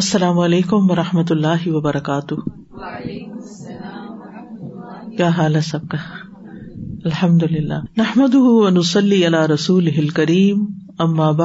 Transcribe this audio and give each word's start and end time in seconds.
السلام 0.00 0.38
علیکم 0.44 0.90
و 0.90 0.94
رحمۃ 0.96 1.30
اللہ 1.30 1.66
وبرکاتہ 1.72 2.34
کیا 5.16 5.28
حال 5.36 5.54
ہے 5.56 5.60
سب 5.66 5.86
کا 5.90 5.96
الحمد 7.04 7.42
للہ 7.50 7.78
نحمد 7.96 8.34
رسول 9.52 10.08
کریم 10.16 10.64
اماب 11.06 11.40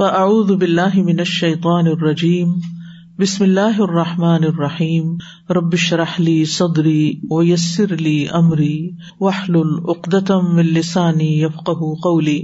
من 0.00 1.20
الشيطان 1.26 1.90
الرجیم 1.92 2.54
بسم 3.18 3.44
اللہ 3.44 3.80
الرحمٰن 3.88 4.44
الرحیم 4.52 5.14
ربش 5.58 5.92
رحلی 6.02 6.42
صدری 6.58 7.00
و 7.30 7.42
یسر 7.50 7.92
علی 7.98 8.16
عمری 8.40 8.74
وحل 9.20 9.56
العقدم 9.64 10.56
السانی 10.66 11.30
یفق 11.42 11.70
قولی 12.06 12.40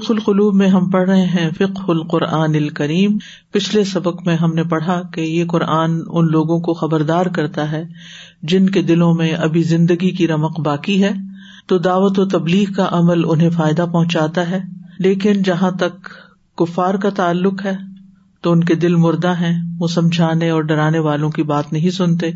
فق 0.00 0.10
القلوب 0.10 0.54
میں 0.58 0.66
ہم 0.70 0.88
پڑھ 0.90 1.08
رہے 1.08 1.24
ہیں 1.32 1.48
فخ 1.58 1.88
القرآن 1.90 2.54
الکریم 2.60 3.16
پچھلے 3.52 3.82
سبق 3.90 4.22
میں 4.26 4.36
ہم 4.42 4.54
نے 4.54 4.62
پڑھا 4.70 5.00
کہ 5.14 5.20
یہ 5.20 5.44
قرآن 5.48 5.98
ان 6.06 6.30
لوگوں 6.30 6.58
کو 6.68 6.74
خبردار 6.74 7.26
کرتا 7.38 7.70
ہے 7.72 7.82
جن 8.52 8.68
کے 8.76 8.82
دلوں 8.92 9.14
میں 9.14 9.30
ابھی 9.48 9.62
زندگی 9.72 10.10
کی 10.20 10.28
رمق 10.28 10.60
باقی 10.68 11.02
ہے 11.04 11.10
تو 11.68 11.78
دعوت 11.88 12.18
و 12.18 12.24
تبلیغ 12.38 12.72
کا 12.76 12.88
عمل 12.98 13.22
انہیں 13.30 13.50
فائدہ 13.56 13.86
پہنچاتا 13.92 14.48
ہے 14.50 14.60
لیکن 15.08 15.42
جہاں 15.50 15.70
تک 15.84 16.08
کفار 16.58 16.94
کا 17.02 17.10
تعلق 17.16 17.64
ہے 17.66 17.76
تو 18.42 18.52
ان 18.52 18.64
کے 18.70 18.74
دل 18.86 18.94
مردہ 19.06 19.34
ہیں 19.40 19.52
وہ 19.80 19.88
سمجھانے 19.98 20.50
اور 20.50 20.62
ڈرانے 20.72 20.98
والوں 21.08 21.30
کی 21.38 21.42
بات 21.52 21.72
نہیں 21.72 21.90
سنتے 22.00 22.30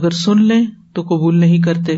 اگر 0.00 0.10
سن 0.24 0.44
لیں 0.48 0.64
تو 0.94 1.02
قبول 1.08 1.40
نہیں 1.40 1.62
کرتے 1.62 1.96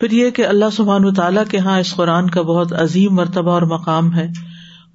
پھر 0.00 0.10
یہ 0.12 0.30
کہ 0.30 0.44
اللہ 0.46 0.70
سبحان 0.72 1.04
و 1.04 1.10
تعالیٰ 1.14 1.42
کے 1.50 1.56
یہاں 1.56 1.78
اس 1.80 1.94
قرآن 1.96 2.28
کا 2.34 2.42
بہت 2.50 2.72
عظیم 2.82 3.14
مرتبہ 3.14 3.50
اور 3.52 3.62
مقام 3.76 4.12
ہے 4.14 4.26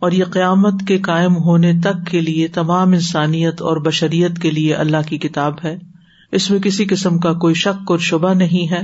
اور 0.06 0.12
یہ 0.12 0.26
قیامت 0.32 0.82
کے 0.88 0.98
قائم 1.08 1.36
ہونے 1.48 1.72
تک 1.84 2.06
کے 2.10 2.22
لیے 2.22 2.48
تمام 2.60 2.94
انسانیت 2.94 3.62
اور 3.72 3.78
بشریت 3.86 4.38
کے 4.42 4.52
لیے 4.52 4.74
اللہ 4.84 5.08
کی 5.10 5.18
کتاب 5.26 5.56
ہے 5.64 5.78
اس 6.40 6.50
میں 6.52 6.60
کسی 6.60 6.86
قسم 6.90 7.18
کا 7.26 7.34
کوئی 7.46 7.54
شک 7.64 7.92
اور 7.92 8.00
شبہ 8.10 8.34
نہیں 8.34 8.72
ہے 8.72 8.82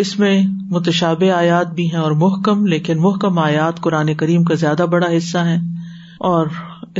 اس 0.00 0.18
میں 0.18 0.32
متشاب 0.70 1.24
آیات 1.34 1.74
بھی 1.74 1.88
ہیں 1.92 2.00
اور 2.00 2.12
محکم 2.26 2.66
لیکن 2.72 3.00
محکم 3.00 3.38
آیات 3.38 3.80
قرآن 3.84 4.14
کریم 4.22 4.44
کا 4.50 4.54
زیادہ 4.64 4.86
بڑا 4.90 5.08
حصہ 5.16 5.38
ہے 5.48 5.56
اور 6.32 6.46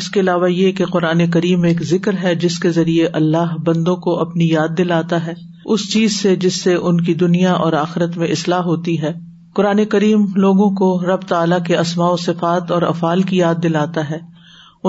اس 0.00 0.08
کے 0.10 0.20
علاوہ 0.20 0.52
یہ 0.52 0.72
کہ 0.80 0.84
قرآن 0.92 1.28
کریم 1.30 1.62
ایک 1.70 1.82
ذکر 1.94 2.18
ہے 2.22 2.34
جس 2.44 2.58
کے 2.60 2.70
ذریعے 2.80 3.06
اللہ 3.22 3.56
بندوں 3.66 3.96
کو 4.08 4.18
اپنی 4.20 4.48
یاد 4.48 4.78
دلاتا 4.78 5.26
ہے 5.26 5.34
اس 5.74 5.82
چیز 5.92 6.12
سے 6.22 6.34
جس 6.42 6.54
سے 6.62 6.74
ان 6.74 7.00
کی 7.06 7.12
دنیا 7.18 7.52
اور 7.64 7.72
آخرت 7.80 8.16
میں 8.18 8.28
اصلاح 8.36 8.60
ہوتی 8.68 8.94
ہے 9.02 9.10
قرآن 9.54 9.84
کریم 9.92 10.24
لوگوں 10.44 10.68
کو 10.80 10.88
رب 11.08 11.26
تعالیٰ 11.28 11.58
کے 11.66 11.76
و 12.06 12.16
صفات 12.22 12.70
اور 12.76 12.82
افعال 12.82 13.22
کی 13.28 13.36
یاد 13.36 13.62
دلاتا 13.62 14.08
ہے 14.08 14.18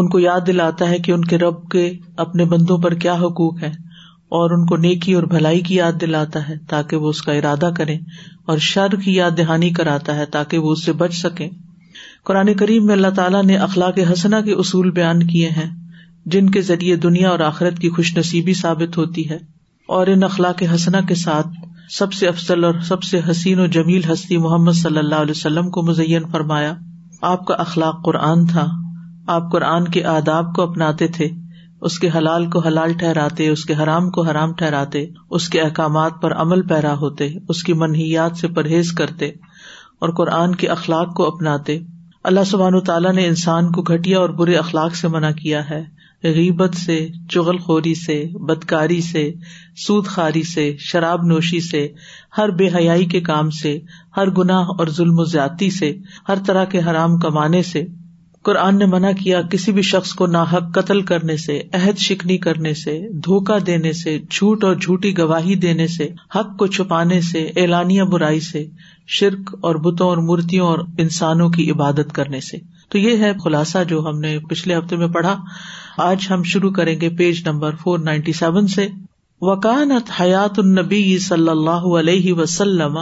ان 0.01 0.07
کو 0.09 0.19
یاد 0.19 0.47
دلاتا 0.47 0.87
ہے 0.89 0.97
کہ 1.07 1.11
ان 1.11 1.25
کے 1.33 1.37
رب 1.37 1.61
کے 1.71 1.83
اپنے 2.25 2.45
بندوں 2.53 2.77
پر 2.85 2.93
کیا 3.05 3.13
حقوق 3.25 3.61
ہے 3.63 3.71
اور 4.39 4.51
ان 4.57 4.65
کو 4.65 4.77
نیکی 4.87 5.13
اور 5.19 5.23
بھلائی 5.35 5.59
کی 5.69 5.75
یاد 5.75 6.01
دلاتا 6.01 6.47
ہے 6.47 6.57
تاکہ 6.69 7.03
وہ 7.05 7.09
اس 7.09 7.21
کا 7.21 7.31
ارادہ 7.43 7.69
کریں 7.77 7.97
اور 8.53 8.57
شر 8.71 8.95
کی 9.05 9.15
یاد 9.15 9.37
دہانی 9.37 9.69
کراتا 9.81 10.15
ہے 10.15 10.25
تاکہ 10.37 10.65
وہ 10.67 10.71
اس 10.71 10.85
سے 10.85 10.93
بچ 11.03 11.15
سکیں 11.21 11.47
قرآن 12.25 12.53
کریم 12.63 12.85
میں 12.85 12.93
اللہ 12.95 13.15
تعالیٰ 13.15 13.43
نے 13.43 13.57
اخلاق 13.69 13.99
حسنا 14.13 14.41
کے 14.49 14.53
اصول 14.65 14.91
بیان 15.01 15.25
کیے 15.27 15.49
ہیں 15.61 15.69
جن 16.35 16.49
کے 16.57 16.61
ذریعے 16.73 16.95
دنیا 17.07 17.29
اور 17.29 17.39
آخرت 17.53 17.79
کی 17.85 17.89
خوش 17.99 18.15
نصیبی 18.17 18.53
ثابت 18.65 18.97
ہوتی 18.97 19.29
ہے 19.29 19.37
اور 19.95 20.07
ان 20.07 20.23
اخلاق 20.23 20.61
حسنا 20.73 20.99
کے 21.07 21.15
ساتھ 21.21 21.47
سب 21.93 22.13
سے 22.13 22.27
افسل 22.27 22.63
اور 22.63 22.73
سب 22.89 23.01
سے 23.03 23.19
حسین 23.29 23.59
و 23.59 23.65
جمیل 23.77 24.09
ہستی 24.11 24.37
محمد 24.43 24.71
صلی 24.81 24.97
اللہ 24.97 25.23
علیہ 25.25 25.35
وسلم 25.37 25.69
کو 25.77 25.81
مزین 25.87 26.27
فرمایا 26.31 26.73
آپ 27.29 27.43
کا 27.47 27.53
اخلاق 27.63 27.95
قرآن 28.05 28.45
تھا 28.51 28.65
آپ 29.35 29.51
قرآن 29.51 29.87
کے 29.95 30.03
آداب 30.13 30.53
کو 30.55 30.61
اپناتے 30.63 31.07
تھے 31.17 31.27
اس 31.89 31.97
کے 31.99 32.09
حلال 32.15 32.45
کو 32.53 32.59
حلال 32.67 32.93
ٹھہراتے 32.99 33.49
اس 33.49 33.65
کے 33.65 33.73
حرام 33.81 34.09
کو 34.17 34.21
حرام 34.29 34.53
ٹھہراتے 34.61 35.05
اس 35.39 35.49
کے 35.55 35.61
احکامات 35.61 36.21
پر 36.21 36.35
عمل 36.45 36.61
پیرا 36.67 36.93
ہوتے 37.01 37.29
اس 37.55 37.63
کی 37.69 37.73
منحیات 37.83 38.37
سے 38.41 38.47
پرہیز 38.59 38.91
کرتے 39.01 39.29
اور 40.05 40.13
قرآن 40.21 40.55
کے 40.63 40.67
اخلاق 40.77 41.13
کو 41.15 41.27
اپناتے 41.33 41.79
اللہ 42.31 42.47
سبحان 42.55 42.79
تعالیٰ 42.91 43.13
نے 43.19 43.27
انسان 43.27 43.71
کو 43.71 43.81
گھٹیا 43.93 44.19
اور 44.19 44.37
برے 44.41 44.55
اخلاق 44.65 44.95
سے 45.01 45.07
منع 45.17 45.31
کیا 45.43 45.69
ہے 45.69 45.83
غیبت 46.23 46.75
سے 46.77 46.97
چغل 47.31 47.57
خوری 47.59 47.93
سے 47.95 48.15
بدکاری 48.47 48.99
سے 49.01 49.23
سود 49.85 50.07
خاری 50.07 50.43
سے 50.53 50.71
شراب 50.89 51.23
نوشی 51.27 51.59
سے 51.69 51.87
ہر 52.37 52.49
بے 52.57 52.67
حیائی 52.75 53.05
کے 53.13 53.21
کام 53.29 53.49
سے 53.61 53.77
ہر 54.17 54.29
گناہ 54.37 54.67
اور 54.77 54.87
ظلم 54.97 55.19
و 55.19 55.23
زیادتی 55.31 55.69
سے 55.79 55.91
ہر 56.29 56.39
طرح 56.47 56.65
کے 56.73 56.79
حرام 56.89 57.17
کمانے 57.19 57.61
سے 57.71 57.85
قرآن 58.49 58.77
نے 58.79 58.85
منع 58.91 59.09
کیا 59.23 59.41
کسی 59.51 59.71
بھی 59.71 59.81
شخص 59.87 60.13
کو 60.19 60.27
ناحق 60.27 60.73
قتل 60.75 61.01
کرنے 61.09 61.35
سے 61.37 61.59
عہد 61.79 61.97
شکنی 62.03 62.37
کرنے 62.45 62.73
سے 62.73 62.97
دھوکہ 63.25 63.57
دینے 63.65 63.91
سے 64.01 64.17
جھوٹ 64.29 64.63
اور 64.63 64.75
جھوٹی 64.75 65.17
گواہی 65.17 65.55
دینے 65.65 65.87
سے 65.97 66.07
حق 66.35 66.55
کو 66.59 66.67
چھپانے 66.77 67.19
سے 67.31 67.43
اعلانیہ 67.61 68.03
برائی 68.11 68.39
سے 68.51 68.65
شرک 69.17 69.53
اور 69.69 69.75
بتوں 69.89 70.07
اور 70.09 70.17
مورتیوں 70.27 70.67
اور 70.67 70.79
انسانوں 71.05 71.49
کی 71.57 71.69
عبادت 71.71 72.13
کرنے 72.15 72.39
سے 72.49 72.57
تو 72.91 72.97
یہ 72.97 73.23
ہے 73.23 73.31
خلاصہ 73.43 73.83
جو 73.89 74.05
ہم 74.07 74.19
نے 74.19 74.37
پچھلے 74.49 74.77
ہفتے 74.77 74.95
میں 74.97 75.07
پڑھا 75.13 75.35
آج 75.99 76.25
ہم 76.29 76.43
شروع 76.51 76.69
کریں 76.71 76.99
گے 77.01 77.09
page 77.17 77.41
number 77.47 77.75
four 77.81 77.99
ninety 77.99 78.33
seven 78.33 78.67
سے 78.75 78.87
وکانت 79.45 80.09
حیات 80.19 80.59
النبی 80.59 81.17
صلی 81.19 81.49
اللہ 81.49 81.85
علیہ 81.99 82.33
وسلم 82.33 82.97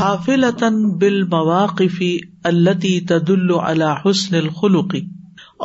حافل 0.00 0.44
بال 1.00 1.22
التی 2.50 2.98
تد 3.08 3.30
اللہ 3.30 4.00
حسن 4.04 4.36
الخلوقی 4.36 5.00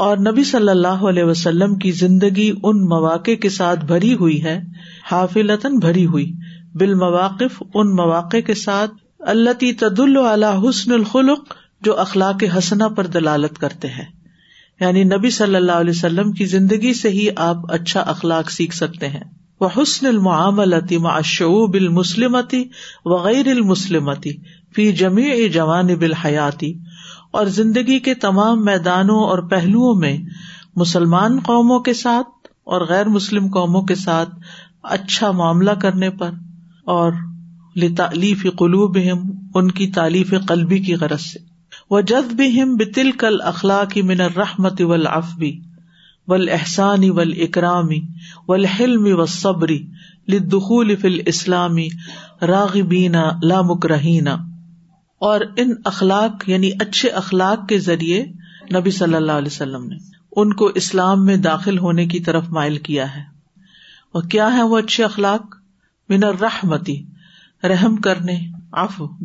اور 0.06 0.18
نبی 0.30 0.44
صلی 0.50 0.70
اللہ 0.70 1.04
علیہ 1.12 1.24
وسلم 1.24 1.76
کی 1.86 1.92
زندگی 2.02 2.52
ان 2.64 2.86
مواقع 2.90 3.36
کے 3.42 3.50
ساتھ 3.50 3.86
بھری 3.92 4.14
ہوئی 4.20 4.44
ہے 4.44 4.60
حافل 5.12 5.52
بھری 5.82 6.06
ہوئی 6.16 6.32
بالمواقف 6.80 7.62
ان 7.74 7.96
مواقع 7.96 8.38
کے 8.48 8.54
ساتھ 8.66 8.92
اللہ 9.36 9.58
تد 9.80 10.00
اللہ 10.00 10.60
حسن 10.70 10.92
الخلق 10.94 11.54
جو 11.86 11.98
اخلاق 12.00 12.44
حسنا 12.58 12.88
پر 12.98 13.08
دلالت 13.18 13.58
کرتے 13.60 13.88
ہیں 13.98 14.06
یعنی 14.82 15.04
نبی 15.04 15.30
صلی 15.38 15.56
اللہ 15.56 15.80
علیہ 15.84 15.94
وسلم 15.96 16.32
کی 16.40 16.46
زندگی 16.46 16.94
سے 16.94 17.10
ہی 17.10 17.28
آپ 17.46 17.72
اچھا 17.74 18.02
اخلاق 18.12 18.52
سیکھ 18.52 18.76
سکتے 18.76 19.08
ہیں 19.10 19.24
وہ 19.60 19.68
حسن 19.78 20.06
المعاملتی 20.08 20.98
معشعب 21.06 21.74
المسلمتی 21.80 22.64
وغیر 23.14 23.48
المسلمتی 23.56 24.36
فی 24.76 24.92
جمی 25.02 25.48
جوان 25.54 25.90
حیاتی 26.26 26.74
اور 27.40 27.46
زندگی 27.56 27.98
کے 28.10 28.14
تمام 28.28 28.64
میدانوں 28.66 29.20
اور 29.30 29.40
پہلوؤں 29.50 29.96
میں 30.04 30.18
مسلمان 30.84 31.40
قوموں 31.46 31.80
کے 31.88 31.94
ساتھ 32.04 32.48
اور 32.76 32.82
غیر 32.90 33.10
مسلم 33.16 33.48
قوموں 33.54 33.82
کے 33.92 33.96
ساتھ 34.06 34.30
اچھا 35.00 35.32
معاملہ 35.42 35.72
کرنے 35.82 36.10
پر 36.22 36.32
اور 36.96 37.12
تعلیف 37.98 38.46
قلوبہم 38.60 39.20
ان 39.56 39.70
کی 39.80 39.88
تعلیف 39.96 40.34
قلبی 40.48 40.78
کی 40.86 40.94
غرض 41.02 41.22
سے 41.22 41.40
وہ 41.90 42.00
جد 42.12 42.32
بھی 42.40 43.12
کل 43.20 43.42
اخلاقی 43.52 44.02
من 44.08 44.22
الرحمت 44.22 44.82
ولافبی 44.88 45.52
ول 46.28 46.50
احسانی 46.54 47.10
ول 47.20 47.32
اکرامی 47.42 48.00
و 48.48 48.56
لمی 48.56 49.12
و 49.20 49.26
صبری 49.36 49.80
اسلامی 51.30 51.88
راغبینا 52.48 53.24
لامک 53.44 53.86
اور 55.28 55.42
ان 55.62 55.74
اخلاق 55.92 56.48
یعنی 56.50 56.72
اچھے 56.88 57.10
اخلاق 57.22 57.68
کے 57.70 57.78
ذریعے 57.86 58.24
نبی 58.78 58.92
صلی 58.98 59.16
اللہ 59.16 59.40
علیہ 59.44 59.52
وسلم 59.56 59.84
نے 59.90 59.96
ان 60.42 60.54
کو 60.62 60.66
اسلام 60.82 61.26
میں 61.26 61.36
داخل 61.48 61.78
ہونے 61.86 62.06
کی 62.14 62.20
طرف 62.28 62.50
مائل 62.58 62.78
کیا 62.90 63.06
ہے 63.16 63.22
وہ 64.14 64.22
کیا 64.34 64.52
ہے 64.56 64.64
وہ 64.74 64.80
اچھے 64.80 65.04
اخلاق 65.04 65.56
من 66.10 66.24
رحمتی 66.42 67.02
رحم 67.70 67.96
کرنے 68.08 68.36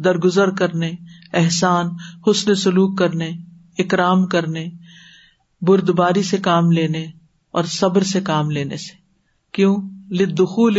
درگزر 0.04 0.50
کرنے 0.58 0.90
احسان 1.40 1.88
حسن 2.26 2.54
سلوک 2.60 2.96
کرنے 2.98 3.30
اکرام 3.82 4.26
کرنے 4.34 4.68
بردباری 5.68 6.22
سے 6.32 6.36
کام 6.42 6.70
لینے 6.72 7.04
اور 7.60 7.64
صبر 7.72 8.02
سے 8.12 8.20
کام 8.24 8.50
لینے 8.50 8.76
سے 8.86 8.94
کیوں 9.56 9.74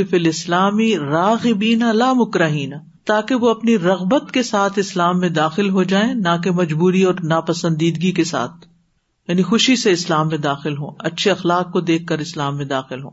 فی 0.09 0.15
الاسلامی 0.15 0.91
اسلامی 0.93 1.71
لا 1.97 2.11
مکرہین 2.17 2.73
تاکہ 3.07 3.35
وہ 3.43 3.49
اپنی 3.49 3.77
رغبت 3.79 4.31
کے 4.33 4.43
ساتھ 4.43 4.79
اسلام 4.79 5.19
میں 5.19 5.29
داخل 5.37 5.69
ہو 5.69 5.83
جائیں 5.91 6.13
نہ 6.13 6.35
کہ 6.43 6.51
مجبوری 6.61 7.03
اور 7.05 7.13
ناپسندیدگی 7.31 8.11
کے 8.19 8.23
ساتھ 8.33 8.65
یعنی 9.27 9.43
خوشی 9.49 9.75
سے 9.81 9.91
اسلام 9.91 10.27
میں 10.27 10.37
داخل 10.45 10.77
ہوں 10.77 10.91
اچھے 11.11 11.31
اخلاق 11.31 11.71
کو 11.73 11.81
دیکھ 11.89 12.05
کر 12.07 12.19
اسلام 12.27 12.57
میں 12.57 12.65
داخل 12.65 13.03
ہوں 13.03 13.11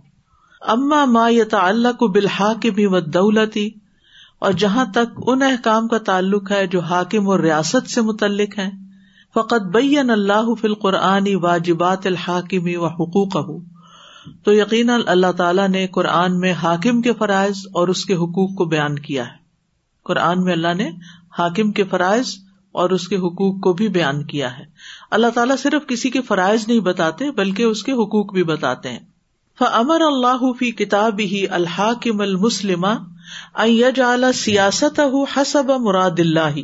اما 0.77 1.05
ما 1.17 1.29
یتا 1.31 1.67
اللہ 1.69 1.93
کو 1.99 2.09
بلحا 2.19 2.53
کے 2.63 2.71
بھی 2.79 2.87
دولتی 3.15 3.69
اور 4.47 4.53
جہاں 4.61 4.85
تک 4.95 5.19
ان 5.31 5.43
احکام 5.43 5.89
کا 5.89 5.97
تعلق 6.05 6.51
ہے 6.53 6.67
جو 6.75 6.81
حاکم 6.91 7.29
اور 7.31 7.41
ریاست 7.47 7.91
سے 7.95 8.03
متعلق 8.03 8.59
ہے 8.59 8.69
فقط 9.35 9.67
بین 9.75 10.11
اللہ 10.11 10.49
قرآن 10.83 11.25
واجبات 11.43 12.07
الحاکمی 12.11 12.77
و 12.77 12.87
حقوق 13.01 13.37
تو 14.45 14.53
یقینا 14.55 14.97
اللہ 15.15 15.33
تعالیٰ 15.37 15.69
نے 15.69 15.87
قرآن 15.97 16.39
میں 16.41 16.53
حاکم 16.63 17.01
کے 17.03 17.13
فرائض 17.19 17.61
اور 17.81 17.89
اس 17.95 18.05
کے 18.07 18.15
حقوق 18.23 18.55
کو 18.59 18.65
بیان 18.73 18.99
کیا 19.09 19.27
ہے 19.31 19.39
قرآن 20.09 20.43
میں 20.45 20.53
اللہ 20.53 20.75
نے 20.79 20.89
حاکم 21.39 21.73
کے 21.79 21.85
فرائض 21.91 22.35
اور 22.81 22.91
اس 22.97 23.07
کے 23.09 23.17
حقوق 23.27 23.61
کو 23.63 23.73
بھی 23.79 23.89
بیان 24.01 24.23
کیا 24.33 24.57
ہے 24.59 24.65
اللہ 25.19 25.35
تعالیٰ 25.35 25.57
صرف 25.63 25.87
کسی 25.89 26.11
کے 26.17 26.21
فرائض 26.33 26.67
نہیں 26.69 26.81
بتاتے 26.91 27.31
بلکہ 27.43 27.65
اس 27.77 27.83
کے 27.85 27.93
حقوق 28.03 28.33
بھی 28.35 28.43
بتاتے 28.55 28.91
ہیں 28.93 28.99
فمر 29.59 30.01
اللہ 30.11 30.51
فی 30.59 30.71
کتاب 30.85 31.21
ہی 31.33 31.47
الحاکم 31.61 32.21
المسلم 32.31 32.87
سیاست 34.35 34.99
حسب 35.35 35.71
مراد 35.83 36.19
اللہ 36.21 36.57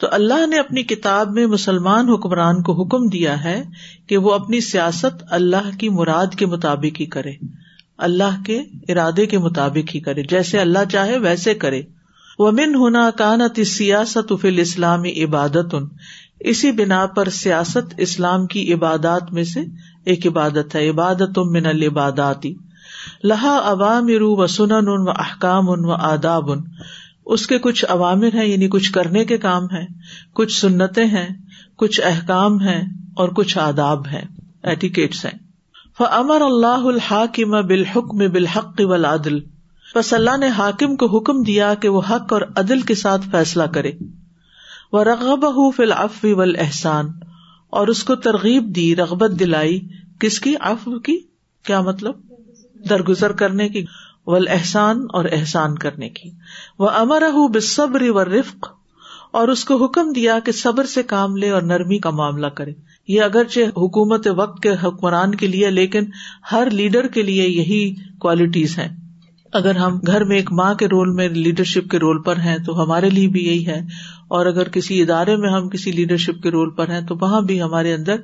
تو 0.00 0.06
اللہ 0.18 0.46
نے 0.46 0.58
اپنی 0.58 0.82
کتاب 0.92 1.30
میں 1.38 1.46
مسلمان 1.54 2.08
حکمران 2.08 2.62
کو 2.68 2.72
حکم 2.82 3.08
دیا 3.14 3.42
ہے 3.44 3.60
کہ 4.08 4.16
وہ 4.26 4.32
اپنی 4.34 4.60
سیاست 4.68 5.22
اللہ 5.38 5.70
کی 5.78 5.88
مراد 5.98 6.34
کے 6.38 6.46
مطابق 6.52 7.00
ہی 7.00 7.06
کرے 7.16 7.32
اللہ 8.08 8.40
کے 8.46 8.60
ارادے 8.92 9.26
کے 9.32 9.38
مطابق 9.48 9.94
ہی 9.94 10.00
کرے 10.06 10.22
جیسے 10.34 10.58
اللہ 10.60 10.84
چاہے 10.92 11.18
ویسے 11.26 11.54
کرے 11.64 11.82
ومن 12.38 12.72
من 12.80 12.96
کانت 13.18 13.58
سیاست 13.66 14.32
اسلامی 14.58 15.12
عبادت 15.24 15.74
ان 15.80 15.88
اسی 16.52 16.70
بنا 16.78 17.04
پر 17.16 17.28
سیاست 17.42 17.94
اسلام 18.06 18.46
کی 18.54 18.72
عبادات 18.74 19.32
میں 19.32 19.44
سے 19.54 19.60
ایک 20.12 20.26
عبادت 20.26 20.74
ہے 20.76 20.88
عبادت 20.90 21.38
من 21.56 21.66
العبادی 21.74 22.52
لہا 23.32 23.54
عوام 23.70 24.08
رو 24.20 24.34
و 24.42 24.46
سنن 24.56 24.88
و 24.88 25.08
احکام 25.10 25.70
ان 25.70 25.84
و 25.84 25.92
آداب 26.10 26.50
ان 26.52 26.62
اس 27.36 27.46
کے 27.46 27.58
کچھ 27.64 27.84
عوامر 27.88 28.34
ہیں 28.34 28.44
یعنی 28.46 28.68
کچھ 28.68 28.92
کرنے 28.92 29.24
کے 29.24 29.38
کام 29.46 29.66
ہیں 29.72 29.86
کچھ 30.40 30.58
سنتیں 30.60 31.06
ہیں 31.16 31.28
کچھ 31.78 32.00
احکام 32.04 32.60
ہیں 32.60 32.80
اور 33.22 33.28
کچھ 33.36 33.56
آداب 33.58 34.06
ہیں 34.12 34.22
ایٹیکیٹس 34.72 35.24
ہیں 35.24 35.38
اللہ 36.08 36.84
الحاکم 36.92 37.50
بالحکم 37.68 38.26
بالحق 38.32 38.80
والعدل 38.88 39.34
ودل 39.94 40.14
اللہ 40.16 40.36
نے 40.44 40.48
حاکم 40.58 40.96
کو 41.02 41.06
حکم 41.16 41.42
دیا 41.48 41.72
کہ 41.80 41.88
وہ 41.96 42.00
حق 42.10 42.32
اور 42.32 42.42
عدل 42.62 42.80
کے 42.90 42.94
ساتھ 43.04 43.26
فیصلہ 43.32 43.62
کرے 43.74 43.92
وہ 44.92 45.02
رغب 45.04 45.46
ہُواف 45.56 46.24
و 46.36 46.40
احسان 46.64 47.08
اور 47.80 47.88
اس 47.94 48.02
کو 48.04 48.14
ترغیب 48.28 48.74
دی 48.76 48.94
رغبت 48.96 49.38
دلائی 49.40 49.80
کس 50.20 50.40
کی 50.46 50.54
اف 50.70 50.88
کی 51.04 51.18
کیا 51.66 51.80
مطلب 51.82 52.30
درگزر 52.90 53.32
کرنے 53.42 53.68
کی 53.68 53.84
احسان 54.52 55.00
اور 55.18 55.24
احسان 55.32 55.76
کرنے 55.78 56.08
کی 56.18 56.30
وہ 56.78 56.88
امر 56.98 57.22
بے 57.52 57.60
صبری 57.68 58.08
و 58.08 58.24
رفق 58.24 58.68
اور 59.40 59.48
اس 59.48 59.64
کو 59.64 59.76
حکم 59.84 60.12
دیا 60.14 60.38
کہ 60.46 60.52
صبر 60.52 60.86
سے 60.94 61.02
کام 61.12 61.36
لے 61.44 61.50
اور 61.50 61.62
نرمی 61.70 61.98
کا 62.06 62.10
معاملہ 62.18 62.46
کرے 62.60 62.72
یہ 63.08 63.22
اگرچہ 63.22 63.66
حکومت 63.78 64.26
وقت 64.36 64.62
کے 64.62 64.70
حکمران 64.82 65.34
کے 65.34 65.46
لیے 65.46 65.70
لیکن 65.70 66.04
ہر 66.52 66.70
لیڈر 66.80 67.06
کے 67.14 67.22
لیے 67.22 67.46
یہی 67.48 67.80
کوالٹیز 68.20 68.78
ہیں 68.78 68.88
اگر 69.60 69.76
ہم 69.76 69.98
گھر 70.06 70.24
میں 70.24 70.36
ایک 70.36 70.52
ماں 70.58 70.72
کے 70.82 70.86
رول 70.88 71.10
میں 71.14 71.28
لیڈرشپ 71.28 71.90
کے 71.90 71.98
رول 72.04 72.22
پر 72.28 72.36
ہیں 72.44 72.56
تو 72.66 72.82
ہمارے 72.82 73.10
لیے 73.10 73.28
بھی 73.34 73.46
یہی 73.46 73.66
ہے 73.66 73.80
اور 74.36 74.46
اگر 74.52 74.68
کسی 74.76 75.00
ادارے 75.02 75.36
میں 75.42 75.50
ہم 75.52 75.68
کسی 75.68 75.92
لیڈرشپ 75.98 76.42
کے 76.42 76.50
رول 76.50 76.70
پر 76.76 76.90
ہیں 76.90 77.00
تو 77.08 77.16
وہاں 77.20 77.40
بھی 77.50 77.60
ہمارے 77.62 77.94
اندر 77.94 78.16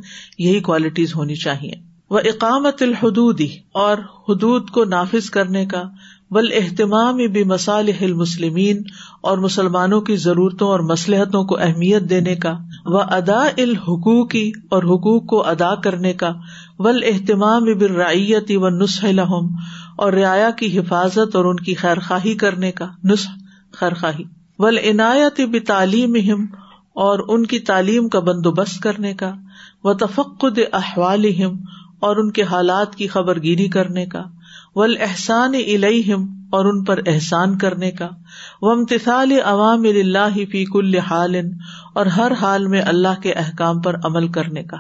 یہی 0.46 0.60
کوالٹیز 0.70 1.14
ہونی 1.16 1.34
چاہیے 1.46 1.72
وہ 2.14 2.18
اقامت 2.24 2.82
الحدودی 2.82 3.46
اور 3.86 3.98
حدود 4.28 4.70
کو 4.76 4.84
نافذ 4.92 5.28
کرنے 5.30 5.64
کا 5.72 5.82
بل 6.36 6.50
اہتمام 6.60 7.18
اور 9.30 9.38
مسلمانوں 9.38 10.00
کی 10.08 10.16
ضرورتوں 10.22 10.68
اور 10.70 10.80
مسلحتوں 10.92 11.42
کو 11.50 11.56
اہمیت 11.66 12.08
دینے 12.10 12.34
کا 12.46 12.52
و 12.92 12.98
ادا 13.18 13.42
الحقوق 13.66 14.36
اور 14.76 14.82
حقوق 14.94 15.26
کو 15.32 15.42
ادا 15.48 15.74
کرنے 15.84 16.12
کا 16.22 16.32
ول 16.86 17.02
اہتمام 17.12 17.64
بر 17.80 17.90
رعیتی 18.02 18.56
و 18.64 18.68
نسح 18.82 19.06
الحم 19.08 19.54
اور 20.06 20.12
رعایا 20.12 20.50
کی 20.60 20.78
حفاظت 20.78 21.36
اور 21.36 21.44
ان 21.52 21.60
کی 21.68 21.74
خواہی 21.82 22.34
کرنے 22.44 22.72
کا 22.80 22.88
نسخ 23.12 23.82
خواہی 24.00 24.24
ول 24.64 24.78
عنایت 24.90 25.40
بھی 25.56 25.60
تعلیم 25.72 26.16
اور 27.08 27.18
ان 27.34 27.44
کی 27.46 27.58
تعلیم 27.66 28.08
کا 28.14 28.20
بندوبست 28.28 28.82
کرنے 28.82 29.12
کا 29.14 29.32
و 29.84 29.92
تفقد 30.04 30.58
احوال 30.72 31.24
اور 32.06 32.16
ان 32.22 32.30
کے 32.32 32.42
حالات 32.50 32.94
کی 32.96 33.06
خبر 33.14 33.40
گیری 33.42 33.68
کرنے 33.76 34.04
کا 34.12 34.22
ول 34.76 34.94
احسان 35.08 35.54
الم 35.66 36.26
اور 36.58 36.64
ان 36.72 36.82
پر 36.90 37.00
احسان 37.14 37.56
کرنے 37.64 37.90
کا 38.00 38.08
ومتسال 38.62 39.32
عوام 39.52 39.82
اللہ 40.02 40.38
فی 40.52 40.64
کل 40.72 40.98
حال 41.10 41.36
اور 41.94 42.06
ہر 42.18 42.32
حال 42.40 42.66
میں 42.76 42.82
اللہ 42.94 43.20
کے 43.22 43.32
احکام 43.44 43.80
پر 43.88 43.96
عمل 44.10 44.28
کرنے 44.38 44.62
کا 44.72 44.76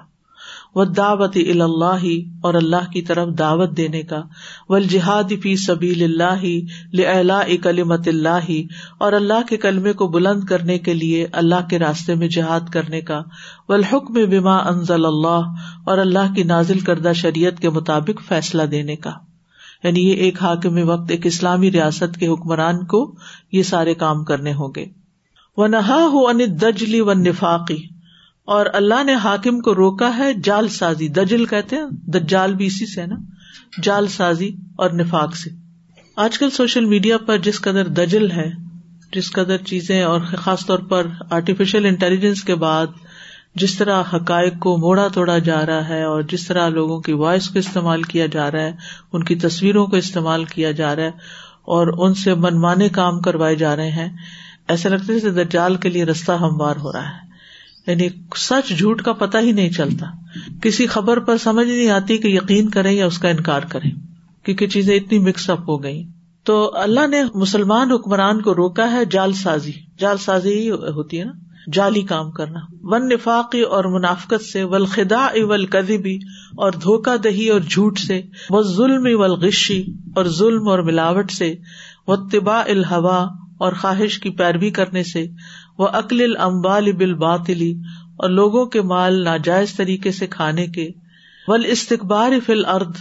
و 0.76 0.84
دعوت 0.84 1.36
اللہ 1.36 2.02
اور 2.48 2.54
اللہ 2.54 2.88
کی 2.92 3.00
طرف 3.08 3.28
دعوت 3.38 3.76
دینے 3.76 4.02
کا 4.10 4.20
وہاد 4.68 5.32
فی 5.42 5.54
سبیل 5.62 6.02
اللہ 6.24 7.54
کلمت 7.62 8.08
اللہ 8.08 8.50
اور 9.06 9.12
اللہ 9.20 9.46
کے 9.48 9.56
کلمے 9.64 9.92
کو 10.02 10.08
بلند 10.16 10.44
کرنے 10.48 10.78
کے 10.88 10.94
لیے 10.94 11.26
اللہ 11.42 11.66
کے 11.70 11.78
راستے 11.78 12.14
میں 12.22 12.28
جہاد 12.36 12.68
کرنے 12.72 13.00
کا 13.10 13.20
وحکم 13.68 14.18
بما 14.30 14.56
انزل 14.68 15.06
اللہ 15.06 15.50
اور 15.90 15.98
اللہ 15.98 16.32
کی 16.36 16.42
نازل 16.52 16.80
کردہ 16.90 17.12
شریعت 17.22 17.60
کے 17.60 17.70
مطابق 17.78 18.22
فیصلہ 18.28 18.62
دینے 18.76 18.96
کا 19.06 19.12
یعنی 19.84 20.08
یہ 20.08 20.22
ایک 20.26 20.42
حاکم 20.42 20.78
وقت 20.88 21.10
ایک 21.10 21.26
اسلامی 21.26 21.70
ریاست 21.72 22.16
کے 22.20 22.26
حکمران 22.28 22.84
کو 22.94 23.02
یہ 23.52 23.62
سارے 23.72 23.94
کام 24.04 24.24
کرنے 24.30 24.52
ہوں 24.60 24.72
گے 24.76 24.86
و 25.56 25.64
ان 25.64 26.38
دجلی 26.62 27.00
و 27.00 27.12
نفاقی 27.24 27.76
اور 28.56 28.66
اللہ 28.78 29.02
نے 29.04 29.14
حاکم 29.22 29.58
کو 29.60 29.74
روکا 29.74 30.08
ہے 30.16 30.26
جال 30.44 30.68
سازی 30.74 31.06
دجل 31.16 31.44
کہتے 31.46 31.76
ہیں 31.76 31.82
دجال 32.14 32.26
جال 32.28 32.54
بھی 32.60 32.66
اسی 32.66 32.86
سے 32.92 33.04
نا 33.06 33.14
جال 33.82 34.06
سازی 34.14 34.48
اور 34.84 34.90
نفاق 35.00 35.34
سے 35.36 35.50
آج 36.26 36.38
کل 36.38 36.50
سوشل 36.58 36.84
میڈیا 36.92 37.18
پر 37.26 37.38
جس 37.48 37.60
قدر 37.66 37.88
دجل 37.98 38.30
ہے 38.30 38.48
جس 39.14 39.30
قدر 39.32 39.56
چیزیں 39.72 40.00
اور 40.04 40.20
خاص 40.46 40.64
طور 40.66 40.78
پر 40.94 41.06
آرٹیفیشل 41.38 41.86
انٹیلیجنس 41.90 42.42
کے 42.50 42.54
بعد 42.64 42.96
جس 43.64 43.74
طرح 43.78 44.02
حقائق 44.14 44.58
کو 44.66 44.76
موڑا 44.86 45.06
توڑا 45.14 45.36
جا 45.50 45.64
رہا 45.66 45.88
ہے 45.88 46.02
اور 46.14 46.22
جس 46.32 46.46
طرح 46.48 46.68
لوگوں 46.80 46.98
کی 47.08 47.12
وائس 47.26 47.48
کو 47.50 47.58
استعمال 47.64 48.02
کیا 48.14 48.26
جا 48.38 48.50
رہا 48.50 48.64
ہے 48.66 48.72
ان 49.16 49.24
کی 49.30 49.34
تصویروں 49.46 49.86
کو 49.94 50.04
استعمال 50.06 50.44
کیا 50.56 50.70
جا 50.82 50.94
رہا 50.96 51.04
ہے 51.04 51.32
اور 51.76 51.92
ان 51.98 52.14
سے 52.24 52.34
منمانے 52.48 52.88
کام 53.00 53.20
کروائے 53.28 53.54
جا 53.66 53.76
رہے 53.76 53.90
ہیں 54.00 54.08
ایسا 54.76 54.88
لگتا 54.88 55.12
ہے 55.12 55.18
جیسے 55.18 55.30
دجال 55.44 55.76
کے 55.86 55.98
لیے 55.98 56.04
رستہ 56.14 56.42
ہموار 56.48 56.86
ہو 56.86 56.92
رہا 56.92 57.08
ہے 57.08 57.26
یعنی 57.88 58.08
سچ 58.48 58.68
جھوٹ 58.78 59.02
کا 59.02 59.12
پتا 59.24 59.40
ہی 59.44 59.52
نہیں 59.58 59.68
چلتا 59.76 60.06
کسی 60.62 60.86
خبر 60.94 61.18
پر 61.28 61.36
سمجھ 61.44 61.66
نہیں 61.68 61.90
آتی 61.90 62.16
کہ 62.24 62.28
یقین 62.28 62.68
کریں 62.70 62.90
یا 62.92 63.06
اس 63.06 63.18
کا 63.18 63.28
انکار 63.28 63.62
کریں 63.74 63.90
کیونکہ 64.44 64.66
چیزیں 64.74 64.94
اتنی 64.96 65.18
مکس 65.28 65.48
اپ 65.50 65.60
ہو 65.68 65.82
گئی 65.82 66.02
تو 66.46 66.56
اللہ 66.80 67.06
نے 67.10 67.22
مسلمان 67.34 67.90
حکمران 67.92 68.40
کو 68.42 68.54
روکا 68.54 68.90
ہے 68.92 69.04
جال 69.16 69.32
سازی 69.42 69.72
جال 70.00 70.18
سازی 70.24 70.52
ہی 70.58 70.68
ہوتی 70.96 71.18
ہے 71.20 71.24
نا 71.24 71.32
جعلی 71.72 72.02
کام 72.12 72.30
کرنا 72.36 72.60
ون 72.92 73.08
نفاقی 73.08 73.60
اور 73.78 73.84
منافقت 73.96 74.42
سے 74.44 74.62
ولخدا 74.74 75.24
اول 75.40 75.66
کدیبی 75.74 76.14
اور 76.66 76.72
دھوکہ 76.82 77.16
دہی 77.24 77.48
اور 77.56 77.60
جھوٹ 77.72 77.98
سے 77.98 78.20
وہ 78.50 78.62
ظلم 78.76 79.06
اول 79.16 79.34
غشی 79.46 79.84
اور 80.16 80.26
ظلم 80.38 80.68
اور 80.76 80.78
ملاوٹ 80.90 81.30
سے 81.40 81.54
وہ 82.08 82.16
طباء 82.32 82.62
الحوا 82.76 83.20
اور 83.66 83.72
خواہش 83.80 84.18
کی 84.20 84.30
پیروی 84.40 84.70
کرنے 84.78 85.02
سے 85.04 85.24
وہ 85.78 85.88
عقل 86.00 87.12
باطلی 87.24 87.70
اور 88.24 88.30
لوگوں 88.30 88.64
کے 88.76 88.82
مال 88.92 89.22
ناجائز 89.24 89.72
طریقے 89.74 90.12
سے 90.18 90.26
کھانے 90.36 90.66
کے 90.76 90.88
ول 91.48 91.64
استقبار 91.72 92.32
فل 92.46 92.64
ارد 92.74 92.96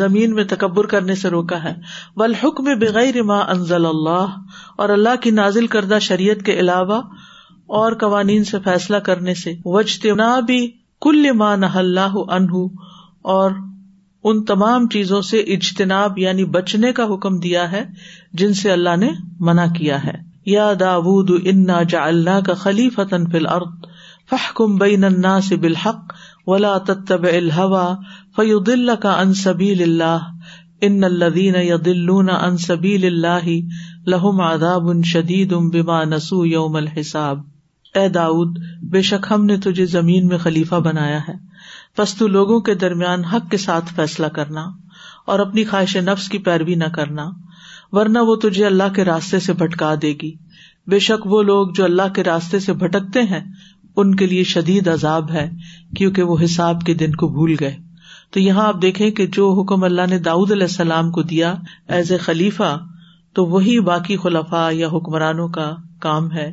زمین 0.00 0.34
میں 0.34 0.44
تکبر 0.54 0.86
کرنے 0.94 1.14
سے 1.14 1.30
روکا 1.30 1.62
ہے 1.64 1.74
بل 2.20 2.34
حکم 2.42 2.64
بغیر 2.80 3.22
ماں 3.32 3.42
انزل 3.54 3.86
اللہ 3.86 4.36
اور 4.84 4.88
اللہ 4.96 5.16
کی 5.22 5.30
نازل 5.40 5.66
کردہ 5.76 5.98
شریعت 6.08 6.44
کے 6.46 6.58
علاوہ 6.64 7.00
اور 7.80 7.92
قوانین 8.00 8.44
سے 8.50 8.58
فیصلہ 8.64 8.96
کرنے 9.10 9.34
سے 9.44 9.52
وجتے 9.78 10.12
نہ 10.22 10.30
بھی 10.46 10.60
کل 11.06 11.30
ماں 11.38 11.56
نہ 11.56 11.66
اللہ 11.84 12.16
انہ 12.28 12.66
اور 13.34 13.50
ان 14.30 14.38
تمام 14.44 14.86
چیزوں 14.92 15.20
سے 15.26 15.40
اجتناب 15.56 16.16
یعنی 16.18 16.44
بچنے 16.54 16.92
کا 16.92 17.04
حکم 17.12 17.38
دیا 17.40 17.70
ہے 17.72 17.82
جن 18.40 18.54
سے 18.60 18.70
اللہ 18.72 18.96
نے 19.02 19.08
منع 19.48 19.66
کیا 19.76 20.02
ہے 20.04 20.12
یا 20.52 20.72
داود 20.80 21.30
انا 21.52 21.82
جا 21.90 22.04
اللہ 22.06 22.40
کا 22.46 22.54
خلیف 22.62 22.98
تن 23.10 23.26
فل 23.32 23.46
ارت 23.58 23.86
فہ 24.30 24.46
کم 24.56 24.76
بئی 24.76 24.96
بلحق 25.66 26.14
الحوا 27.34 27.84
فی 28.36 28.50
الدل 28.52 28.90
کا 29.02 29.14
ان 29.20 29.34
سبیل 29.44 29.82
اللہ 29.88 30.26
ان 30.88 31.02
الدین 31.04 31.54
یا 31.68 31.76
دلونا 31.84 32.38
ان 32.46 32.56
سبیل 32.66 33.06
اللہ 33.14 33.46
لہم 34.14 34.40
آداب 34.50 34.90
ان 34.90 35.02
شدید 35.14 35.52
ام 35.58 35.68
بیما 35.76 36.02
نسو 36.14 36.44
یوم 36.46 36.76
الحساب 36.84 37.40
اے 37.98 38.08
داؤد 38.18 38.58
بے 38.92 39.02
شک 39.10 39.26
ہم 39.30 39.44
نے 39.46 39.56
تجھے 39.66 39.84
زمین 39.96 40.26
میں 40.28 40.38
خلیفہ 40.38 40.80
بنایا 40.90 41.20
ہے 41.28 41.44
تو 42.18 42.26
لوگوں 42.28 42.58
کے 42.60 42.74
درمیان 42.80 43.24
حق 43.24 43.50
کے 43.50 43.56
ساتھ 43.56 43.92
فیصلہ 43.96 44.26
کرنا 44.34 44.64
اور 45.34 45.38
اپنی 45.38 45.64
خواہش 45.64 45.96
نفس 46.06 46.28
کی 46.28 46.38
پیروی 46.48 46.74
نہ 46.80 46.84
کرنا 46.94 47.28
ورنہ 47.96 48.18
وہ 48.26 48.34
تجھے 48.42 48.64
اللہ 48.66 48.92
کے 48.94 49.04
راستے 49.04 49.38
سے 49.40 49.52
بھٹکا 49.62 49.94
دے 50.02 50.12
گی 50.22 50.30
بے 50.90 50.98
شک 51.06 51.26
وہ 51.32 51.42
لوگ 51.42 51.68
جو 51.74 51.84
اللہ 51.84 52.12
کے 52.14 52.22
راستے 52.24 52.58
سے 52.60 52.72
بھٹکتے 52.82 53.22
ہیں 53.32 53.40
ان 54.00 54.14
کے 54.16 54.26
لیے 54.26 54.42
شدید 54.44 54.88
عذاب 54.88 55.30
ہے 55.32 55.48
کیونکہ 55.96 56.22
وہ 56.30 56.36
حساب 56.44 56.82
کے 56.86 56.94
دن 57.02 57.14
کو 57.22 57.28
بھول 57.36 57.54
گئے 57.60 57.74
تو 58.32 58.40
یہاں 58.40 58.66
آپ 58.68 58.80
دیکھیں 58.82 59.10
کہ 59.18 59.26
جو 59.32 59.50
حکم 59.60 59.84
اللہ 59.84 60.06
نے 60.10 60.18
داود 60.28 60.50
علیہ 60.52 60.66
السلام 60.70 61.10
کو 61.12 61.22
دیا 61.32 61.54
ایز 61.96 62.12
اے 62.12 62.18
خلیفہ 62.24 62.76
تو 63.34 63.46
وہی 63.46 63.78
باقی 63.86 64.16
خلفاء 64.22 64.70
یا 64.72 64.88
حکمرانوں 64.92 65.48
کا 65.58 65.70
کام 66.00 66.30
ہے 66.32 66.50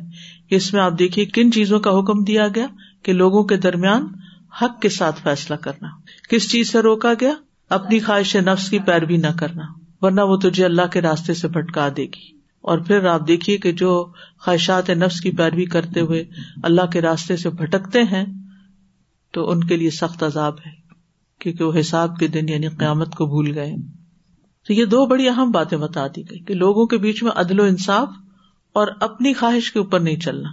اس 0.56 0.72
میں 0.74 0.82
آپ 0.82 0.98
دیکھیے 0.98 1.24
کن 1.34 1.52
چیزوں 1.52 1.80
کا 1.88 1.98
حکم 1.98 2.24
دیا 2.24 2.46
گیا 2.54 2.66
کہ 3.04 3.12
لوگوں 3.12 3.42
کے 3.52 3.56
درمیان 3.68 4.06
حق 4.62 4.80
کے 4.82 4.88
ساتھ 4.98 5.20
فیصلہ 5.22 5.54
کرنا 5.60 5.88
کس 6.30 6.50
چیز 6.50 6.70
سے 6.72 6.80
روکا 6.82 7.12
گیا 7.20 7.32
اپنی 7.76 7.98
خواہش 8.08 8.34
نفس 8.46 8.68
کی 8.70 8.78
پیروی 8.86 9.16
نہ 9.16 9.26
کرنا 9.38 9.62
ورنہ 10.02 10.20
وہ 10.28 10.36
تجھے 10.42 10.64
اللہ 10.64 10.86
کے 10.92 11.00
راستے 11.02 11.34
سے 11.34 11.48
بھٹکا 11.56 11.88
دے 11.96 12.04
گی 12.14 12.32
اور 12.72 12.78
پھر 12.86 13.04
آپ 13.12 13.26
دیکھیے 13.28 13.56
کہ 13.64 13.72
جو 13.82 13.90
خواہشات 14.44 14.90
نفس 15.00 15.20
کی 15.20 15.30
پیروی 15.36 15.64
کرتے 15.74 16.00
ہوئے 16.10 16.24
اللہ 16.70 16.86
کے 16.92 17.00
راستے 17.02 17.36
سے 17.36 17.50
بھٹکتے 17.62 18.02
ہیں 18.12 18.24
تو 19.34 19.48
ان 19.50 19.64
کے 19.66 19.76
لیے 19.76 19.90
سخت 20.00 20.22
عذاب 20.22 20.58
ہے 20.66 20.70
کیونکہ 21.40 21.64
وہ 21.64 21.72
حساب 21.80 22.16
کے 22.18 22.26
دن 22.36 22.48
یعنی 22.48 22.68
قیامت 22.78 23.14
کو 23.14 23.26
بھول 23.34 23.52
گئے 23.58 23.74
تو 24.66 24.72
یہ 24.72 24.84
دو 24.92 25.04
بڑی 25.06 25.28
اہم 25.28 25.50
باتیں 25.52 25.78
بتا 25.78 26.06
دی 26.16 26.28
گئی 26.30 26.38
کہ 26.50 26.54
لوگوں 26.54 26.86
کے 26.92 26.98
بیچ 26.98 27.22
میں 27.22 27.32
عدل 27.40 27.60
و 27.60 27.64
انصاف 27.72 28.08
اور 28.82 28.88
اپنی 29.08 29.32
خواہش 29.40 29.72
کے 29.72 29.78
اوپر 29.78 30.00
نہیں 30.00 30.20
چلنا 30.28 30.48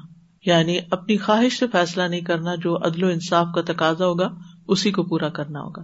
یعنی 0.45 0.77
اپنی 0.95 1.15
خواہش 1.25 1.55
سے 1.59 1.65
فیصلہ 1.71 2.03
نہیں 2.11 2.21
کرنا 2.27 2.53
جو 2.63 2.71
عدل 2.87 3.03
و 3.03 3.07
انصاف 3.15 3.47
کا 3.55 3.61
تقاضا 3.73 4.05
ہوگا 4.11 4.27
اسی 4.75 4.91
کو 4.91 5.03
پورا 5.11 5.27
کرنا 5.39 5.59
ہوگا 5.61 5.81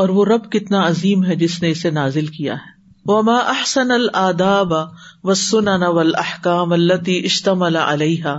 اور 0.00 0.08
وہ 0.16 0.24
رب 0.24 0.50
کتنا 0.52 0.86
عظیم 0.88 1.24
ہے 1.24 1.34
جس 1.42 1.60
نے 1.62 1.68
اسے 1.70 1.90
نازل 2.00 2.26
کیا 2.38 2.54
ہے 2.64 2.76
وما 3.10 3.36
احسن 3.50 3.90
الآداب 3.92 4.72
العداب 4.74 6.72
التی 6.74 7.18
اشتم 7.24 7.62
علیہ 7.68 8.32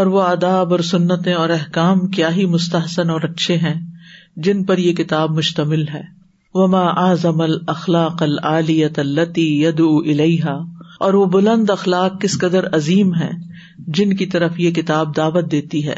اور 0.00 0.06
وہ 0.14 0.22
آداب 0.22 0.72
اور 0.72 0.80
سنتیں 0.94 1.32
اور 1.34 1.50
احکام 1.50 2.06
کیا 2.16 2.34
ہی 2.36 2.46
مستحسن 2.56 3.10
اور 3.10 3.20
اچھے 3.32 3.56
ہیں 3.66 3.74
جن 4.46 4.64
پر 4.64 4.78
یہ 4.78 4.92
کتاب 5.02 5.30
مشتمل 5.38 5.86
ہے 5.88 6.00
وما 6.54 6.82
اعظم 7.06 7.40
الاخلاق 7.40 8.22
اخلاق 8.22 8.98
التی 8.98 9.46
ید 9.62 9.80
الیحا 9.86 10.56
اور 11.06 11.14
وہ 11.14 11.24
بلند 11.38 11.70
اخلاق 11.70 12.20
کس 12.22 12.38
قدر 12.40 12.66
عظیم 12.76 13.14
ہے 13.14 13.30
جن 13.98 14.16
کی 14.16 14.26
طرف 14.36 14.58
یہ 14.60 14.70
کتاب 14.80 15.16
دعوت 15.16 15.50
دیتی 15.52 15.86
ہے 15.88 15.96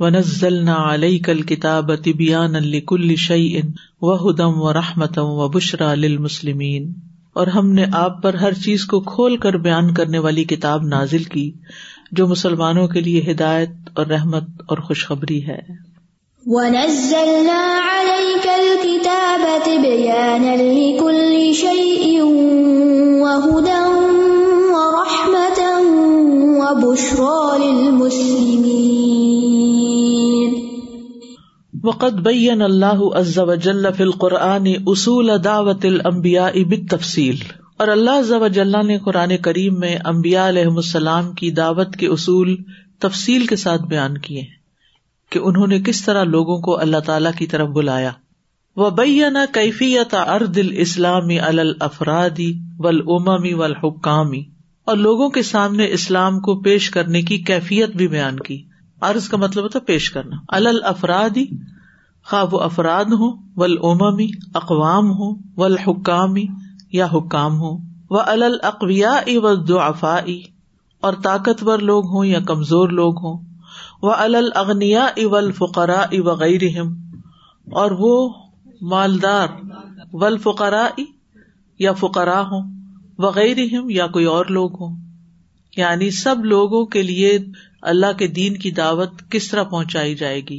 ونزلنا 0.00 0.74
عليك 0.86 1.28
الكتاب 1.32 1.90
تبيانا 2.06 2.58
لكل 2.62 3.16
شيء 3.20 3.52
وهدى 4.06 4.46
کل 4.62 5.34
وبشرى 5.42 5.94
للمسلمين 6.04 6.88
اور 7.40 7.46
ہم 7.54 7.66
نے 7.78 7.84
آپ 8.00 8.20
پر 8.22 8.34
ہر 8.42 8.54
چیز 8.64 8.84
کو 8.90 8.98
کھول 9.08 9.36
کر 9.44 9.56
بیان 9.66 9.92
کرنے 9.94 10.18
والی 10.26 10.44
کتاب 10.52 10.86
نازل 10.92 11.24
کی 11.32 11.42
جو 12.20 12.26
مسلمانوں 12.28 12.86
کے 12.94 13.00
لیے 13.08 13.22
ہدایت 13.30 13.90
اور 14.02 14.06
رحمت 14.14 14.62
اور 14.74 14.78
خوشخبری 14.88 15.40
ہے 15.48 15.58
ونس 16.54 17.02
ذلنا 17.10 17.58
علئی 17.92 18.32
کل 18.44 18.68
کتاب 18.84 19.46
طبی 19.64 20.10
علی 20.18 20.92
کل 21.00 21.52
شعیوں 21.60 22.34
وقت 31.84 32.20
بین 32.26 32.62
اللہ 32.62 33.00
فی 33.96 34.02
القرآن 34.02 34.66
اصول 34.92 35.30
دعوت 35.44 35.84
الانبیاء 35.84 36.48
بالتفصیل 36.68 37.36
تفصیل 37.36 37.78
اور 37.84 37.88
اللہ 37.94 38.82
نے 38.86 38.96
قرآن 39.04 39.36
کریم 39.44 39.78
میں 39.80 39.94
امبیا 40.12 40.48
علیہ 40.48 40.66
السلام 40.74 41.30
کی 41.40 41.50
دعوت 41.58 41.96
کے 42.00 42.06
اصول 42.16 42.54
تفصیل 43.02 43.46
کے 43.46 43.56
ساتھ 43.64 43.82
بیان 43.88 44.16
کیے 44.28 44.42
کہ 45.32 45.38
انہوں 45.50 45.66
نے 45.72 45.78
کس 45.86 46.04
طرح 46.04 46.24
لوگوں 46.34 46.58
کو 46.68 46.78
اللہ 46.80 47.00
تعالیٰ 47.06 47.32
کی 47.38 47.46
طرف 47.54 47.68
بلایا 47.74 48.10
و 48.84 48.90
بینا 49.02 49.44
کیفیت 49.54 50.14
ارد 50.26 50.58
اسلامی 50.72 51.38
الل 51.50 51.72
افرادی 51.90 52.52
والحکامی 52.88 54.42
اور 54.92 54.96
لوگوں 54.96 55.28
کے 55.38 55.42
سامنے 55.52 55.86
اسلام 55.98 56.40
کو 56.48 56.60
پیش 56.62 56.90
کرنے 56.96 57.22
کی 57.32 57.38
کیفیت 57.52 57.96
بھی 58.02 58.08
بیان 58.08 58.40
کی 58.48 58.62
عرض 59.08 59.28
کا 59.28 59.36
مطلب 59.36 59.66
پیش 59.86 60.10
کرنا 60.10 60.36
الل 60.58 60.78
افراد 60.94 61.36
خواب 62.30 62.54
و 62.54 62.60
افراد 62.62 63.12
ول 63.56 63.76
ووما 63.82 64.26
اقوام 64.60 65.10
ہوں 65.18 65.34
ول 65.56 65.76
حکامی 65.86 66.44
یا 66.92 67.06
حکام 67.12 67.58
ہوں 67.60 67.76
ہو 67.78 68.16
وقویہ 68.62 69.36
و 69.42 69.54
دو 69.68 69.78
اور 69.80 71.14
طاقتور 71.24 71.78
لوگ 71.90 72.06
ہوں 72.14 72.24
یا 72.24 72.40
کمزور 72.48 72.88
لوگ 73.00 73.20
ہوں 73.24 73.36
ہو 74.02 74.06
وغنی 74.56 74.94
اول 74.96 75.50
فقرا 75.58 76.00
اگئی 76.32 76.60
اور 77.82 77.90
وہ 77.98 78.12
مالدار 78.90 79.48
و 80.12 80.24
الفقرا 80.24 80.86
یا 81.78 81.92
فقرا 82.02 82.40
ہوں 82.50 82.70
وغیر 83.24 83.58
یا 83.90 84.06
کوئی 84.16 84.24
اور 84.36 84.46
لوگ 84.58 84.80
ہوں 84.82 84.96
یعنی 85.76 86.10
سب 86.18 86.44
لوگوں 86.44 86.84
کے 86.92 87.02
لیے 87.02 87.38
اللہ 87.90 88.12
کے 88.18 88.26
دین 88.36 88.56
کی 88.58 88.70
دعوت 88.76 89.22
کس 89.30 89.48
طرح 89.50 89.62
پہنچائی 89.70 90.14
جائے 90.22 90.40
گی 90.50 90.58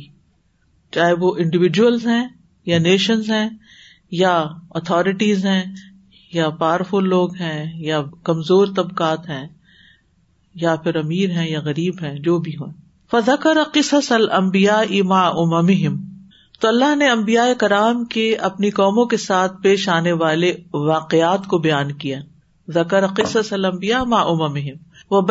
چاہے 0.95 1.13
وہ 1.19 1.33
انڈیویجلس 1.39 2.05
ہیں 2.07 2.25
یا 2.65 2.77
نیشنز 2.79 3.29
ہیں 3.29 3.47
یا 4.19 4.37
اتھارٹیز 4.79 5.45
ہیں 5.45 5.63
یا 6.33 6.49
پاورفل 6.59 7.07
لوگ 7.09 7.35
ہیں 7.39 7.63
یا 7.83 8.01
کمزور 8.25 8.67
طبقات 8.75 9.29
ہیں 9.29 9.45
یا 10.61 10.75
پھر 10.83 10.95
امیر 10.99 11.31
ہیں 11.37 11.47
یا 11.49 11.59
غریب 11.65 12.03
ہیں 12.03 12.15
جو 12.27 12.37
بھی 12.45 12.55
ہوں 12.61 12.71
فکر 13.11 13.57
قصص 13.73 14.11
المبیا 14.11 14.75
اما 14.99 15.61
مہم 15.61 15.97
تو 16.61 16.67
اللہ 16.67 16.95
نے 16.95 17.09
امبیا 17.09 17.43
کرام 17.59 18.03
کے 18.13 18.23
اپنی 18.47 18.69
قوموں 18.79 19.05
کے 19.07 19.17
ساتھ 19.25 19.61
پیش 19.63 19.87
آنے 19.89 20.11
والے 20.21 20.53
واقعات 20.87 21.45
کو 21.49 21.57
بیان 21.67 21.91
کیا 22.03 22.19
زکر 22.77 23.07
قصص 23.17 23.51
الانبیاء 23.53 24.01
ما 24.13 24.21
امم 24.31 24.53
مہم 24.53 25.11
و 25.11 25.21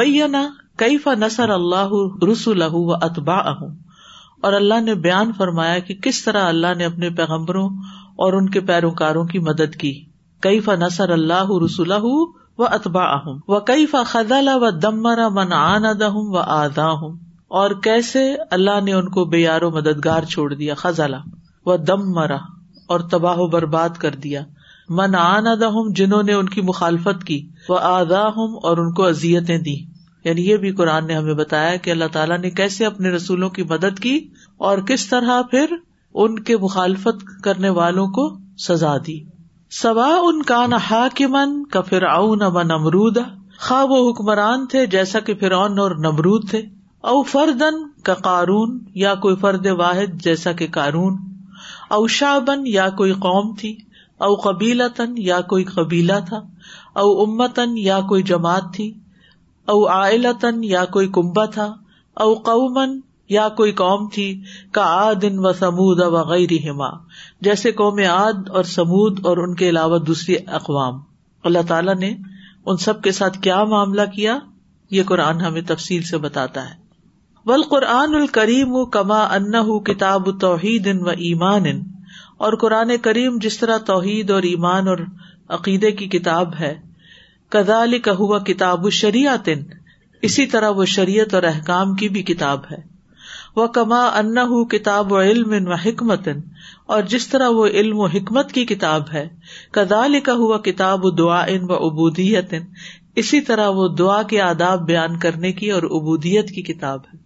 کئی 0.80 0.97
فا 1.02 1.12
نسر 1.21 1.49
اللہ 1.50 1.92
رسول 2.30 2.62
و 2.78 2.95
اتبا 3.02 3.35
اور 3.50 4.52
اللہ 4.52 4.80
نے 4.87 4.95
بیان 5.04 5.30
فرمایا 5.38 5.78
کہ 5.87 5.95
کس 6.06 6.23
طرح 6.25 6.49
اللہ 6.49 6.75
نے 6.78 6.85
اپنے 6.85 7.11
پیغمبروں 7.21 7.68
اور 8.25 8.33
ان 8.40 8.49
کے 8.56 8.61
پیروکاروں 8.71 9.25
کی 9.30 9.38
مدد 9.47 9.76
کی 9.85 9.92
کئی 10.47 10.61
فنسر 10.66 11.11
اللہ 11.11 11.52
رسول 11.64 11.92
و 12.00 12.64
اتبا 12.64 13.04
اہم 13.14 13.38
و 13.54 13.61
کئی 13.71 13.87
فا 13.87 14.02
اللہ 14.18 14.56
و 14.61 14.71
دمرا 14.83 15.28
من 15.38 15.52
آنا 15.61 15.90
ہوں 16.16 16.30
و 16.35 16.38
آدا 16.59 16.90
ہوں 17.00 17.16
اور 17.62 17.71
کیسے 17.85 18.25
اللہ 18.59 18.80
نے 18.85 18.92
ان 18.92 19.09
کو 19.16 19.25
بے 19.33 19.38
یار 19.38 19.62
و 19.62 19.71
مددگار 19.78 20.23
چھوڑ 20.35 20.52
دیا 20.54 20.75
خزالہ 20.85 21.16
و 21.73 21.76
دم 21.90 22.11
مرا 22.14 22.37
اور 22.95 23.00
تباہ 23.12 23.38
و 23.38 23.49
برباد 23.56 23.99
کر 24.04 24.14
دیا 24.26 24.45
من 25.00 25.14
دہم 25.61 25.92
جنہوں 26.00 26.23
نے 26.23 26.33
ان 26.35 26.49
کی 26.49 26.61
مخالفت 26.71 27.25
کی 27.26 27.40
وہ 27.68 27.78
آدا 27.97 28.26
ہوں 28.37 28.56
اور 28.68 28.78
ان 28.85 28.92
کو 29.00 29.06
ازیتیں 29.06 29.56
دی 29.71 29.76
یعنی 30.26 30.45
یہ 30.50 30.56
بھی 30.62 30.71
قرآن 30.78 31.06
نے 31.06 31.14
ہمیں 31.14 31.35
بتایا 31.38 31.75
کہ 31.83 31.90
اللہ 31.90 32.09
تعالیٰ 32.14 32.37
نے 32.45 32.50
کیسے 32.61 32.85
اپنے 32.87 33.11
رسولوں 33.14 33.49
کی 33.59 33.62
مدد 33.73 33.99
کی 34.06 34.14
اور 34.71 34.78
کس 34.88 35.06
طرح 35.09 35.42
پھر 35.50 35.75
ان 36.23 36.38
کے 36.49 36.56
مخالفت 36.62 37.23
کرنے 37.45 37.68
والوں 37.76 38.06
کو 38.16 38.25
سزا 38.64 38.97
دی 39.06 39.18
سوا 39.83 40.09
ان 40.30 40.42
کا 40.49 40.59
من 41.37 41.54
کا 41.76 41.80
پھر 41.92 42.02
اون 42.11 42.42
اب 42.49 42.59
نمرود 42.73 43.18
خواب 43.68 43.90
وہ 43.90 44.00
حکمران 44.11 44.66
تھے 44.75 44.85
جیسا 44.97 45.21
کہ 45.28 45.35
فرعون 45.40 45.78
اور 45.85 45.95
نمرود 46.09 46.49
تھے 46.50 46.62
او 47.12 47.23
فردن 47.37 47.78
کا 48.11 48.14
قارون 48.26 48.78
یا 49.04 49.14
کوئی 49.26 49.37
فرد 49.47 49.66
واحد 49.85 50.21
جیسا 50.28 50.52
کہ 50.61 50.66
قارون 50.78 51.16
اوشا 52.00 52.37
بن 52.47 52.66
یا 52.73 52.88
کوئی 53.02 53.12
قوم 53.28 53.54
تھی 53.61 53.76
او 54.26 54.35
تن 55.00 55.14
یا 55.30 55.40
کوئی 55.54 55.64
قبیلہ 55.75 56.18
تھا 56.28 56.40
او 57.00 57.11
امتن 57.23 57.76
یا 57.88 58.00
کوئی 58.11 58.23
جماعت 58.33 58.73
تھی 58.75 58.92
او 59.73 59.85
آئلتن 59.92 60.38
تن 60.50 60.62
یا 60.64 60.85
کوئی 60.96 61.08
کنبا 61.14 61.44
تھا 61.58 61.64
او 62.25 62.32
قومن 62.49 62.90
یا 63.35 63.49
کوئی 63.58 63.73
قوم 63.80 64.06
تھی 64.14 64.26
کا 64.76 64.82
آدن 65.06 65.38
و 65.46 65.52
سمود 65.61 66.00
او 66.02 66.25
جیسے 67.46 67.73
قوم 67.80 67.99
آد 68.11 68.49
اور 68.58 68.64
سمود 68.75 69.25
اور 69.26 69.37
ان 69.44 69.54
کے 69.62 69.68
علاوہ 69.68 69.99
دوسری 70.11 70.37
اقوام 70.58 71.00
اللہ 71.50 71.66
تعالیٰ 71.68 71.94
نے 71.96 72.12
ان 72.66 72.76
سب 72.85 73.02
کے 73.02 73.12
ساتھ 73.18 73.38
کیا 73.42 73.62
معاملہ 73.73 74.02
کیا 74.14 74.38
یہ 74.90 75.02
قرآن 75.06 75.40
ہمیں 75.40 75.61
تفصیل 75.66 76.02
سے 76.12 76.18
بتاتا 76.26 76.68
ہے 76.70 76.85
بل 77.50 77.62
قرآن 77.70 78.14
الکریم 78.20 78.85
کما 78.96 79.23
ان 79.35 79.78
کتاب 79.92 80.28
توحید 80.40 80.87
ان 80.94 81.02
و 81.06 81.11
ایمان 81.26 81.66
ان 81.73 81.82
اور 82.46 82.56
قرآن 82.62 82.96
کریم 83.02 83.38
جس 83.42 83.58
طرح 83.58 83.78
توحید 83.90 84.30
اور 84.30 84.42
ایمان 84.52 84.88
اور 84.88 84.99
عقیدے 85.58 85.90
کی 86.00 86.08
کتاب 86.18 86.54
ہے 86.61 86.75
کدال 87.55 87.99
کا 88.07 88.12
ہوا 88.19 88.38
کتاب 88.47 88.85
و 88.85 88.88
اسی 90.26 90.45
طرح 90.53 90.69
وہ 90.76 90.85
شریعت 90.93 91.35
اور 91.35 91.43
احکام 91.49 91.95
کی 91.97 92.09
بھی 92.15 92.23
کتاب 92.31 92.61
ہے 92.71 92.76
وہ 93.57 93.67
کما 93.76 94.05
انا 94.19 94.45
کتاب 94.71 95.12
و 95.12 95.21
علم 95.21 95.53
و 95.71 95.75
حکمت 95.85 96.29
اور 96.95 97.03
جس 97.12 97.26
طرح 97.29 97.49
وہ 97.59 97.67
علم 97.67 97.99
و 97.99 98.07
حکمت 98.15 98.53
کی 98.53 98.65
کتاب 98.67 99.12
ہے 99.12 99.26
کدال 99.79 100.19
کا 100.25 100.33
ہوا 100.43 100.59
کتاب 100.65 101.05
و 101.11 101.31
ان 101.31 101.71
و 101.71 101.75
ابودیت 101.88 102.55
اسی 103.23 103.41
طرح 103.50 103.69
وہ 103.76 103.87
دعا 104.00 104.23
کے 104.31 104.41
آداب 104.43 104.87
بیان 104.87 105.19
کرنے 105.19 105.53
کی 105.61 105.71
اور 105.73 105.83
ابودیت 106.00 106.50
کی 106.55 106.62
کتاب 106.73 107.05
ہے 107.12 107.19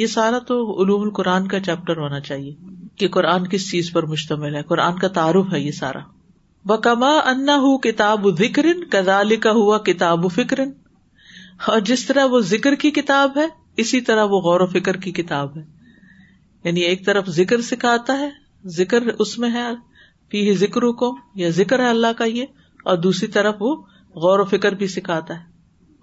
یہ 0.00 0.06
سارا 0.16 0.38
تو 0.48 0.58
علوم 0.82 1.02
القرآن 1.02 1.46
کا 1.48 1.60
چیپٹر 1.68 1.96
ہونا 2.00 2.20
چاہیے 2.30 2.54
کہ 2.98 3.08
قرآن 3.16 3.46
کس 3.50 3.70
چیز 3.70 3.92
پر 3.92 4.06
مشتمل 4.06 4.56
ہے 4.56 4.62
قرآن 4.72 4.98
کا 4.98 5.08
تعارف 5.20 5.52
ہے 5.52 5.60
یہ 5.60 5.70
سارا 5.80 6.00
بکما 6.70 7.10
انا 7.30 7.56
کتاب 7.82 8.24
ذکر 8.38 8.66
کدال 8.92 9.34
کا 9.42 9.50
ہوا 9.58 9.76
کتاب 9.88 10.24
فکر 10.34 10.60
اور 11.72 11.80
جس 11.90 12.04
طرح 12.06 12.24
وہ 12.32 12.40
ذکر 12.52 12.74
کی 12.84 12.90
کتاب 12.96 13.36
ہے 13.38 13.46
اسی 13.82 14.00
طرح 14.08 14.24
وہ 14.30 14.40
غور 14.46 14.60
و 14.60 14.66
فکر 14.72 14.96
کی 15.04 15.12
کتاب 15.18 15.56
ہے 15.56 15.62
یعنی 16.64 16.80
ایک 16.86 17.04
طرف 17.06 17.26
ذکر 17.36 17.60
سکھاتا 17.68 18.18
ہے 18.18 18.28
ذکر 18.78 19.06
اس 19.24 19.38
میں 19.44 19.50
ہے 19.54 19.62
پی 20.30 20.42
ذکر 20.64 20.88
کو 21.04 21.14
یا 21.42 21.48
ذکر 21.60 21.84
ہے 21.84 21.88
اللہ 21.88 22.18
کا 22.18 22.24
یہ 22.32 22.84
اور 22.90 22.96
دوسری 23.06 23.28
طرف 23.38 23.62
وہ 23.66 23.74
غور 24.24 24.38
و 24.38 24.44
فکر 24.56 24.74
بھی 24.82 24.86
سکھاتا 24.96 25.34
ہے 25.38 25.44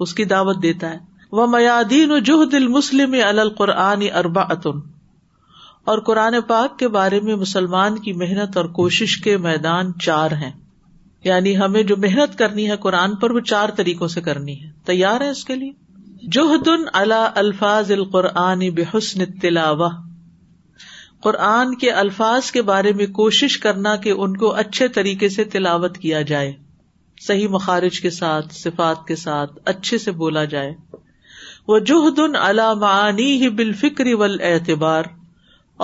اس 0.06 0.14
کی 0.20 0.26
دعوت 0.36 0.62
دیتا 0.64 0.92
ہے 0.94 0.98
وہ 1.40 1.48
میادین 1.58 2.12
و 2.12 2.20
جوہ 2.32 2.46
دل 2.56 2.68
مسلم 2.80 3.16
القرآن 3.28 4.08
اربا 4.24 4.42
اتن 4.58 4.80
اور 5.92 5.98
قرآن 6.08 6.36
پاک 6.48 6.78
کے 6.80 6.88
بارے 6.88 7.20
میں 7.28 7.36
مسلمان 7.36 7.98
کی 8.02 8.12
محنت 8.20 8.58
اور 8.58 8.66
کوشش 8.76 9.16
کے 9.22 9.36
میدان 9.46 9.92
چار 10.04 10.32
ہیں 10.42 10.52
یعنی 11.24 11.56
ہمیں 11.58 11.82
جو 11.90 11.96
محنت 12.04 12.38
کرنی 12.38 12.70
ہے 12.70 12.76
قرآن 12.86 13.16
پر 13.24 13.32
وہ 13.36 13.40
چار 13.50 13.70
طریقوں 13.76 14.08
سے 14.14 14.22
کرنی 14.22 14.56
ہے 14.62 14.70
تیار 14.86 15.22
ہے 15.22 15.30
اس 15.30 15.44
کے 15.46 15.56
لیے 15.56 15.72
جوہد 16.36 16.68
اللہ 17.02 17.38
الفاظ 17.44 17.92
القرآن 17.92 18.68
بے 18.76 18.84
حسن 18.94 19.26
تلاوہ 19.42 19.90
قرآن 21.24 21.74
کے 21.82 21.90
الفاظ 22.04 22.52
کے 22.52 22.62
بارے 22.70 22.92
میں 23.02 23.06
کوشش 23.18 23.58
کرنا 23.66 23.96
کہ 24.06 24.14
ان 24.24 24.38
کو 24.38 24.54
اچھے 24.64 24.88
طریقے 25.00 25.30
سے 25.36 25.44
تلاوت 25.56 25.98
کیا 25.98 26.22
جائے 26.32 26.54
صحیح 27.28 27.48
مخارج 27.52 28.00
کے 28.02 28.10
ساتھ 28.10 28.54
صفات 28.54 29.06
کے 29.08 29.16
ساتھ 29.16 29.60
اچھے 29.74 29.98
سے 30.06 30.12
بولا 30.24 30.44
جائے 30.56 30.72
وہ 31.68 31.80
جوہد 31.92 32.20
اللہ 32.40 32.74
معنی 32.88 33.32
ہی 33.44 33.50
بال 33.60 33.74
فکری 33.82 34.14
اعتبار 34.52 35.04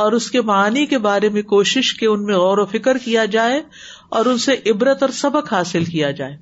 اور 0.02 0.12
اس 0.14 0.30
کے 0.32 0.42
معنی 0.50 0.86
کے 0.86 0.98
بارے 1.08 1.30
میں 1.36 1.42
کوشش 1.52 1.94
کے 2.00 2.06
ان 2.08 2.24
میں 2.26 2.36
غور 2.36 2.58
و 2.58 2.66
فکر 2.74 2.98
کیا 3.06 3.26
جائے 3.38 3.62
اور 4.18 4.26
ان 4.26 4.38
سے 4.46 4.56
عبرت 4.72 5.04
اور 5.04 5.10
سبق 5.22 5.54
حاصل 5.54 5.86
کیا 5.86 6.12
جائے 6.20 6.38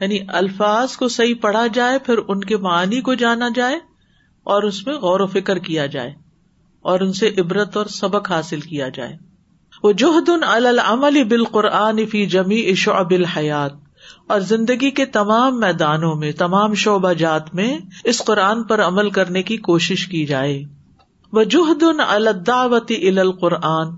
یعنی 0.00 0.18
الفاظ 0.40 0.96
کو 0.96 1.08
صحیح 1.14 1.34
پڑھا 1.40 1.66
جائے 1.74 1.98
پھر 2.06 2.18
ان 2.28 2.40
کے 2.50 2.56
معنی 2.66 3.00
کو 3.02 3.14
جانا 3.22 3.48
جائے 3.56 3.78
اور 4.54 4.62
اس 4.62 4.86
میں 4.86 4.94
غور 5.04 5.20
و 5.20 5.26
فکر 5.26 5.58
کیا 5.68 5.86
جائے 5.94 6.12
اور 6.90 7.00
ان 7.00 7.12
سے 7.12 7.30
عبرت 7.40 7.76
اور 7.76 7.86
سبق 7.92 8.30
حاصل 8.30 8.60
کیا 8.72 8.88
جائے 8.98 9.16
وہ 9.82 9.92
جوہد 10.02 10.28
العمل 10.44 11.22
بال 11.30 11.44
قرآن 11.56 12.04
فی 12.10 12.24
جمی 12.36 12.62
شعب 12.84 13.10
الحیات 13.14 13.72
اور 14.34 14.40
زندگی 14.52 14.90
کے 15.00 15.04
تمام 15.16 15.58
میدانوں 15.60 16.14
میں 16.20 16.30
تمام 16.38 16.74
شعبہ 16.84 17.12
جات 17.24 17.54
میں 17.54 17.76
اس 18.12 18.24
قرآن 18.26 18.62
پر 18.70 18.82
عمل 18.86 19.10
کرنے 19.18 19.42
کی 19.50 19.56
کوشش 19.70 20.06
کی 20.08 20.24
جائے 20.26 20.62
وجوہد 21.32 21.82
ان 21.82 22.00
ال 22.00 22.28
القرآن 23.18 23.94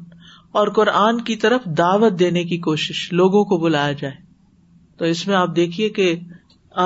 اور 0.59 0.69
قرآن 0.77 1.21
کی 1.25 1.35
طرف 1.37 1.65
دعوت 1.79 2.19
دینے 2.19 2.45
کی 2.51 2.59
کوشش 2.67 3.03
لوگوں 3.13 3.45
کو 3.51 3.57
بلایا 3.65 3.93
جائے 4.01 4.15
تو 4.99 5.05
اس 5.05 5.27
میں 5.27 5.35
آپ 5.37 5.55
دیکھیے 5.57 5.89
کہ 5.99 6.15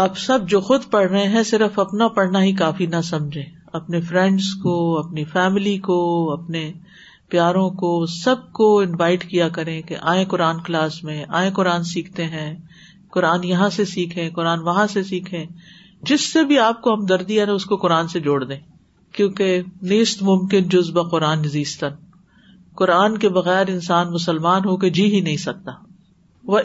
آپ 0.01 0.17
سب 0.19 0.49
جو 0.49 0.61
خود 0.69 0.91
پڑھ 0.91 1.11
رہے 1.11 1.23
ہیں 1.35 1.43
صرف 1.51 1.79
اپنا 1.79 2.09
پڑھنا 2.17 2.43
ہی 2.43 2.53
کافی 2.63 2.87
نہ 2.97 3.01
سمجھے 3.05 3.43
اپنے 3.79 4.01
فرینڈس 4.09 4.53
کو 4.63 4.75
اپنی 4.99 5.25
فیملی 5.33 5.77
کو 5.89 5.99
اپنے 6.33 6.71
پیاروں 7.31 7.69
کو 7.85 7.93
سب 8.15 8.51
کو 8.55 8.69
انوائٹ 8.81 9.25
کیا 9.29 9.49
کریں 9.59 9.81
کہ 9.89 9.97
آئیں 10.15 10.25
قرآن 10.31 10.61
کلاس 10.67 11.03
میں 11.05 11.25
آئیں 11.43 11.51
قرآن 11.59 11.83
سیکھتے 11.93 12.25
ہیں 12.35 12.55
قرآن 13.15 13.45
یہاں 13.45 13.69
سے 13.77 13.85
سیکھیں 13.95 14.29
قرآن 14.35 14.61
وہاں 14.67 14.87
سے 14.97 15.03
سیکھیں 15.13 15.45
جس 16.11 16.33
سے 16.33 16.45
بھی 16.45 16.59
آپ 16.59 16.83
کو 16.83 16.95
ہمدردی 16.95 17.41
ہے 17.41 17.47
نا 17.47 17.53
اس 17.53 17.65
کو 17.73 17.77
قرآن 17.87 18.09
سے 18.17 18.21
جوڑ 18.21 18.45
دیں 18.45 18.59
کیونکہ 19.17 19.61
نیست 19.93 20.23
ممکن 20.23 20.69
جزب 20.75 20.99
قرآن 21.11 21.43
قرآن 22.81 23.17
کے 23.25 23.29
بغیر 23.39 23.69
انسان 23.69 24.11
مسلمان 24.13 24.65
ہو 24.65 24.77
کے 24.85 24.91
جی 24.99 25.05
ہی 25.15 25.21
نہیں 25.27 25.37
سکتا 25.43 25.73
وہ 26.53 26.61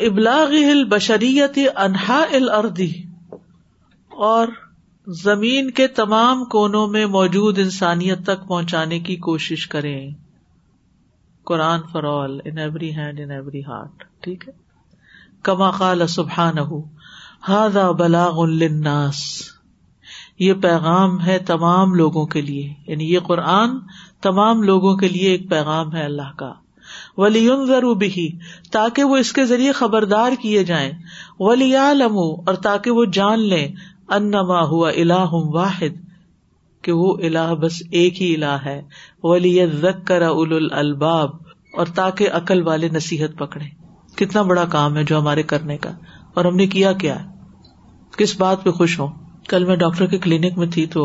ہل 0.51 0.83
بشریت 0.93 1.57
انہا 1.85 2.21
اور 4.29 4.53
زمین 5.23 5.69
کے 5.79 5.87
تمام 5.97 6.43
کونوں 6.55 6.87
میں 6.93 7.05
موجود 7.17 7.59
انسانیت 7.65 8.23
تک 8.31 8.47
پہنچانے 8.47 8.99
کی 9.09 9.15
کوشش 9.27 9.67
کرے 9.75 9.97
Quran 11.51 11.81
for 11.91 12.03
all 12.13 12.39
in 12.51 12.57
every 12.67 12.95
hand 12.95 13.19
in 13.25 13.31
every 13.31 13.63
heart 13.67 14.03
ٹھیک 14.25 14.47
ہے 14.47 14.53
کما 15.49 15.71
سبحان 16.15 16.57
بلاغ 17.97 18.41
الناس 18.43 19.21
یہ 20.39 20.53
پیغام 20.63 21.17
ہے 21.25 21.37
تمام 21.45 21.93
لوگوں 21.99 22.25
کے 22.33 22.41
لیے 22.47 22.65
یعنی 22.87 23.11
یہ 23.13 23.19
قرآن 23.27 23.77
تمام 24.23 24.61
لوگوں 24.63 24.95
کے 24.97 25.07
لیے 25.09 25.29
ایک 25.31 25.49
پیغام 25.49 25.93
ہے 25.95 26.03
اللہ 26.05 26.31
کا 26.37 26.51
ولی 27.21 27.45
ضرور 27.67 27.95
بھی 28.03 28.27
تاکہ 28.71 29.03
وہ 29.03 29.15
اس 29.17 29.31
کے 29.33 29.45
ذریعے 29.45 29.71
خبردار 29.79 30.31
کیے 30.41 30.63
جائیں 30.63 30.91
ولی 31.39 31.71
لمو 31.97 32.25
اور 32.49 32.53
تاکہ 32.67 32.99
وہ 32.99 33.05
جان 33.17 33.39
لے 33.53 33.67
واحد 34.47 35.97
کہ 36.83 36.91
وہ 36.99 37.11
اللہ 37.29 37.53
بس 37.61 37.81
ایک 38.01 38.21
ہی 38.21 38.33
اللہ 38.33 38.65
ہے 38.65 38.81
ولی 39.23 39.55
زک 39.81 40.11
اول 40.21 40.53
الباب 40.83 41.31
اور 41.81 41.85
تاکہ 41.95 42.31
عقل 42.41 42.61
والے 42.67 42.89
نصیحت 42.93 43.37
پکڑے 43.39 43.65
کتنا 44.23 44.41
بڑا 44.51 44.65
کام 44.77 44.97
ہے 44.97 45.03
جو 45.11 45.19
ہمارے 45.19 45.43
کرنے 45.53 45.77
کا 45.77 45.89
اور 46.35 46.45
ہم 46.45 46.55
نے 46.55 46.67
کیا 46.77 46.91
کیا 47.05 47.15
کس 48.17 48.39
بات 48.39 48.63
پہ 48.63 48.71
خوش 48.79 48.99
ہوں 48.99 49.25
کل 49.49 49.65
میں 49.65 49.75
ڈاکٹر 49.81 50.05
کے 50.11 50.17
کلینک 50.23 50.57
میں 50.57 50.67
تھی 50.73 50.85
تو 50.93 51.03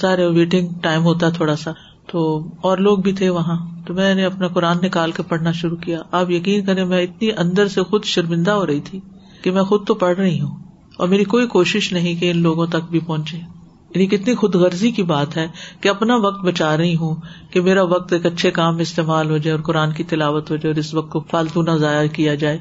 ظاہر 0.00 0.18
ویٹنگ 0.36 0.68
ٹائم 0.82 1.02
ہوتا 1.04 1.28
تھوڑا 1.36 1.54
سا 1.56 1.72
تو 2.12 2.22
اور 2.68 2.78
لوگ 2.86 2.98
بھی 3.06 3.12
تھے 3.20 3.28
وہاں 3.36 3.56
تو 3.86 3.94
میں 3.94 4.14
نے 4.14 4.24
اپنا 4.24 4.48
قرآن 4.56 4.78
نکال 4.84 5.10
کے 5.18 5.22
پڑھنا 5.28 5.52
شروع 5.60 5.76
کیا 5.84 6.00
آپ 6.20 6.30
یقین 6.30 6.64
کریں 6.64 6.84
میں 6.92 7.02
اتنی 7.02 7.30
اندر 7.44 7.68
سے 7.76 7.82
خود 7.90 8.04
شرمندہ 8.14 8.50
ہو 8.60 8.66
رہی 8.66 8.80
تھی 8.90 9.00
کہ 9.42 9.50
میں 9.58 9.62
خود 9.70 9.86
تو 9.86 9.94
پڑھ 10.02 10.16
رہی 10.18 10.40
ہوں 10.40 10.54
اور 10.98 11.08
میری 11.08 11.24
کوئی 11.34 11.46
کوشش 11.54 11.92
نہیں 11.92 12.20
کہ 12.20 12.30
ان 12.30 12.38
لوگوں 12.42 12.66
تک 12.74 12.90
بھی 12.90 13.00
پہنچے 13.06 13.38
یعنی 13.38 14.06
کتنی 14.16 14.34
خود 14.34 14.54
غرضی 14.62 14.90
کی 14.92 15.02
بات 15.12 15.36
ہے 15.36 15.46
کہ 15.80 15.88
اپنا 15.88 16.16
وقت 16.22 16.44
بچا 16.44 16.76
رہی 16.76 16.94
ہوں 17.00 17.14
کہ 17.52 17.60
میرا 17.70 17.82
وقت 17.94 18.12
ایک 18.12 18.26
اچھے 18.26 18.50
کام 18.60 18.74
میں 18.76 18.82
استعمال 18.82 19.30
ہو 19.30 19.36
جائے 19.44 19.54
اور 19.56 19.62
قرآن 19.66 19.92
کی 19.98 20.04
تلاوت 20.14 20.50
ہو 20.50 20.56
جائے 20.56 20.72
اور 20.72 20.78
اس 20.80 20.92
وقت 20.94 21.10
کو 21.12 21.20
فالتو 21.30 21.62
نہ 21.70 21.76
ضائع 21.84 22.08
کیا 22.14 22.34
جائے 22.44 22.58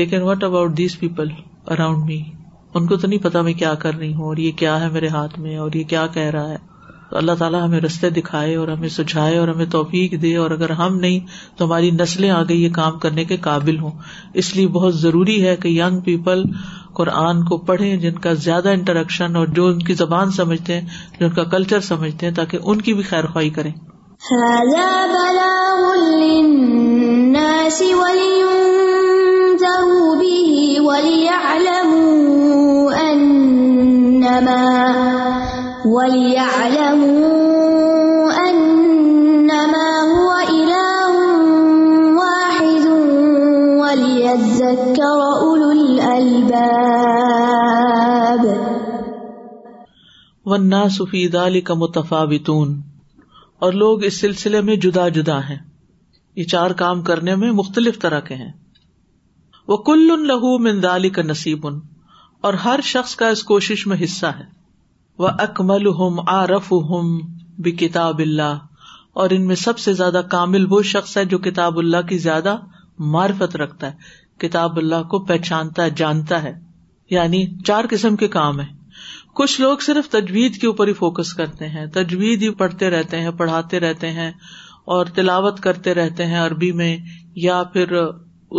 لیکن 0.00 0.22
what 0.28 0.44
about 0.44 0.76
these 0.76 0.98
people 0.98 1.28
around 1.76 2.04
me 2.06 2.20
ان 2.78 2.86
کو 2.88 2.96
تو 2.96 3.06
نہیں 3.08 3.22
پتا 3.22 3.40
میں 3.46 3.52
کیا 3.62 3.74
کر 3.80 3.94
رہی 3.98 4.12
ہوں 4.14 4.24
اور 4.26 4.36
یہ 4.44 4.52
کیا 4.60 4.80
ہے 4.80 4.88
میرے 4.92 5.08
ہاتھ 5.16 5.38
میں 5.44 5.56
اور 5.64 5.72
یہ 5.74 5.84
کیا 5.94 6.06
کہہ 6.12 6.30
رہا 6.36 6.48
ہے 6.50 6.56
تو 7.10 7.16
اللہ 7.18 7.32
تعالیٰ 7.38 7.60
ہمیں 7.64 7.80
رستے 7.80 8.08
دکھائے 8.18 8.54
اور 8.56 8.68
ہمیں 8.68 8.88
سجھائے 8.88 9.36
اور 9.38 9.48
ہمیں 9.48 9.64
توفیق 9.70 10.12
دے 10.22 10.34
اور 10.42 10.50
اگر 10.50 10.70
ہم 10.78 10.98
نہیں 10.98 11.18
تو 11.56 11.64
ہماری 11.64 11.90
نسلیں 11.98 12.30
آگے 12.36 12.54
یہ 12.54 12.70
کام 12.78 12.98
کرنے 12.98 13.24
کے 13.32 13.36
قابل 13.46 13.78
ہوں 13.78 13.90
اس 14.42 14.54
لیے 14.56 14.68
بہت 14.76 14.94
ضروری 15.00 15.36
ہے 15.46 15.54
کہ 15.62 15.68
یگ 15.68 15.98
پیپل 16.04 16.42
قرآن 16.98 17.44
کو 17.50 17.58
پڑھے 17.70 17.94
جن 18.06 18.18
کا 18.26 18.32
زیادہ 18.46 18.68
انٹریکشن 18.78 19.36
اور 19.36 19.46
جو 19.58 19.66
ان 19.72 19.78
کی 19.90 19.94
زبان 20.00 20.30
سمجھتے 20.38 20.80
ہیں 20.80 20.86
جو 21.20 21.26
ان 21.26 21.32
کا 21.34 21.44
کلچر 21.56 21.80
سمجھتے 21.92 22.26
ہیں 22.26 22.34
تاکہ 22.40 22.58
ان 22.72 22.80
کی 22.88 22.94
بھی 22.94 23.02
خیر 23.10 23.26
خواہ 23.26 23.48
کریں 23.56 23.70
نا 35.84 36.48
والناس 50.46 50.98
کا 50.98 51.26
ذلك 51.32 51.72
بتون 51.72 52.80
اور 53.64 53.72
لوگ 53.72 54.04
اس 54.04 54.20
سلسلے 54.20 54.60
میں 54.68 54.76
جدا 54.84 55.08
جدا 55.16 55.38
ہیں 55.48 55.56
یہ 56.36 56.44
چار 56.50 56.70
کام 56.80 57.02
کرنے 57.08 57.34
میں 57.42 57.50
مختلف 57.58 57.98
طرح 58.00 58.20
کے 58.28 58.34
ہیں 58.34 58.50
وہ 59.68 59.76
کل 59.90 60.08
لہو 60.26 60.56
مندالی 60.58 61.10
کا 61.18 61.22
ان 61.62 61.80
اور 62.48 62.54
ہر 62.64 62.80
شخص 62.84 63.14
کا 63.16 63.28
اس 63.34 63.42
کوشش 63.52 63.86
میں 63.86 63.96
حصہ 64.02 64.26
ہے 64.38 64.44
و 65.18 65.26
اکمل 65.38 65.86
ہم 65.98 66.18
آرف 66.34 66.72
ہم 66.90 67.10
بھی 67.62 67.72
کتاب 67.80 68.18
اللہ 68.20 68.58
اور 69.22 69.30
ان 69.30 69.46
میں 69.46 69.54
سب 69.62 69.78
سے 69.78 69.92
زیادہ 69.94 70.20
کامل 70.30 70.64
وہ 70.70 70.80
شخص 70.90 71.16
ہے 71.16 71.24
جو 71.32 71.38
کتاب 71.38 71.78
اللہ 71.78 72.06
کی 72.08 72.18
زیادہ 72.18 72.56
معرفت 73.16 73.56
رکھتا 73.56 73.90
ہے 73.92 74.46
کتاب 74.46 74.78
اللہ 74.78 75.02
کو 75.10 75.18
پہچانتا 75.24 75.84
ہے 75.84 75.90
جانتا 75.96 76.42
ہے 76.42 76.52
یعنی 77.10 77.44
چار 77.66 77.84
قسم 77.90 78.16
کے 78.22 78.28
کام 78.28 78.60
ہیں 78.60 78.72
کچھ 79.40 79.60
لوگ 79.60 79.78
صرف 79.86 80.08
تجوید 80.10 80.56
کے 80.60 80.66
اوپر 80.66 80.88
ہی 80.88 80.92
فوکس 81.02 81.32
کرتے 81.34 81.68
ہیں 81.68 81.84
تجوید 81.92 82.42
ہی 82.42 82.50
پڑھتے 82.62 82.90
رہتے 82.90 83.20
ہیں 83.20 83.30
پڑھاتے 83.38 83.80
رہتے 83.80 84.10
ہیں 84.12 84.30
اور 84.94 85.06
تلاوت 85.14 85.60
کرتے 85.66 85.94
رہتے 85.94 86.26
ہیں 86.26 86.38
عربی 86.46 86.72
میں 86.82 86.96
یا 87.46 87.62
پھر 87.72 87.92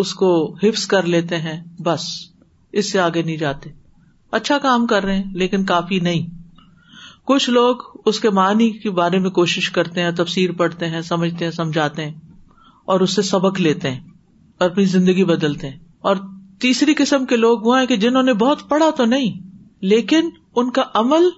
اس 0.03 0.13
کو 0.23 0.31
حفظ 0.63 0.85
کر 0.93 1.03
لیتے 1.15 1.37
ہیں 1.49 1.59
بس 1.85 2.05
اس 2.81 2.91
سے 2.91 2.99
آگے 2.99 3.21
نہیں 3.23 3.37
جاتے 3.37 3.69
اچھا 4.41 4.57
کام 4.61 4.87
کر 4.87 5.03
رہے 5.05 5.15
ہیں 5.17 5.31
لیکن 5.43 5.65
کافی 5.73 5.99
نہیں 6.09 6.41
کچھ 7.27 7.49
لوگ 7.49 7.75
اس 8.09 8.19
کے 8.19 8.29
معنی 8.37 8.69
کے 8.83 8.89
بارے 8.95 9.19
میں 9.25 9.29
کوشش 9.37 9.69
کرتے 9.71 10.01
ہیں 10.03 10.11
تفسیر 10.15 10.51
پڑھتے 10.57 10.87
ہیں 10.89 11.01
سمجھتے 11.09 11.45
ہیں 11.45 11.51
سمجھاتے 11.57 12.05
ہیں 12.05 12.13
اور 12.93 12.99
اس 13.05 13.15
سے 13.15 13.21
سبق 13.27 13.59
لیتے 13.61 13.91
ہیں 13.91 13.99
اور 14.61 14.69
اپنی 14.69 14.83
زندگی 14.95 15.23
بدلتے 15.25 15.69
ہیں 15.69 15.77
اور 16.09 16.15
تیسری 16.61 16.93
قسم 16.97 17.25
کے 17.25 17.35
لوگ 17.37 17.59
وہ 17.67 17.77
ہیں 17.79 17.85
کہ 17.87 17.95
جنہوں 17.97 18.23
نے 18.23 18.33
بہت 18.41 18.67
پڑھا 18.69 18.89
تو 18.97 19.05
نہیں 19.13 19.39
لیکن 19.93 20.29
ان 20.61 20.71
کا 20.71 20.83
عمل 21.01 21.29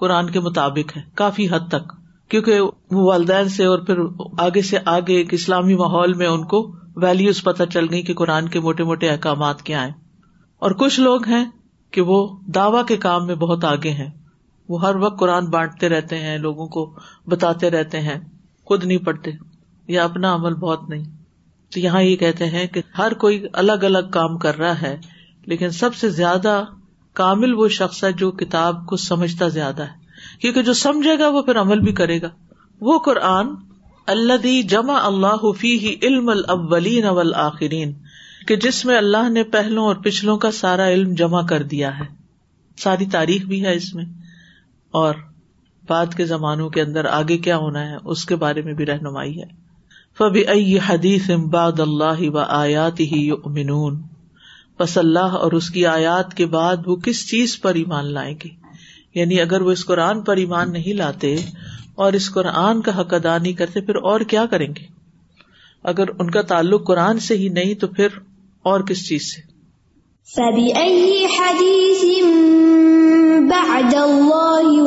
قرآن 0.00 0.30
کے 0.30 0.40
مطابق 0.40 0.96
ہے 0.96 1.02
کافی 1.22 1.46
حد 1.50 1.68
تک 1.70 1.92
کیونکہ 2.30 2.60
وہ 2.60 3.04
والدین 3.10 3.48
سے 3.56 3.64
اور 3.66 3.78
پھر 3.86 3.98
آگے 4.44 4.62
سے 4.70 4.78
آگے 4.94 5.16
ایک 5.16 5.34
اسلامی 5.34 5.74
ماحول 5.82 6.14
میں 6.22 6.26
ان 6.26 6.44
کو 6.54 6.62
ویلوز 7.02 7.42
پتہ 7.44 7.62
چل 7.72 7.86
گئی 7.90 8.02
کہ 8.10 8.14
قرآن 8.22 8.48
کے 8.48 8.60
موٹے 8.60 8.84
موٹے 8.84 9.08
احکامات 9.10 9.62
کیا 9.70 9.84
ہیں 9.84 9.92
اور 10.66 10.70
کچھ 10.84 11.00
لوگ 11.00 11.26
ہیں 11.28 11.44
کہ 11.92 12.00
وہ 12.12 12.26
دعوی 12.54 12.82
کے 12.88 12.96
کام 13.08 13.26
میں 13.26 13.34
بہت 13.46 13.64
آگے 13.74 13.90
ہیں 14.02 14.10
وہ 14.68 14.80
ہر 14.84 14.96
وقت 15.02 15.18
قرآن 15.18 15.46
بانٹتے 15.50 15.88
رہتے 15.88 16.18
ہیں 16.20 16.36
لوگوں 16.38 16.66
کو 16.76 16.84
بتاتے 17.32 17.70
رہتے 17.70 18.00
ہیں 18.06 18.18
خود 18.68 18.84
نہیں 18.84 19.04
پڑھتے 19.04 19.30
یا 19.92 20.04
اپنا 20.04 20.34
عمل 20.34 20.54
بہت 20.64 20.88
نہیں 20.90 21.04
تو 21.72 21.80
یہاں 21.80 22.02
یہ 22.02 22.16
کہتے 22.16 22.46
ہیں 22.54 22.66
کہ 22.74 22.80
ہر 22.98 23.14
کوئی 23.24 23.42
الگ 23.62 23.84
الگ 23.90 24.08
کام 24.12 24.36
کر 24.44 24.58
رہا 24.58 24.80
ہے 24.82 24.96
لیکن 25.52 25.70
سب 25.80 25.94
سے 25.94 26.08
زیادہ 26.16 26.62
کامل 27.20 27.54
وہ 27.54 27.68
شخص 27.76 28.02
ہے 28.04 28.10
جو 28.22 28.30
کتاب 28.40 28.84
کو 28.86 28.96
سمجھتا 29.10 29.48
زیادہ 29.58 29.82
ہے 29.90 30.04
کیونکہ 30.40 30.62
جو 30.68 30.72
سمجھے 30.80 31.18
گا 31.18 31.28
وہ 31.36 31.42
پھر 31.42 31.60
عمل 31.60 31.80
بھی 31.80 31.92
کرے 32.00 32.20
گا 32.22 32.28
وہ 32.88 32.98
قرآن 33.08 33.54
اللہ 34.14 34.36
دی 34.42 34.60
جمع 34.74 34.98
اللہ 35.06 35.50
فی 35.60 35.74
علم 36.00 36.28
الاولین 36.28 37.06
آخرین 37.44 37.92
کہ 38.48 38.56
جس 38.64 38.84
میں 38.86 38.96
اللہ 38.96 39.28
نے 39.28 39.42
پہلوں 39.52 39.84
اور 39.86 39.96
پچھلوں 40.04 40.36
کا 40.46 40.50
سارا 40.58 40.88
علم 40.88 41.14
جمع 41.22 41.40
کر 41.52 41.62
دیا 41.74 41.98
ہے 41.98 42.04
ساری 42.82 43.06
تاریخ 43.14 43.44
بھی 43.52 43.64
ہے 43.64 43.74
اس 43.76 43.94
میں 43.94 44.04
اور 45.00 45.14
بعد 45.88 46.14
کے 46.16 46.24
زمانوں 46.26 46.68
کے 46.74 46.80
اندر 46.82 47.04
آگے 47.10 47.36
کیا 47.46 47.56
ہونا 47.64 47.88
ہے 47.90 47.96
اس 48.14 48.24
کے 48.26 48.36
بارے 48.42 48.62
میں 48.62 48.74
بھی 48.74 48.86
رہنمائی 48.86 49.40
ہے 49.40 49.46
فبی 50.18 50.42
ائی 50.56 50.76
حدیث 50.88 51.30
امباد 51.30 51.80
اللہ 51.80 52.04
اللہ 52.22 52.36
و 52.38 52.44
آیات 52.58 53.00
ہی 53.12 53.30
امنون 53.44 54.02
بس 54.80 54.96
اور 54.98 55.52
اس 55.58 55.68
کی 55.70 55.86
آیات 55.86 56.34
کے 56.36 56.46
بعد 56.54 56.86
وہ 56.86 56.96
کس 57.04 57.26
چیز 57.30 57.60
پر 57.60 57.74
ایمان 57.82 58.12
لائیں 58.12 58.34
گے 58.44 58.48
یعنی 59.18 59.40
اگر 59.40 59.60
وہ 59.66 59.70
اس 59.72 59.84
قرآن 59.86 60.20
پر 60.22 60.36
ایمان 60.36 60.72
نہیں 60.72 60.94
لاتے 60.94 61.34
اور 62.04 62.12
اس 62.12 62.30
قرآن 62.32 62.80
کا 62.88 63.00
حق 63.00 63.14
ادا 63.14 63.36
نہیں 63.38 63.52
کرتے 63.60 63.80
پھر 63.84 63.96
اور 64.10 64.20
کیا 64.32 64.44
کریں 64.50 64.68
گے 64.78 64.86
اگر 65.92 66.08
ان 66.18 66.30
کا 66.30 66.42
تعلق 66.52 66.86
قرآن 66.86 67.18
سے 67.28 67.36
ہی 67.42 67.48
نہیں 67.58 67.74
تو 67.80 67.86
پھر 67.96 68.18
اور 68.72 68.80
کس 68.88 69.06
چیز 69.08 69.32
سے 69.34 69.44
I 73.54 74.84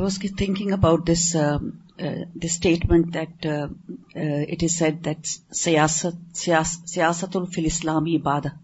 was 0.00 0.18
thinking 0.36 0.72
about 0.72 1.06
this 1.10 1.24
this 2.42 2.50
statement 2.50 3.06
that 3.14 3.46
it 3.46 4.58
is 4.62 4.72
set 4.78 4.94
that 5.04 5.18
سیاست 5.60 7.36
الفل 7.36 7.64
اسلام 7.66 8.04
ای 8.12 8.16
بادت 8.26 8.54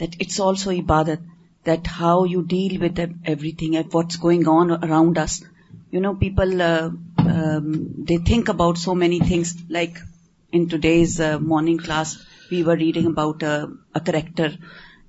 دیٹ 0.00 0.10
اٹس 0.20 0.40
آلسو 0.44 0.70
ای 0.70 0.80
بادت 0.94 1.20
that 1.66 1.82
how 2.00 2.18
you 2.30 2.40
deal 2.54 2.74
with 2.82 2.98
everything 3.58 3.72
at 3.74 3.86
what's 3.94 4.16
گوئگ 4.22 4.48
on 4.54 4.66
around 4.82 5.16
us 5.24 5.34
you 5.92 6.00
know 6.00 6.12
people 6.24 6.48
they 8.08 8.16
think 8.32 8.44
about 8.50 8.76
so 8.84 8.94
many 9.04 9.18
things 9.28 9.50
like 9.78 9.92
in 10.52 10.64
today's 10.86 11.10
morning 11.42 11.78
class 11.84 12.10
we 12.50 12.62
were 12.66 12.76
reading 12.78 13.06
about 13.06 13.44
character 14.06 14.48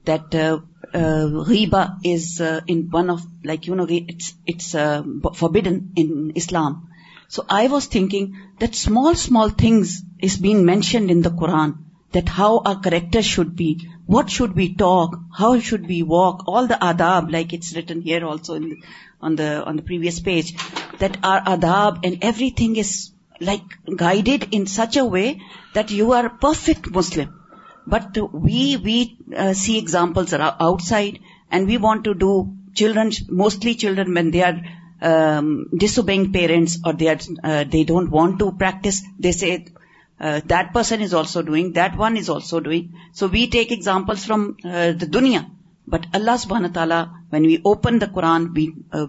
that 0.07 0.35
غیبا 1.47 1.81
is 2.13 2.41
in 2.41 2.81
one 2.93 3.09
of 3.09 3.21
like 3.45 3.67
you 3.67 3.75
know 3.75 3.85
it's 4.49 4.75
for 5.37 5.57
in 5.71 6.29
Islam 6.41 6.73
so 7.35 7.41
I 7.57 7.67
was 7.71 7.89
thinking 7.89 8.27
that 8.61 8.73
small 8.73 9.11
small 9.13 9.49
things 9.57 9.93
is 10.23 10.39
being 10.41 10.63
mentioned 10.65 11.11
in 11.11 11.23
the 11.25 11.29
Quran 11.39 11.71
that 12.13 12.29
how 12.37 12.57
our 12.69 12.75
character 12.83 13.21
should 13.33 13.49
be 13.57 13.73
what 14.15 14.29
should 14.35 14.53
be 14.55 14.67
talk 14.79 15.15
how 15.39 15.57
should 15.69 15.85
be 15.87 16.01
walk 16.15 16.43
all 16.55 16.69
the 16.69 16.75
آداب 16.89 17.29
like 17.33 17.53
it's 17.53 17.73
written 17.75 17.97
here 18.05 18.23
also 18.31 18.55
on 19.25 19.37
the 19.37 19.49
previous 19.87 20.23
page 20.25 20.45
that 21.01 21.17
are 21.31 21.39
آداب 21.53 21.91
and 22.03 22.17
everything 22.57 22.77
is 22.83 22.91
like 23.41 23.73
guided 23.99 24.43
in 24.51 24.65
such 24.79 24.97
a 24.97 25.01
way 25.11 25.31
that 25.75 25.91
you 25.91 26.13
are 26.13 26.25
perfect 26.41 26.87
Muslim 26.95 27.29
but 27.91 28.19
we 28.43 28.75
we 28.83 29.03
see 29.61 29.73
examples 29.75 30.33
outside 30.81 31.17
and 31.53 31.67
we 31.67 31.77
want 31.81 32.05
to 32.05 32.13
do 32.25 32.31
children 32.79 33.09
mostly 33.37 33.73
children 33.83 34.15
when 34.17 34.31
they 34.33 34.43
are 34.43 34.51
dis 34.53 35.79
disobey 35.81 36.23
parents 36.33 36.77
or 36.83 36.93
they 36.99 37.05
they 37.73 37.79
are 37.79 37.83
don't 37.87 38.13
want 38.13 38.39
to 38.39 38.49
practice 38.59 39.01
this 39.23 39.43
a 39.49 39.55
person 40.73 41.01
is 41.03 41.13
also 41.19 41.41
doing 41.51 41.71
that 41.75 41.95
one 41.99 42.17
is 42.17 42.29
also 42.35 42.59
doing 42.67 42.87
so 43.19 43.27
we 43.31 43.45
take 43.51 43.71
examples 43.71 44.25
from 44.25 44.49
the 45.01 45.05
دنیا 45.13 45.39
but 45.93 46.05
اللہ 46.15 46.35
سبحان 46.39 46.71
تعالیٰ 46.73 47.03
when 47.31 47.45
we 47.45 47.55
open 47.69 48.01
the 48.01 48.05
Quran 48.13 48.47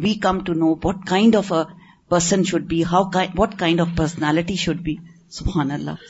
we 0.02 0.14
come 0.22 0.40
to 0.46 0.54
know 0.62 0.74
what 0.84 1.04
kind 1.08 1.36
of 1.36 1.52
a 1.52 1.62
person 2.10 2.42
should 2.48 2.62
be 2.68 2.82
how 2.92 3.02
what 3.38 3.54
kind 3.58 3.80
of 3.80 3.88
personality 3.96 4.54
should 4.64 4.80
be 4.82 4.94
سبحان 5.38 5.70
اللہ 5.70 6.04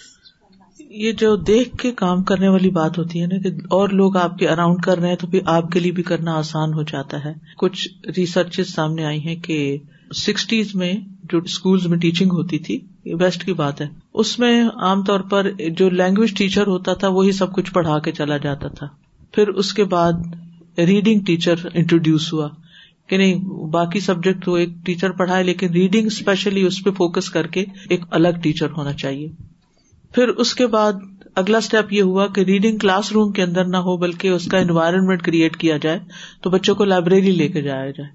یہ 1.04 1.12
جو 1.20 1.34
دیکھ 1.50 1.76
کے 1.78 1.90
کام 2.00 2.22
کرنے 2.30 2.48
والی 2.48 2.70
بات 2.70 2.98
ہوتی 2.98 3.20
ہے 3.22 3.26
نا 3.26 3.38
کہ 3.44 3.48
اور 3.76 3.88
لوگ 4.00 4.16
آپ 4.16 4.36
کے 4.38 4.48
اراؤنڈ 4.48 4.80
کر 4.84 4.98
رہے 4.98 5.08
ہیں 5.08 5.16
تو 5.22 5.26
پھر 5.30 5.40
آپ 5.54 5.70
کے 5.72 5.80
لیے 5.80 5.92
بھی 5.92 6.02
کرنا 6.10 6.34
آسان 6.38 6.72
ہو 6.74 6.82
جاتا 6.90 7.24
ہے 7.24 7.32
کچھ 7.58 7.86
ریسرچ 8.16 8.60
سامنے 8.70 9.04
آئی 9.06 9.18
ہیں 9.26 9.34
کہ 9.46 9.56
سکسٹیز 10.24 10.74
میں 10.82 10.92
جو 11.32 11.38
اسکولز 11.44 11.86
میں 11.92 11.98
ٹیچنگ 11.98 12.30
ہوتی 12.32 12.58
تھی 12.66 12.78
ویسٹ 13.20 13.44
کی 13.44 13.52
بات 13.62 13.80
ہے 13.80 13.86
اس 14.22 14.38
میں 14.38 14.52
عام 14.88 15.02
طور 15.04 15.20
پر 15.30 15.50
جو 15.78 15.88
لینگویج 15.90 16.36
ٹیچر 16.38 16.66
ہوتا 16.66 16.94
تھا 17.02 17.08
وہی 17.16 17.32
سب 17.42 17.54
کچھ 17.54 17.72
پڑھا 17.72 17.98
کے 18.04 18.12
چلا 18.20 18.36
جاتا 18.46 18.68
تھا 18.80 18.86
پھر 19.34 19.48
اس 19.64 19.72
کے 19.80 19.84
بعد 19.96 20.78
ریڈنگ 20.88 21.20
ٹیچر 21.26 21.66
انٹروڈیوس 21.74 22.32
ہوا 22.32 22.48
کہ 23.08 23.16
نہیں 23.18 23.44
باقی 23.72 24.00
سبجیکٹ 24.04 24.44
تو 24.44 24.54
ایک 24.60 24.68
ٹیچر 24.86 25.10
پڑھائے 25.18 25.42
لیکن 25.44 25.72
ریڈنگ 25.72 26.06
اسپیشلی 26.06 26.62
اس 26.66 26.82
پہ 26.84 26.90
فوکس 27.00 27.28
کر 27.30 27.46
کے 27.56 27.64
ایک 27.96 28.04
الگ 28.18 28.40
ٹیچر 28.42 28.70
ہونا 28.76 28.92
چاہیے 29.02 29.28
پھر 30.14 30.28
اس 30.44 30.54
کے 30.54 30.66
بعد 30.74 30.92
اگلا 31.40 31.58
اسٹیپ 31.58 31.92
یہ 31.92 32.02
ہوا 32.02 32.26
کہ 32.34 32.40
ریڈنگ 32.50 32.78
کلاس 32.84 33.10
روم 33.12 33.32
کے 33.32 33.42
اندر 33.42 33.64
نہ 33.68 33.76
ہو 33.88 33.96
بلکہ 34.04 34.28
اس 34.28 34.44
کا 34.50 34.58
انوائرمنٹ 34.58 35.22
کریٹ 35.22 35.56
کیا 35.56 35.76
جائے 35.86 35.98
تو 36.42 36.50
بچوں 36.50 36.74
کو 36.74 36.84
لائبریری 36.84 37.32
لے 37.32 37.48
کے 37.56 37.62
جایا 37.62 37.90
جائے 37.98 38.08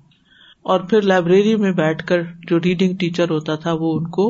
اور 0.72 0.80
پھر 0.90 1.02
لائبریری 1.12 1.56
میں 1.62 1.72
بیٹھ 1.82 2.06
کر 2.08 2.24
جو 2.50 2.60
ریڈنگ 2.64 2.96
ٹیچر 3.04 3.30
ہوتا 3.30 3.56
تھا 3.66 3.74
وہ 3.80 3.94
ان 3.98 4.08
کو 4.18 4.30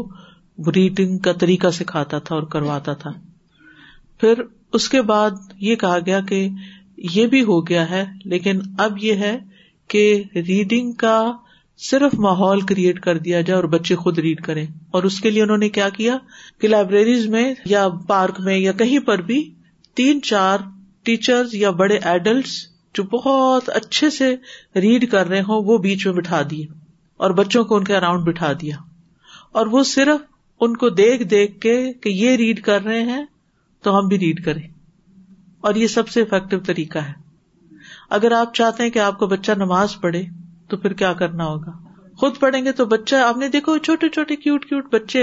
ریڈنگ 0.76 1.18
کا 1.28 1.34
طریقہ 1.40 1.70
سکھاتا 1.80 2.20
تھا 2.28 2.36
اور 2.36 2.44
کرواتا 2.54 2.94
تھا 3.04 3.12
پھر 4.22 4.42
اس 4.80 4.90
کے 4.90 5.02
بعد 5.14 5.54
یہ 5.70 5.76
کہا 5.86 5.98
گیا 6.06 6.20
کہ 6.30 6.48
یہ 7.14 7.28
بھی 7.28 7.42
ہو 7.44 7.60
گیا 7.68 7.90
ہے 7.90 8.04
لیکن 8.34 8.60
اب 8.88 8.98
یہ 9.04 9.16
ہے 9.28 9.38
کہ 9.92 10.04
ریڈنگ 10.48 10.92
کا 11.04 11.16
صرف 11.90 12.14
ماحول 12.26 12.62
کریٹ 12.70 13.00
کر 13.06 13.18
دیا 13.28 13.40
جائے 13.48 13.56
اور 13.56 13.64
بچے 13.70 13.96
خود 14.04 14.20
ریڈ 14.26 14.42
کریں 14.44 14.66
اور 14.98 15.04
اس 15.10 15.20
کے 15.22 15.30
لیے 15.30 15.42
انہوں 15.44 15.58
نے 15.64 15.70
کیا 15.78 15.88
کیا 15.98 16.18
کہ 16.62 16.68
لائبریریز 16.68 17.26
میں 17.34 17.44
یا 17.72 17.88
پارک 18.08 18.40
میں 18.46 18.58
یا 18.58 18.72
کہیں 18.82 18.98
پر 19.08 19.22
بھی 19.32 19.42
تین 20.00 20.22
چار 20.30 20.60
ٹیچر 21.10 21.54
یا 21.64 21.70
بڑے 21.82 21.98
ایڈلٹس 22.12 22.54
جو 23.00 23.04
بہت 23.16 23.70
اچھے 23.80 24.10
سے 24.20 24.36
ریڈ 24.86 25.10
کر 25.12 25.28
رہے 25.28 25.42
ہوں 25.48 25.64
وہ 25.66 25.78
بیچ 25.88 26.06
میں 26.08 26.14
بٹھا 26.16 26.42
دیے 26.52 26.66
اور 27.26 27.32
بچوں 27.42 27.64
کو 27.72 27.76
ان 27.78 27.84
کے 27.92 27.96
اراؤنڈ 27.96 28.28
بٹھا 28.28 28.52
دیا 28.62 28.76
اور 29.60 29.68
وہ 29.76 29.84
صرف 29.96 30.22
ان 30.66 30.76
کو 30.84 30.90
دیکھ 31.04 31.24
دیکھ 31.36 31.60
کے 31.68 31.76
کہ 32.04 32.10
یہ 32.24 32.36
ریڈ 32.44 32.62
کر 32.70 32.84
رہے 32.84 33.02
ہیں 33.12 33.24
تو 33.84 33.98
ہم 33.98 34.08
بھی 34.08 34.20
ریڈ 34.26 34.44
کریں 34.46 34.68
اور 35.68 35.76
یہ 35.84 35.88
سب 35.98 36.10
سے 36.18 36.22
افیکٹو 36.22 36.60
طریقہ 36.72 37.00
ہے 37.10 37.20
اگر 38.18 38.32
آپ 38.38 38.54
چاہتے 38.56 38.84
ہیں 38.84 38.90
کہ 38.92 39.00
آپ 39.00 39.18
کو 39.20 39.28
بچہ 39.34 39.52
نماز 39.58 39.96
پڑھے 40.02 40.22
تو 40.70 40.78
پھر 40.78 40.94
کیا 41.02 41.12
کرنا 41.20 41.46
ہوگا 41.48 41.72
خود 42.20 42.40
پڑھیں 42.40 42.64
گے 42.66 42.72
تو 42.80 42.86
بچہ 42.94 43.16
آپ 43.28 43.38
نے 43.44 43.48
دیکھو 43.50 43.78
چھوٹے 43.88 44.10
چھوٹے 44.16 44.36
کیوٹ 44.46 44.66
کیوٹ 44.70 44.92
بچے 44.94 45.22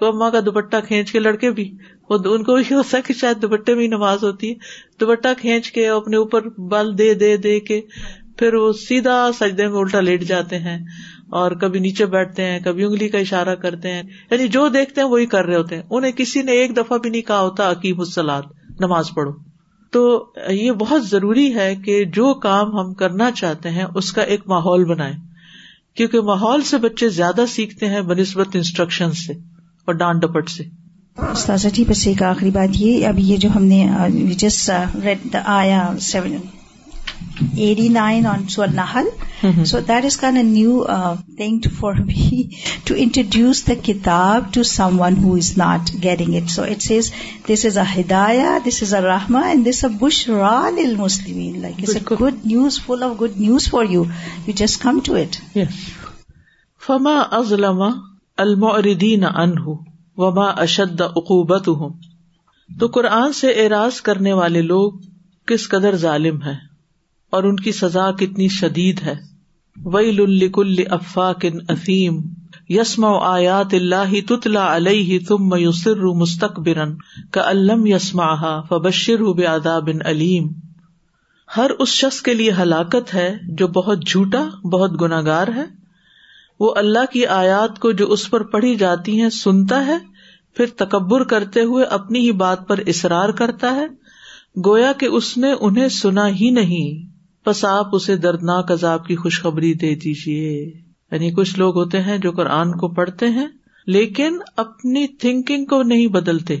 تو 0.00 0.08
اما 0.10 0.28
کا 0.30 0.40
دوپٹہ 0.46 0.76
کھینچ 0.88 1.10
کے 1.12 1.20
لڑکے 1.20 1.50
بھی 1.58 1.64
ان 2.10 2.44
کو 2.44 2.58
یہ 2.58 2.72
ہوتا 2.72 2.96
ہے 2.96 3.02
کہ 3.06 3.14
شاید 3.20 3.40
دوپٹے 3.42 3.74
میں 3.74 3.86
نماز 3.88 4.24
ہوتی 4.24 4.50
ہے 4.50 5.00
دوپٹہ 5.00 5.32
کھینچ 5.40 5.70
کے 5.78 5.88
اپنے 5.88 6.16
اوپر 6.16 6.48
بل 6.74 6.96
دے 6.98 7.12
دے 7.24 7.36
دے 7.46 7.58
کے 7.70 7.80
پھر 8.38 8.54
وہ 8.54 8.72
سیدھا 8.86 9.16
سجدے 9.38 9.66
میں 9.68 9.78
الٹا 9.80 10.00
لیٹ 10.10 10.22
جاتے 10.28 10.58
ہیں 10.68 10.78
اور 11.40 11.52
کبھی 11.60 11.80
نیچے 11.88 12.06
بیٹھتے 12.14 12.44
ہیں 12.50 12.60
کبھی 12.64 12.84
انگلی 12.84 13.08
کا 13.08 13.18
اشارہ 13.26 13.54
کرتے 13.66 13.92
ہیں 13.92 14.02
یعنی 14.30 14.48
جو 14.58 14.68
دیکھتے 14.78 15.00
ہیں 15.00 15.08
وہی 15.08 15.26
کر 15.34 15.44
رہے 15.46 15.56
ہوتے 15.56 15.76
ہیں 15.76 15.82
انہیں 15.90 16.12
کسی 16.22 16.42
نے 16.50 16.60
ایک 16.62 16.76
دفعہ 16.76 16.98
بھی 17.06 17.10
نہیں 17.10 17.22
کہا 17.32 17.40
ہوتا 17.40 17.70
عقیب 17.70 18.00
السلاد 18.00 18.54
نماز 18.80 19.10
پڑھو 19.16 19.32
تو 19.92 20.00
یہ 20.50 20.72
بہت 20.78 21.06
ضروری 21.08 21.54
ہے 21.54 21.74
کہ 21.84 22.02
جو 22.14 22.32
کام 22.48 22.76
ہم 22.78 22.92
کرنا 23.02 23.30
چاہتے 23.40 23.70
ہیں 23.76 23.84
اس 24.00 24.12
کا 24.12 24.22
ایک 24.34 24.40
ماحول 24.54 24.84
بنائے 24.94 25.12
کیونکہ 25.96 26.20
ماحول 26.30 26.62
سے 26.70 26.78
بچے 26.78 27.08
زیادہ 27.18 27.44
سیکھتے 27.48 27.88
ہیں 27.88 28.00
بہ 28.08 28.14
نسبت 28.20 28.56
انسٹرکشن 28.56 29.12
سے 29.26 29.32
اور 29.84 29.94
ڈانٹ 30.02 30.22
ڈپٹ 30.22 30.48
سے 30.50 30.64
استاذ 31.32 31.66
جی، 31.74 31.84
آخری 32.30 32.50
بات 32.56 32.74
یہ 32.78 33.06
اب 33.06 33.18
یہ 33.18 33.36
جو 33.42 33.48
ہم 33.54 33.64
نے 33.64 33.86
جس 34.38 34.68
ریڈ 35.04 35.36
آیا 35.44 35.86
seven 36.12 36.34
eighty 37.64 37.88
nine 37.88 38.26
on 38.26 38.42
so 38.48 38.62
so 38.62 38.66
نہل 38.74 39.06
that 39.88 40.04
is 40.04 40.16
kind 40.20 40.36
a 40.36 40.42
new 40.42 40.82
thing 41.36 41.66
for 41.78 41.94
me 42.06 42.40
to 42.84 42.94
introduce 42.98 43.62
the 43.68 43.72
کتاب 43.84 44.52
to 44.54 44.62
someone 45.00 45.16
who 45.22 45.34
is 45.36 45.52
not 45.58 45.90
getting 46.02 46.34
it 46.40 46.50
so 46.50 46.62
it's 46.72 46.90
is 46.96 47.10
this 47.50 47.64
is 47.66 47.78
a 47.78 47.84
ہدایا 48.00 48.56
this 48.66 48.82
is 48.82 48.94
a 48.94 49.00
رحما 49.06 49.40
and 49.48 49.68
this 49.68 49.82
a 49.84 49.90
بش 50.00 50.18
رال 50.28 50.80
مسلم 50.98 51.38
like 51.62 51.78
it's 51.82 51.96
a 51.96 52.00
good 52.20 52.44
news 52.46 52.80
full 52.86 53.02
of 53.08 53.20
good 53.20 53.40
news 53.40 53.68
for 53.70 53.84
you 53.90 54.02
you 54.46 54.52
just 54.64 54.82
come 54.82 54.98
to 55.06 55.14
it 55.22 55.40
is 57.34 57.52
لم 57.58 57.82
الردین 57.82 59.24
انہوں 59.34 59.76
وبا 60.22 60.48
اشد 60.62 61.00
اقوبت 61.00 61.68
ہوں 61.68 61.92
تو 62.80 62.86
قرآن 62.94 63.32
سے 63.40 63.50
اعراض 63.62 64.00
کرنے 64.08 64.32
والے 64.42 64.60
لوگ 64.62 64.92
کس 65.46 65.68
قدر 65.68 65.96
ظالم 66.06 66.40
ہیں 66.42 66.54
اور 67.36 67.44
ان 67.44 67.56
کی 67.60 67.72
سزا 67.72 68.10
کتنی 68.18 68.46
شدید 68.56 69.00
ہے 69.04 69.14
وئی 69.94 70.84
افا 70.96 71.32
کن 71.40 71.58
عظیم 71.72 72.20
یسم 72.70 73.04
و 73.04 73.08
آیات 73.28 73.74
اللہ 73.74 74.12
تتلا 74.28 74.64
علیہ 74.76 75.18
تم 75.28 75.48
میوسر 75.48 76.04
مستق 76.20 76.58
علم 77.44 77.86
یسما 77.86 78.60
فبشر 78.68 79.22
بن 79.86 80.06
علیم 80.10 80.46
ہر 81.56 81.70
اس 81.78 81.88
شخص 81.92 82.20
کے 82.28 82.34
لیے 82.34 82.52
ہلاکت 82.60 83.12
ہے 83.14 83.30
جو 83.58 83.66
بہت 83.80 84.06
جھوٹا 84.06 84.44
بہت 84.72 85.00
گناگار 85.00 85.48
ہے 85.56 85.64
وہ 86.60 86.72
اللہ 86.76 87.10
کی 87.12 87.26
آیات 87.40 87.78
کو 87.78 87.90
جو 88.00 88.06
اس 88.12 88.28
پر 88.30 88.42
پڑھی 88.52 88.74
جاتی 88.84 89.20
ہے 89.22 89.30
سنتا 89.40 89.84
ہے 89.86 89.96
پھر 90.56 90.66
تکبر 90.84 91.24
کرتے 91.34 91.62
ہوئے 91.72 91.84
اپنی 91.98 92.20
ہی 92.26 92.32
بات 92.44 92.66
پر 92.68 92.80
اصرار 92.94 93.28
کرتا 93.42 93.74
ہے 93.76 93.86
گویا 94.66 94.92
کہ 95.00 95.06
اس 95.20 95.36
نے 95.38 95.52
انہیں 95.60 95.88
سنا 96.00 96.28
ہی 96.40 96.50
نہیں 96.60 97.14
بس 97.46 97.64
آپ 97.70 97.94
اسے 97.94 98.16
دردناک 98.22 98.70
عذاب 98.72 99.04
کی 99.06 99.16
خوشخبری 99.16 99.72
دے 99.80 99.94
دیجیے 100.04 100.52
یعنی 100.54 101.30
کچھ 101.34 101.58
لوگ 101.58 101.76
ہوتے 101.78 102.00
ہیں 102.06 102.16
جو 102.24 102.30
قرآن 102.38 102.72
کو 102.78 102.88
پڑھتے 102.94 103.28
ہیں 103.36 103.46
لیکن 103.96 104.38
اپنی 104.62 105.06
تھنکنگ 105.24 105.64
کو 105.72 105.82
نہیں 105.90 106.06
بدلتے 106.16 106.56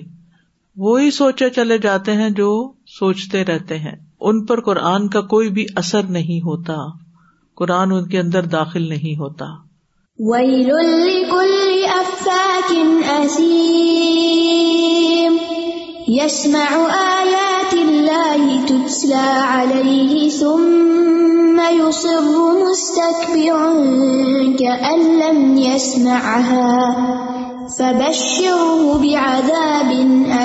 وہی 0.84 1.10
سوچے 1.16 1.48
چلے 1.56 1.78
جاتے 1.86 2.12
ہیں 2.20 2.28
جو 2.40 2.50
سوچتے 2.98 3.42
رہتے 3.44 3.78
ہیں 3.86 3.94
ان 4.28 4.44
پر 4.46 4.60
قرآن 4.68 5.08
کا 5.14 5.20
کوئی 5.34 5.48
بھی 5.56 5.64
اثر 5.82 6.10
نہیں 6.18 6.40
ہوتا 6.46 6.76
قرآن 7.62 7.92
ان 7.96 8.06
کے 8.08 8.18
اندر 8.20 8.46
داخل 8.54 8.88
نہیں 8.88 9.18
ہوتا 9.20 9.44
يسمعها 16.06 17.18
فبشره 27.76 28.72
بعذاب 29.02 29.90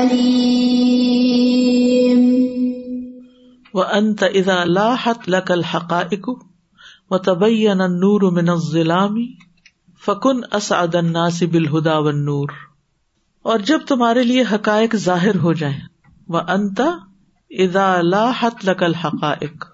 أليم 0.01 2.21
وأنت 3.73 4.23
إذا 4.23 4.65
لاحت 4.65 5.29
لك 5.29 5.51
الحقائق 5.51 6.25
وتبين 7.11 7.77
نور 8.01 8.31
من 8.31 8.49
الظلام 8.49 9.15
فكن 10.05 10.43
أسعد 10.53 10.95
الناس 10.95 11.43
بالهدى 11.43 11.89
والنور 11.89 12.53
اور 13.49 13.59
جب 13.67 13.85
تمہارے 13.87 14.23
لیے 14.23 14.43
حقائق 14.51 14.95
ظاہر 15.03 15.35
ہو 15.43 15.53
جائے 15.61 15.79
وہ 16.33 16.39
ادا 17.63 17.87
لقل 18.63 18.93
حقائق 19.03 19.65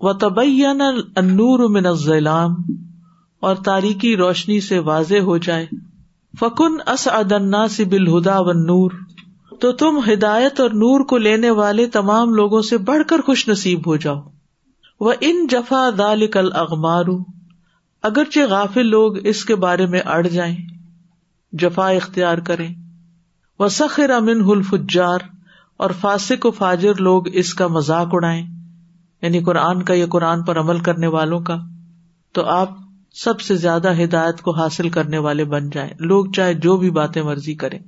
و 0.00 0.12
تبین 0.24 0.80
من 1.72 1.86
الظلام 1.86 2.54
اور 3.48 3.56
تاریخی 3.68 4.16
روشنی 4.16 4.58
سے 4.68 4.78
واضح 4.88 5.20
ہو 5.28 5.36
جائے 5.46 5.66
فکن 6.40 6.76
اس 6.92 7.06
ادنا 7.12 7.66
سے 7.76 7.84
بالہدا 7.94 8.38
و 8.40 8.52
نور 8.66 8.90
تو 9.60 9.72
تم 9.82 9.98
ہدایت 10.12 10.60
اور 10.60 10.70
نور 10.82 11.04
کو 11.08 11.18
لینے 11.26 11.50
والے 11.62 11.86
تمام 11.98 12.34
لوگوں 12.34 12.62
سے 12.68 12.78
بڑھ 12.90 13.02
کر 13.08 13.20
خوش 13.26 13.46
نصیب 13.48 13.86
ہو 13.90 13.96
جاؤ 14.04 14.20
وہ 15.06 15.12
ان 15.28 15.46
جفا 15.50 15.88
دال 15.98 16.26
کل 16.32 16.48
اغمارو 16.62 17.16
اگرچہ 18.12 18.46
غافل 18.50 18.86
لوگ 18.90 19.26
اس 19.32 19.44
کے 19.44 19.54
بارے 19.66 19.86
میں 19.94 20.00
اڑ 20.16 20.22
جائیں 20.26 20.54
جفا 21.60 21.88
اختیار 21.96 22.38
کرے 22.48 22.68
سخر 23.70 24.10
امن 24.10 24.40
حلفجار 24.44 25.20
اور 25.84 25.90
فاسک 26.00 26.46
فاجر 26.56 27.00
لوگ 27.08 27.26
اس 27.42 27.52
کا 27.54 27.66
مزاق 27.74 28.14
اڑائے 28.14 28.40
یعنی 29.22 29.40
قرآن 29.44 29.82
کا 29.90 29.94
یا 29.94 30.06
قرآن 30.12 30.42
پر 30.44 30.58
عمل 30.60 30.78
کرنے 30.88 31.06
والوں 31.16 31.40
کا 31.50 31.56
تو 32.34 32.44
آپ 32.54 32.70
سب 33.22 33.40
سے 33.40 33.54
زیادہ 33.64 33.92
ہدایت 34.02 34.40
کو 34.42 34.50
حاصل 34.56 34.88
کرنے 34.90 35.18
والے 35.26 35.44
بن 35.54 35.68
جائیں 35.70 35.90
لوگ 36.10 36.30
چاہے 36.36 36.54
جو 36.66 36.76
بھی 36.76 36.90
باتیں 36.98 37.22
مرضی 37.22 37.54
کرے 37.62 37.78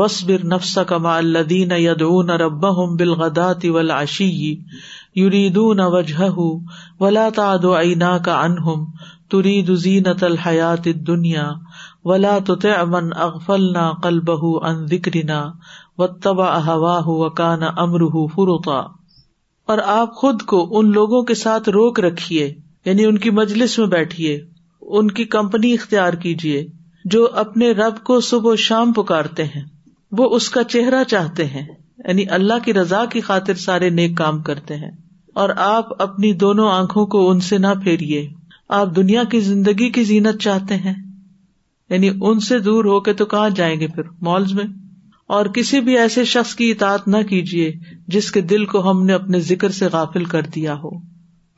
وسبر 0.00 0.44
نفس 0.54 0.78
الدین 1.04 1.72
یدون 1.78 2.30
رب 2.44 2.66
ہوں 2.76 2.96
بلغداط 2.98 3.64
ولاشی 3.74 4.30
یورید 5.22 5.58
نہ 5.76 5.82
وجہ 5.96 6.28
ولاد 7.02 7.64
و 7.64 7.74
اینا 7.74 8.16
کا 8.24 8.38
انہم 8.44 8.84
تری 9.30 9.60
دو 9.72 10.12
تل 10.20 10.38
حیات 10.46 10.84
دنیا 11.06 11.50
ولا 12.08 12.34
امن 12.80 13.10
کل 14.02 14.18
بہ 14.28 14.34
ان 14.70 14.82
وکرینا 14.90 15.40
و 15.98 16.06
تبا 16.26 16.96
ہو 17.06 17.22
اکانا 17.24 17.68
امرح 17.84 18.16
فروتا 18.34 18.80
اور 19.72 19.78
آپ 19.92 20.14
خود 20.22 20.42
کو 20.52 20.58
ان 20.78 20.90
لوگوں 20.92 21.22
کے 21.30 21.34
ساتھ 21.42 21.68
روک 21.78 22.00
رکھیے 22.04 22.50
یعنی 22.86 23.04
ان 23.04 23.18
کی 23.24 23.30
مجلس 23.38 23.78
میں 23.78 23.86
بیٹھیے 23.94 24.38
ان 24.98 25.10
کی 25.18 25.24
کمپنی 25.36 25.72
اختیار 25.74 26.12
کیجیے 26.24 26.66
جو 27.14 27.26
اپنے 27.44 27.70
رب 27.78 28.02
کو 28.04 28.18
صبح 28.28 28.54
شام 28.64 28.92
پکارتے 28.96 29.44
ہیں 29.54 29.62
وہ 30.18 30.28
اس 30.36 30.48
کا 30.56 30.64
چہرہ 30.74 31.02
چاہتے 31.14 31.44
ہیں 31.54 31.62
یعنی 31.68 32.24
اللہ 32.38 32.64
کی 32.64 32.74
رضا 32.74 33.04
کی 33.12 33.20
خاطر 33.30 33.54
سارے 33.64 33.90
نیک 34.00 34.16
کام 34.16 34.42
کرتے 34.50 34.76
ہیں 34.84 34.90
اور 35.42 35.50
آپ 35.68 36.00
اپنی 36.02 36.32
دونوں 36.44 36.68
آنکھوں 36.70 37.06
کو 37.16 37.28
ان 37.30 37.40
سے 37.48 37.58
نہ 37.66 37.72
پھیریے 37.84 38.26
آپ 38.80 38.94
دنیا 38.96 39.24
کی 39.30 39.40
زندگی 39.50 39.90
کی 39.98 40.04
زینت 40.12 40.40
چاہتے 40.42 40.76
ہیں 40.84 40.94
یعنی 41.90 42.08
ان 42.28 42.40
سے 42.40 42.58
دور 42.66 42.84
ہو 42.84 43.00
کے 43.06 43.12
تو 43.20 43.24
کہاں 43.32 43.48
جائیں 43.56 43.78
گے 43.80 43.86
پھر 43.94 44.02
مالز 44.28 44.52
میں 44.58 44.64
اور 45.36 45.46
کسی 45.56 45.80
بھی 45.80 45.96
ایسے 45.98 46.24
شخص 46.30 46.54
کی 46.54 46.70
اطاعت 46.70 47.08
نہ 47.08 47.16
کیجیے 47.28 47.70
جس 48.16 48.30
کے 48.32 48.40
دل 48.52 48.64
کو 48.74 48.88
ہم 48.90 49.04
نے 49.06 49.12
اپنے 49.12 49.40
ذکر 49.48 49.70
سے 49.78 49.86
غافل 49.92 50.24
کر 50.34 50.46
دیا 50.54 50.74
ہو 50.82 50.90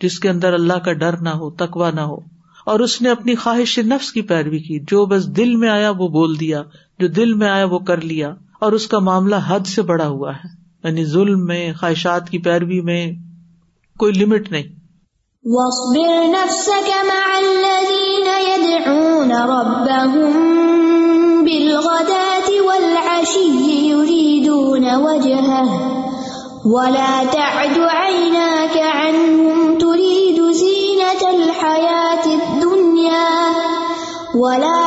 جس 0.03 0.19
کے 0.21 0.29
اندر 0.29 0.53
اللہ 0.53 0.79
کا 0.85 0.93
ڈر 1.03 1.17
نہ 1.23 1.29
ہو 1.43 1.51
تکوا 1.65 1.91
نہ 1.95 2.01
ہو 2.13 2.17
اور 2.73 2.81
اس 2.87 3.01
نے 3.03 3.09
اپنی 3.11 3.35
خواہش 3.43 3.79
نفس 3.93 4.13
کی 4.13 4.23
پیروی 4.31 4.59
کی 4.59 4.79
جو 4.91 5.05
بس 5.13 5.27
دل 5.37 5.55
میں 5.57 5.69
آیا 5.69 5.91
وہ 5.99 6.09
بول 6.19 6.39
دیا 6.41 6.63
جو 7.01 7.09
دل 7.19 7.35
میں 7.43 7.49
آیا 7.49 7.65
وہ 7.71 7.79
کر 7.91 8.01
لیا 8.03 8.35
اور 8.67 8.73
اس 8.73 8.87
کا 8.89 8.99
معاملہ 9.09 9.37
حد 9.47 9.67
سے 9.75 9.83
بڑا 9.91 10.07
ہوا 10.09 10.35
ہے 10.37 10.49
یعنی 10.85 11.05
ظلم 11.13 11.45
میں 11.47 11.73
خواہشات 11.81 12.31
کی 12.31 12.39
پیروی 12.49 12.81
میں 12.91 13.01
کوئی 13.99 14.13
لمٹ 14.13 14.51
نہیں 14.53 14.75
الذين 15.47 18.29
يدعون 18.67 19.31
ربهم 19.31 20.35
بالغداة 21.47 22.49
والعشي 22.67 23.65
يريدون 23.95 24.85
وجهه 25.07 25.69
ولا 26.67 27.13
زينة 30.57 31.23
الحياة 31.23 32.27
الدنيا 32.27 33.29
ولا 34.35 34.86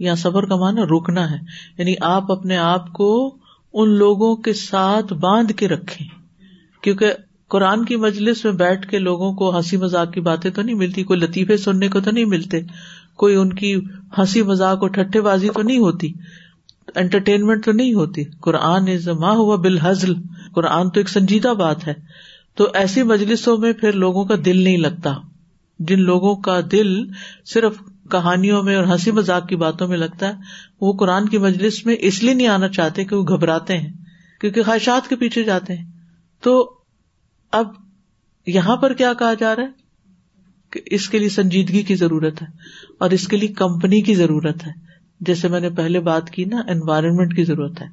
یا 0.04 0.14
صبر 0.20 0.46
کا 0.52 0.56
معنی 0.60 0.82
روکنا 0.90 1.30
ہے 1.32 1.38
یعنی 1.78 1.94
آپ 2.10 2.32
اپنے 2.32 2.58
آپ 2.68 2.88
کو 3.00 3.08
ان 3.82 3.90
لوگوں 4.04 4.36
کے 4.46 4.54
ساتھ 4.60 5.12
باندھ 5.26 5.52
کے 5.62 5.68
رکھے 5.68 6.06
کیونکہ 6.84 7.14
قرآن 7.56 7.84
کی 7.86 7.96
مجلس 8.04 8.44
میں 8.46 8.52
بیٹھ 8.62 8.88
کے 8.90 9.00
لوگوں 9.00 9.32
کو 9.42 9.50
ہنسی 9.56 9.78
مزاق 9.78 10.14
کی 10.14 10.22
باتیں 10.28 10.50
تو 10.52 10.62
نہیں 10.62 10.76
ملتی 10.84 11.04
کوئی 11.12 11.20
لطیفے 11.20 11.58
سننے 11.66 11.88
کو 11.96 12.00
تو 12.08 12.12
نہیں 12.12 12.26
ملتے 12.36 12.62
کوئی 13.24 13.36
ان 13.42 13.52
کی 13.56 13.74
ہنسی 14.18 14.42
مزاق 14.52 14.82
اور 14.86 14.90
ٹھٹے 15.00 15.22
بازی 15.26 15.50
تو 15.56 15.62
نہیں 15.62 15.78
ہوتی 15.88 16.12
انٹرٹینمنٹ 17.02 17.66
تو 17.66 17.72
نہیں 17.82 17.94
ہوتی 17.94 18.24
قرآن 18.48 18.88
از 18.94 19.08
ہوا 19.22 19.56
بل 19.68 19.78
قرآن 20.56 20.90
تو 20.94 21.00
ایک 21.00 21.10
سنجیدہ 21.16 21.54
بات 21.66 21.88
ہے 21.88 21.94
تو 22.62 22.68
ایسی 22.84 23.04
مجلسوں 23.14 23.58
میں 23.66 23.74
پھر 23.84 24.02
لوگوں 24.06 24.26
کا 24.32 24.36
دل 24.46 24.64
نہیں 24.64 24.78
لگتا 24.88 25.14
جن 25.90 26.00
لوگوں 26.08 26.36
کا 26.48 26.60
دل 26.72 26.88
صرف 27.54 27.78
کہانیوں 28.12 28.62
میں 28.64 28.76
اور 28.76 28.84
ہنسی 28.88 29.12
مذاق 29.20 29.48
کی 29.50 29.56
باتوں 29.66 29.88
میں 29.88 29.98
لگتا 29.98 30.28
ہے 30.30 30.50
وہ 30.86 30.92
قرآن 31.00 31.28
کی 31.30 31.38
مجلس 31.46 31.86
میں 31.86 31.96
اس 32.10 32.22
لیے 32.24 32.34
نہیں 32.34 32.48
آنا 32.56 32.68
چاہتے 32.78 33.04
کہ 33.12 33.16
وہ 33.16 33.24
گھبراتے 33.36 33.78
ہیں 33.78 33.92
کیونکہ 34.42 34.64
خواہشات 34.64 35.08
کے 35.10 35.16
پیچھے 35.24 35.44
جاتے 35.44 35.76
ہیں 35.78 35.86
تو 36.44 36.54
اب 37.62 37.72
یہاں 38.58 38.76
پر 38.84 38.94
کیا 39.02 39.14
کہا 39.22 39.34
جا 39.40 39.56
رہا 39.56 39.64
ہے 39.64 39.80
کہ 40.74 40.82
اس 40.96 41.08
کے 41.14 41.20
لیے 41.20 41.30
سنجیدگی 41.30 41.82
کی 41.90 41.96
ضرورت 42.04 42.42
ہے 42.42 42.48
اور 43.06 43.12
اس 43.18 43.28
کے 43.28 43.38
لیے 43.38 43.54
کمپنی 43.64 44.02
کی 44.10 44.16
ضرورت 44.22 44.66
ہے 44.68 44.72
جیسے 45.30 45.48
میں 45.56 45.60
نے 45.60 45.70
پہلے 45.82 46.00
بات 46.12 46.30
کی 46.36 46.46
نا 46.54 46.62
انوائرمنٹ 46.76 47.36
کی 47.36 47.44
ضرورت 47.50 47.82
ہے 47.82 47.88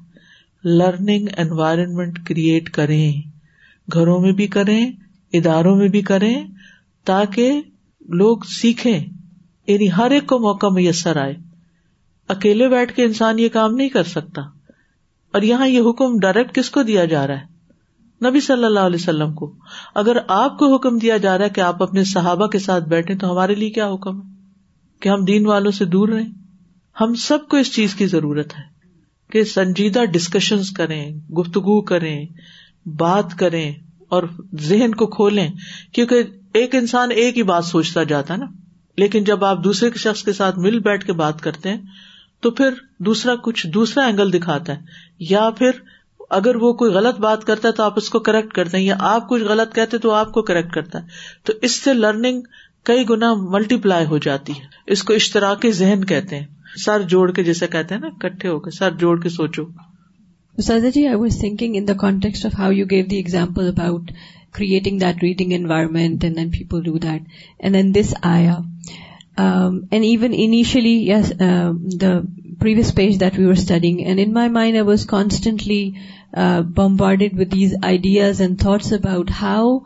لرننگ 0.77 1.27
انوائرمنٹ 1.45 2.19
کریٹ 2.27 2.69
کریں 2.77 3.11
گھروں 3.93 4.19
میں 4.21 4.31
بھی 4.39 4.47
کریں 4.57 4.81
اداروں 5.39 5.75
میں 5.75 5.87
بھی 5.97 6.01
کریں 6.13 6.33
تاکہ 7.05 7.61
لوگ 8.17 8.43
سیکھیں 8.49 8.99
یعنی 9.69 9.87
ہر 9.97 10.11
ایک 10.11 10.25
کو 10.27 10.37
موقع 10.39 10.67
میسر 10.73 11.17
آئے 11.21 11.33
اکیلے 12.35 12.67
بیٹھ 12.69 12.93
کے 12.95 13.03
انسان 13.03 13.39
یہ 13.39 13.49
کام 13.53 13.75
نہیں 13.75 13.89
کر 13.89 14.03
سکتا 14.13 14.41
اور 15.37 15.41
یہاں 15.41 15.67
یہ 15.67 15.89
حکم 15.89 16.17
ڈائریکٹ 16.21 16.55
کس 16.55 16.69
کو 16.71 16.83
دیا 16.83 17.05
جا 17.13 17.25
رہا 17.27 17.41
ہے 17.41 18.27
نبی 18.27 18.39
صلی 18.45 18.65
اللہ 18.65 18.87
علیہ 18.89 18.99
وسلم 19.01 19.33
کو 19.33 19.53
اگر 20.01 20.17
آپ 20.37 20.57
کو 20.59 20.73
حکم 20.75 20.97
دیا 20.99 21.17
جا 21.25 21.37
رہا 21.37 21.45
ہے 21.45 21.49
کہ 21.55 21.61
آپ 21.61 21.83
اپنے 21.83 22.03
صحابہ 22.13 22.47
کے 22.55 22.59
ساتھ 22.59 22.87
بیٹھے 22.89 23.15
تو 23.17 23.31
ہمارے 23.31 23.55
لیے 23.55 23.69
کیا 23.77 23.91
حکم 23.93 24.19
ہے 24.21 24.37
کہ 25.01 25.09
ہم 25.09 25.23
دین 25.25 25.45
والوں 25.47 25.71
سے 25.71 25.85
دور 25.95 26.09
رہیں 26.09 26.27
ہم 27.01 27.13
سب 27.27 27.47
کو 27.49 27.57
اس 27.57 27.73
چیز 27.75 27.95
کی 27.95 28.05
ضرورت 28.13 28.55
ہے 28.57 28.63
کہ 29.33 29.43
سنجیدہ 29.53 30.03
ڈسکشن 30.13 30.61
کریں 30.77 31.03
گفتگو 31.39 31.79
کریں 31.93 32.25
بات 32.97 33.37
کریں 33.39 33.71
اور 34.17 34.23
ذہن 34.69 34.95
کو 35.01 35.07
کھولیں 35.15 35.47
کیونکہ 35.93 36.23
ایک 36.57 36.75
انسان 36.75 37.11
ایک 37.11 37.37
ہی 37.37 37.43
بات 37.51 37.65
سوچتا 37.65 38.03
جاتا 38.11 38.33
ہے 38.33 38.37
نا 38.39 38.45
لیکن 38.97 39.23
جب 39.23 39.43
آپ 39.45 39.63
دوسرے 39.63 39.89
شخص 39.99 40.23
کے 40.23 40.33
ساتھ 40.33 40.57
مل 40.59 40.79
بیٹھ 40.87 41.05
کے 41.05 41.13
بات 41.23 41.41
کرتے 41.41 41.69
ہیں 41.69 41.77
تو 42.41 42.51
پھر 42.59 42.73
دوسرا 43.05 43.35
کچھ 43.43 43.65
دوسرا 43.73 44.05
اینگل 44.05 44.31
دکھاتا 44.33 44.73
ہے 44.75 45.25
یا 45.29 45.49
پھر 45.57 45.79
اگر 46.37 46.55
وہ 46.61 46.71
کوئی 46.81 46.91
غلط 46.93 47.19
بات 47.19 47.43
کرتا 47.45 47.67
ہے 47.67 47.73
تو 47.73 47.83
آپ 47.83 47.93
اس 47.97 48.09
کو 48.09 48.19
کریکٹ 48.29 48.53
کرتے 48.53 48.77
ہیں 48.77 48.83
یا 48.83 48.95
آپ 49.11 49.27
کچھ 49.29 49.43
غلط 49.43 49.73
کہتے 49.75 49.97
تو 49.97 50.11
آپ 50.13 50.31
کو 50.33 50.41
کریکٹ 50.49 50.71
کرتا 50.73 50.99
ہے 51.01 51.07
تو 51.45 51.53
اس 51.69 51.75
سے 51.83 51.93
لرننگ 51.93 52.41
کئی 52.85 53.07
گنا 53.09 53.33
ملٹی 53.53 53.77
پلائی 53.81 54.05
ہو 54.09 54.17
جاتی 54.25 54.53
ہے 54.59 54.91
اس 54.93 55.03
کو 55.03 55.13
اشتراک 55.13 55.65
ذہن 55.77 56.03
کہتے 56.11 56.39
ہیں 56.39 56.45
سر 56.85 57.01
جوڑ 57.11 57.29
کے 57.33 57.43
جیسے 57.43 57.67
کہتے 57.71 57.95
ہیں 57.95 58.01
نا 58.01 58.09
کٹھے 58.27 58.49
ہو 58.49 58.59
کے 58.59 58.71
سر 58.71 58.93
جوڑ 58.99 59.19
کے 59.21 59.29
سوچو 59.29 59.63
جی 60.89 61.05
I 61.07 61.15
was 61.15 61.37
thinking 61.39 61.75
in 61.77 61.87
the 61.87 61.93
context 61.99 62.45
of 62.45 62.57
how 62.59 62.71
you 62.71 62.85
give 62.91 63.05
the 63.09 63.15
example 63.17 63.67
about 63.67 64.11
creating 64.51 64.99
that 64.99 65.21
reading 65.21 65.51
environment, 65.51 66.23
and 66.23 66.35
then 66.35 66.51
people 66.51 66.81
do 66.81 66.99
that. 66.99 67.21
And 67.59 67.73
then 67.73 67.91
this 67.91 68.13
ayah. 68.23 68.61
Um, 69.37 69.87
and 69.91 70.03
even 70.03 70.33
initially, 70.33 70.97
yes, 71.11 71.31
um, 71.39 71.89
the 71.89 72.27
previous 72.59 72.91
page 72.91 73.19
that 73.19 73.37
we 73.37 73.45
were 73.45 73.55
studying, 73.55 74.03
and 74.05 74.19
in 74.19 74.33
my 74.33 74.47
mind 74.49 74.77
I 74.77 74.81
was 74.81 75.05
constantly 75.05 75.99
uh, 76.33 76.61
bombarded 76.61 77.37
with 77.37 77.49
these 77.49 77.75
ideas 77.83 78.41
and 78.41 78.59
thoughts 78.59 78.91
about 78.91 79.29
how 79.29 79.85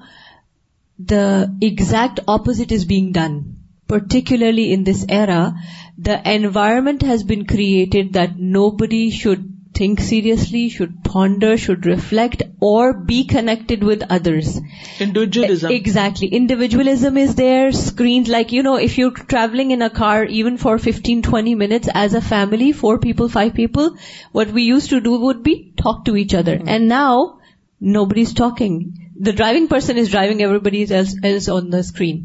the 0.98 1.56
exact 1.62 2.22
opposite 2.28 2.72
is 2.72 2.86
being 2.86 3.12
done. 3.12 3.58
Particularly 3.86 4.72
in 4.72 4.86
this 4.86 5.06
era, 5.08 5.54
the 6.00 6.18
environment 6.28 7.04
has 7.04 7.24
been 7.24 7.46
created 7.46 8.14
that 8.14 8.40
nobody 8.40 9.12
should 9.12 9.42
think 9.74 10.00
seriously, 10.00 10.70
should 10.70 11.04
ponder, 11.04 11.58
should 11.58 11.86
reflect, 11.86 12.44
or 12.60 12.94
be 13.12 13.24
connected 13.26 13.84
with 13.84 14.04
others. 14.18 14.60
Individualism. 15.00 15.72
Exactly. 15.72 16.28
Individualism 16.40 17.18
is 17.18 17.36
there, 17.36 17.72
screens, 17.72 18.30
like, 18.30 18.52
you 18.52 18.64
know, 18.64 18.76
if 18.76 18.98
you're 18.98 19.20
traveling 19.36 19.72
in 19.72 19.82
a 19.82 19.90
car, 19.90 20.26
even 20.26 20.58
for 20.58 20.78
15-20 20.78 21.58
minutes 21.58 21.90
as 21.94 22.14
a 22.14 22.22
family, 22.22 22.72
4 22.72 23.00
people, 23.00 23.30
5 23.30 23.54
people, 23.54 23.96
what 24.32 24.52
we 24.52 24.64
used 24.64 24.90
to 24.90 25.00
do 25.00 25.20
would 25.28 25.42
be 25.44 25.56
talk 25.78 26.06
to 26.06 26.18
each 26.18 26.34
other. 26.34 26.58
Mm-hmm. 26.58 26.76
And 26.76 26.88
now, 26.88 27.40
nobody's 27.80 28.34
talking. 28.34 28.84
The 29.20 29.34
driving 29.34 29.68
person 29.68 29.98
is 29.98 30.10
driving, 30.10 30.42
everybody 30.42 30.84
else 30.92 31.16
is 31.24 31.50
on 31.50 31.70
the 31.70 31.84
screen 31.84 32.22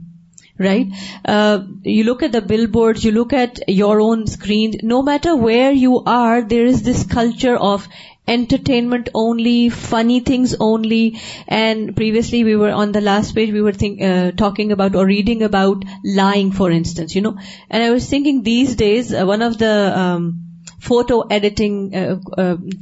right? 0.59 0.87
Uh, 1.25 1.61
you 1.83 2.05
look 2.05 2.23
at 2.23 2.33
the 2.33 2.43
billboards, 2.43 3.05
you 3.05 3.13
look 3.13 3.33
at 3.33 3.69
your 3.69 4.01
own 4.01 4.27
screen, 4.27 4.75
no 4.83 5.03
matter 5.03 5.37
where 5.37 5.73
you 5.73 6.03
are, 6.05 6.43
there 6.43 6.67
is 6.67 6.83
this 6.83 7.05
culture 7.07 7.57
of 7.57 7.89
entertainment 8.27 9.09
only, 9.15 9.69
funny 9.69 10.21
things 10.21 10.55
only. 10.61 11.19
And 11.47 11.97
previously 11.97 12.45
we 12.45 12.57
were 12.57 12.71
on 12.71 12.93
the 12.93 13.01
last 13.01 13.35
page, 13.35 13.53
we 13.53 13.63
were 13.63 13.73
uh, 13.73 14.31
talking 14.33 14.73
about 14.73 14.95
or 14.95 15.07
reading 15.07 15.43
about 15.43 15.85
lying, 16.05 16.53
for 16.53 16.71
instance, 16.71 17.15
you 17.15 17.23
know. 17.23 17.39
And 17.71 17.83
I 17.83 17.91
was 17.91 18.09
thinking 18.09 18.43
these 18.43 18.75
days, 18.77 19.13
uh, 19.15 19.25
one 19.25 19.43
of 19.43 19.57
the 19.57 19.99
um, 19.99 20.65
photo 20.79 21.23
editing 21.23 21.91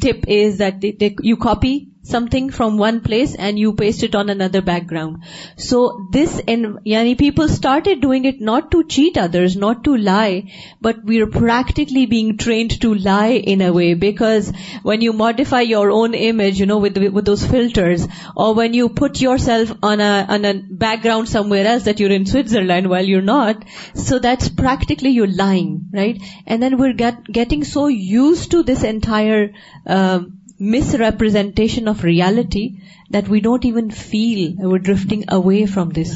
tip 0.01 0.25
is 0.29 0.59
that 0.59 1.21
you 1.25 1.37
copy 1.37 1.85
something 2.07 2.51
from 2.51 2.79
one 2.79 3.01
place 3.01 3.35
and 3.35 3.59
you 3.59 3.73
paste 3.75 4.03
it 4.03 4.15
on 4.15 4.31
another 4.31 4.63
background. 4.63 5.25
So 5.57 6.09
this, 6.11 6.33
yani 6.41 7.19
people 7.19 7.49
started 7.49 8.01
doing 8.01 8.25
it 8.25 8.41
not 8.41 8.71
to 8.71 8.85
cheat 8.85 9.19
others, 9.19 9.57
not 9.57 9.85
to 9.85 9.97
lie, 9.97 10.53
but 10.81 11.05
we're 11.05 11.27
practically 11.27 12.07
being 12.07 12.37
trained 12.39 12.81
to 12.83 12.95
lie 12.95 13.37
in 13.55 13.61
a 13.61 13.73
way, 13.73 13.95
because 13.95 14.53
when 14.83 15.01
you 15.01 15.13
modify 15.13 15.63
your 15.63 15.91
own 15.91 16.15
image, 16.15 16.61
with 16.61 17.25
those 17.25 17.45
filters, 17.45 18.07
or 18.37 18.55
when 18.55 18.75
you 18.75 18.89
put 18.89 19.21
yourself 19.21 19.73
on 19.83 20.01
a 20.01 20.55
background 20.71 21.29
somewhere 21.29 21.67
else 21.67 21.85
that 21.85 22.01
you're 22.01 22.13
in 22.13 22.27
Switzerland 22.27 22.89
while 22.89 23.05
you're 23.05 23.23
not, 23.23 23.65
so 23.95 24.19
that's 24.19 24.49
practically 24.49 25.11
you're 25.11 25.27
lying, 25.27 25.87
right? 25.93 26.21
And 26.47 26.63
then 26.63 26.79
we're 26.79 26.93
getting 26.93 27.65
so 27.65 27.89
used 27.89 28.53
to 28.53 28.63
this 28.63 28.85
entire 28.85 29.53
um, 29.87 30.35
misrepresentation 31.01 31.89
of 31.89 32.05
reality 32.05 32.67
that 33.15 33.29
we 33.31 33.41
don't 33.47 33.65
even 33.65 33.89
feel 33.99 34.79
drifting 34.85 35.23
away 35.37 35.65
from 35.73 35.89
this 35.97 36.13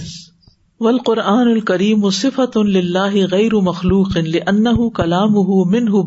will 0.85 0.98
Quran 1.07 1.48
الکریم 1.48 2.09
صفت 2.18 2.57
اللہ 2.57 3.16
غیر 3.31 3.55
ان 3.85 4.88
کلام 4.96 5.35
ہُن 5.48 5.88
و 5.94 6.00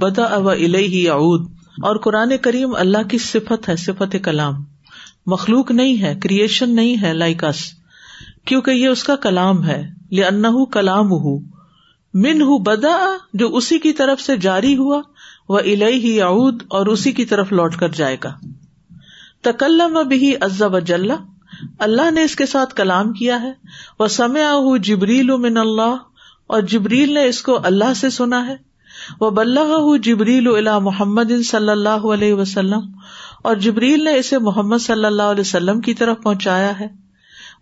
الہ 0.51 1.09
اعود 1.09 1.45
اور 1.89 1.95
قرآن 2.07 2.35
کریم 2.43 2.75
اللہ 2.85 3.07
کی 3.09 3.17
صفت 3.29 3.69
ہے 3.69 3.75
صفت 3.85 4.15
کلام 4.23 4.53
مخلوق 5.33 5.71
نہیں 5.71 6.01
ہے 6.01 6.13
کریشن 6.23 6.75
نہیں 6.75 7.01
ہے 7.01 7.13
لائک 7.13 7.43
اس 7.49 7.61
کیونکہ 8.47 8.71
یہ 8.71 8.87
اس 8.87 9.03
کا 9.03 9.15
کلام 9.27 9.63
ہے 9.67 9.81
لن 10.17 10.45
ہُ 10.55 10.65
کلام 10.71 11.11
ہُ 11.25 11.37
من 12.23 12.41
جو 13.39 13.55
اسی 13.57 13.77
کی 13.85 13.91
طرف 14.01 14.21
سے 14.21 14.37
جاری 14.41 14.75
ہوا 14.77 15.01
وہ 15.49 15.59
الہی 15.59 15.97
ہی 16.03 16.19
اعود 16.21 16.61
اور 16.77 16.85
اسی 16.93 17.11
کی 17.11 17.25
طرف 17.31 17.51
لوٹ 17.51 17.75
کر 17.77 17.89
جائے 17.95 18.17
گا 18.23 18.33
و 19.45 19.87
مب 19.93 20.13
عزا 20.45 20.67
و 20.67 20.79
جل 20.91 21.11
اللہ 21.87 22.11
نے 22.11 22.23
اس 22.23 22.35
کے 22.35 22.45
ساتھ 22.51 22.73
کلام 22.75 23.11
کیا 23.13 23.41
ہے 23.41 23.51
وہ 23.99 24.07
سمے 24.17 24.43
آ 24.43 24.53
جبریل 24.83 25.35
من 25.47 25.57
اللہ 25.57 25.95
اور 26.55 26.61
جبریل 26.73 27.13
نے 27.13 27.23
اس 27.27 27.41
کو 27.49 27.59
اللہ 27.71 27.93
سے 28.01 28.09
سنا 28.19 28.45
ہے 28.47 28.55
وہ 29.19 29.29
بل 29.37 29.57
جبریل 30.03 30.47
الا 30.55 30.77
محمد 30.87 31.31
صلی 31.49 31.69
اللہ 31.71 32.07
علیہ 32.13 32.33
وسلم 32.41 32.89
اور 33.51 33.55
جبریل 33.67 34.03
نے 34.03 34.15
اسے 34.17 34.39
محمد 34.49 34.81
صلی 34.81 35.05
اللہ 35.05 35.31
علیہ 35.37 35.41
وسلم 35.49 35.81
کی 35.89 35.93
طرف 36.01 36.21
پہنچایا 36.23 36.79
ہے 36.79 36.87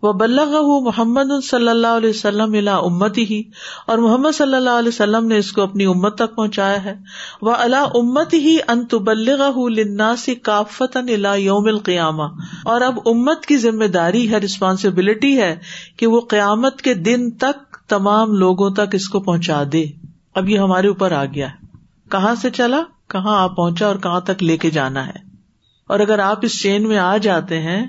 وہ 0.02 0.12
بلغ 0.20 0.54
محمد 0.84 1.28
صلی 1.48 1.68
اللہ 1.68 1.96
علیہ 1.96 2.08
وسلم 2.10 2.54
امت 2.70 3.18
ہی 3.30 3.40
اور 3.92 3.98
محمد 4.04 4.34
صلی 4.34 4.54
اللہ 4.56 4.78
علیہ 4.78 4.88
وسلم 4.88 5.26
نے 5.32 5.36
اس 5.38 5.50
کو 5.58 5.62
اپنی 5.62 5.84
امت 5.92 6.14
تک 6.18 6.34
پہنچایا 6.36 6.82
ہے 6.84 6.94
وہ 7.48 7.52
اللہ 7.66 7.96
امت 8.00 8.32
ہی 8.46 10.34
کافت 10.48 10.96
یوم 11.42 11.66
القیاما 11.74 12.26
اور 12.72 12.80
اب 12.88 12.98
امت 13.12 13.46
کی 13.46 13.56
ذمہ 13.66 13.84
داری 13.98 14.28
ہے 14.32 14.38
ریسپانسبلٹی 14.46 15.36
ہے 15.40 15.54
کہ 15.98 16.06
وہ 16.16 16.20
قیامت 16.34 16.82
کے 16.88 16.94
دن 17.10 17.30
تک 17.46 17.76
تمام 17.94 18.32
لوگوں 18.44 18.70
تک 18.80 18.94
اس 19.00 19.08
کو 19.14 19.20
پہنچا 19.30 19.62
دے 19.72 19.84
اب 20.40 20.48
یہ 20.48 20.58
ہمارے 20.60 20.88
اوپر 20.88 21.12
آ 21.20 21.24
گیا 21.34 21.50
ہے 21.52 21.78
کہاں 22.10 22.34
سے 22.42 22.50
چلا 22.60 22.82
کہاں 23.10 23.40
آپ 23.42 23.56
پہنچا 23.56 23.86
اور 23.86 23.96
کہاں 24.08 24.20
تک 24.32 24.42
لے 24.42 24.56
کے 24.66 24.70
جانا 24.80 25.06
ہے 25.06 25.26
اور 25.92 26.00
اگر 26.00 26.18
آپ 26.30 26.44
اس 26.50 26.60
چین 26.62 26.88
میں 26.88 26.98
آ 27.08 27.16
جاتے 27.30 27.60
ہیں 27.60 27.82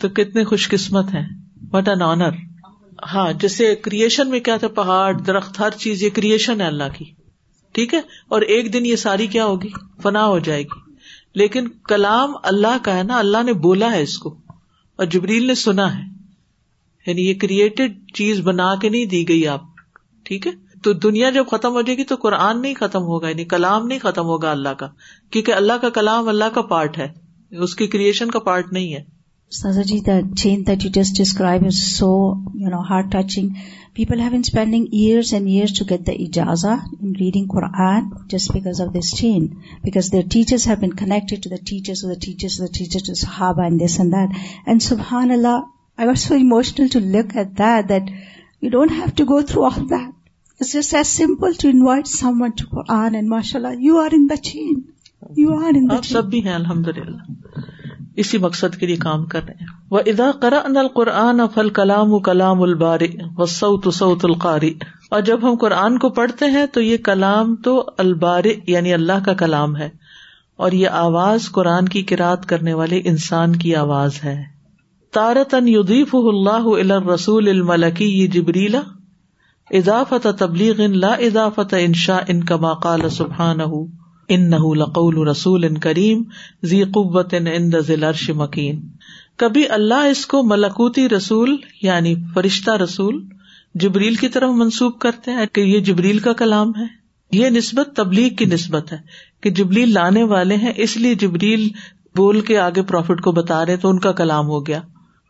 تو 0.00 0.08
کتنے 0.16 0.44
خوش 0.50 0.68
قسمت 0.70 1.14
ہیں 1.14 1.26
وٹ 1.72 1.88
این 1.88 2.02
آنر 2.02 2.36
ہاں 3.12 3.26
جیسے 3.40 3.74
کریشن 3.86 4.28
میں 4.30 4.40
کیا 4.46 4.56
تھا 4.64 4.68
پہاڑ 4.76 5.12
درخت 5.26 5.58
ہر 5.60 5.70
چیز 5.84 6.02
یہ 6.02 6.10
کریشن 6.18 6.60
ہے 6.60 6.66
اللہ 6.66 6.92
کی 6.96 7.04
ٹھیک 7.74 7.94
ہے 7.94 8.00
اور 8.36 8.42
ایک 8.56 8.72
دن 8.72 8.86
یہ 8.86 8.96
ساری 9.04 9.26
کیا 9.34 9.44
ہوگی 9.46 9.68
فنا 10.02 10.24
ہو 10.26 10.38
جائے 10.50 10.62
گی 10.72 10.80
لیکن 11.40 11.68
کلام 11.88 12.32
اللہ 12.52 12.76
کا 12.82 12.96
ہے 12.96 13.02
نا 13.10 13.18
اللہ 13.18 13.42
نے 13.46 13.52
بولا 13.66 13.90
ہے 13.92 14.02
اس 14.02 14.16
کو 14.18 14.34
اور 15.00 15.06
جبریل 15.16 15.46
نے 15.46 15.54
سنا 15.64 15.88
ہے 15.98 16.02
یعنی 17.06 17.26
یہ 17.28 17.34
کریٹڈ 17.42 17.98
چیز 18.14 18.40
بنا 18.46 18.74
کے 18.80 18.88
نہیں 18.88 19.04
دی 19.12 19.26
گئی 19.28 19.46
آپ 19.48 19.64
ٹھیک 20.28 20.46
ہے 20.46 20.52
تو 20.84 20.92
دنیا 21.08 21.30
جب 21.38 21.46
ختم 21.50 21.72
ہو 21.74 21.82
جائے 21.82 21.96
گی 21.98 22.04
تو 22.08 22.16
قرآن 22.22 22.60
نہیں 22.62 22.74
ختم 22.80 23.02
ہوگا 23.12 23.28
یعنی 23.28 23.44
کلام 23.54 23.86
نہیں 23.86 23.98
ختم 24.02 24.26
ہوگا 24.34 24.50
اللہ 24.50 24.74
کا 24.82 24.88
کیونکہ 25.32 25.52
اللہ 25.54 25.78
کا 25.82 25.90
کلام 26.00 26.28
اللہ 26.34 26.54
کا 26.54 26.62
پارٹ 26.74 26.98
ہے 26.98 27.12
اس 27.66 27.74
کی 27.76 27.86
کریشن 27.96 28.30
کا 28.30 28.38
پارٹ 28.50 28.72
نہیں 28.72 28.92
ہے 28.94 29.02
just 29.54 31.16
describe 31.16 31.64
is 31.66 31.76
so 31.82 32.08
you 32.62 32.70
know 32.70 32.78
hard 32.88 33.10
touching 33.12 33.48
people 33.94 34.20
have 34.20 34.30
been 34.30 34.40
spending 34.44 34.86
years 35.00 35.32
and 35.34 35.46
years 35.48 35.76
to 35.78 35.84
get 35.90 36.06
the 36.06 36.74
because 37.54 38.80
of 38.80 38.96
this 39.70 40.12
teachers 42.74 43.24
اسی 58.22 58.38
مقصد 58.44 58.76
کے 58.78 58.86
لیے 58.90 58.96
کام 59.02 59.24
کر 59.32 59.42
رہے 59.46 59.54
ہیں 59.64 59.74
وہ 59.96 60.00
ادا 60.12 60.30
کرا 60.42 60.60
ان 60.68 60.76
القرآن 60.80 61.40
کلام 61.74 62.12
الباری 62.62 63.08
و 63.26 63.46
کلام 63.86 64.30
القاری 64.30 64.72
اور 65.16 65.20
جب 65.28 65.48
ہم 65.48 65.54
قرآن 65.60 65.98
کو 66.04 66.08
پڑھتے 66.16 66.46
ہیں 66.56 66.64
تو 66.72 66.80
یہ 66.82 66.96
کلام 67.10 67.54
تو 67.66 67.74
الباری 68.06 68.54
یعنی 68.72 68.94
اللہ 68.94 69.22
کا 69.26 69.34
کلام 69.44 69.76
ہے 69.76 69.88
اور 70.66 70.72
یہ 70.80 70.96
آواز 71.02 71.50
قرآن 71.58 71.88
کی 71.96 72.02
کراط 72.12 72.46
کرنے 72.52 72.74
والے 72.80 73.00
انسان 73.12 73.56
کی 73.64 73.74
آواز 73.84 74.18
ہے 74.24 74.36
تارت 75.18 75.54
ان 75.60 75.68
یدیف 75.74 76.14
اللہ 76.22 76.66
الا 76.80 76.98
رسول 77.12 77.48
الملکی 77.54 78.10
یہ 78.18 78.26
جبریلا 78.38 78.80
اضافت 79.78 80.26
تبلیغ 80.38 80.80
ان 80.84 80.98
لا 81.00 81.12
اضافت 81.30 81.74
انشا 81.80 82.18
ان 82.34 82.44
کما 82.52 82.74
قال 82.88 83.08
سبحان 83.20 83.60
ان 84.34 84.42
نہ 84.50 84.56
لقول 84.76 85.16
رسول 85.28 85.64
ان 85.64 85.76
کریم 85.86 86.22
ذی 86.72 86.82
قوت 86.94 87.34
ان 87.46 87.70
دزل 87.72 88.04
عرش 88.04 88.30
مکین 88.40 88.80
کبھی 89.38 89.66
اللہ 89.76 90.06
اس 90.10 90.24
کو 90.32 90.42
ملکوتی 90.46 91.08
رسول 91.08 91.56
یعنی 91.82 92.14
فرشتہ 92.34 92.70
رسول 92.82 93.22
جبریل 93.84 94.14
کی 94.24 94.28
طرف 94.34 94.50
منسوب 94.56 94.98
کرتے 95.00 95.30
ہیں 95.38 95.46
کہ 95.52 95.60
یہ 95.60 95.80
جبریل 95.88 96.18
کا 96.26 96.32
کلام 96.42 96.72
ہے 96.78 96.84
یہ 97.36 97.50
نسبت 97.50 97.94
تبلیغ 97.96 98.28
کی 98.34 98.44
نسبت 98.52 98.92
ہے 98.92 98.96
کہ 99.42 99.50
جبریل 99.60 99.92
لانے 99.94 100.22
والے 100.34 100.56
ہیں 100.66 100.72
اس 100.84 100.96
لیے 100.96 101.14
جبریل 101.24 101.68
بول 102.16 102.40
کے 102.50 102.58
آگے 102.58 102.82
پروفٹ 102.92 103.20
کو 103.24 103.32
بتا 103.32 103.64
رہے 103.66 103.76
تو 103.82 103.88
ان 103.90 103.98
کا 104.06 104.12
کلام 104.20 104.46
ہو 104.48 104.66
گیا 104.66 104.80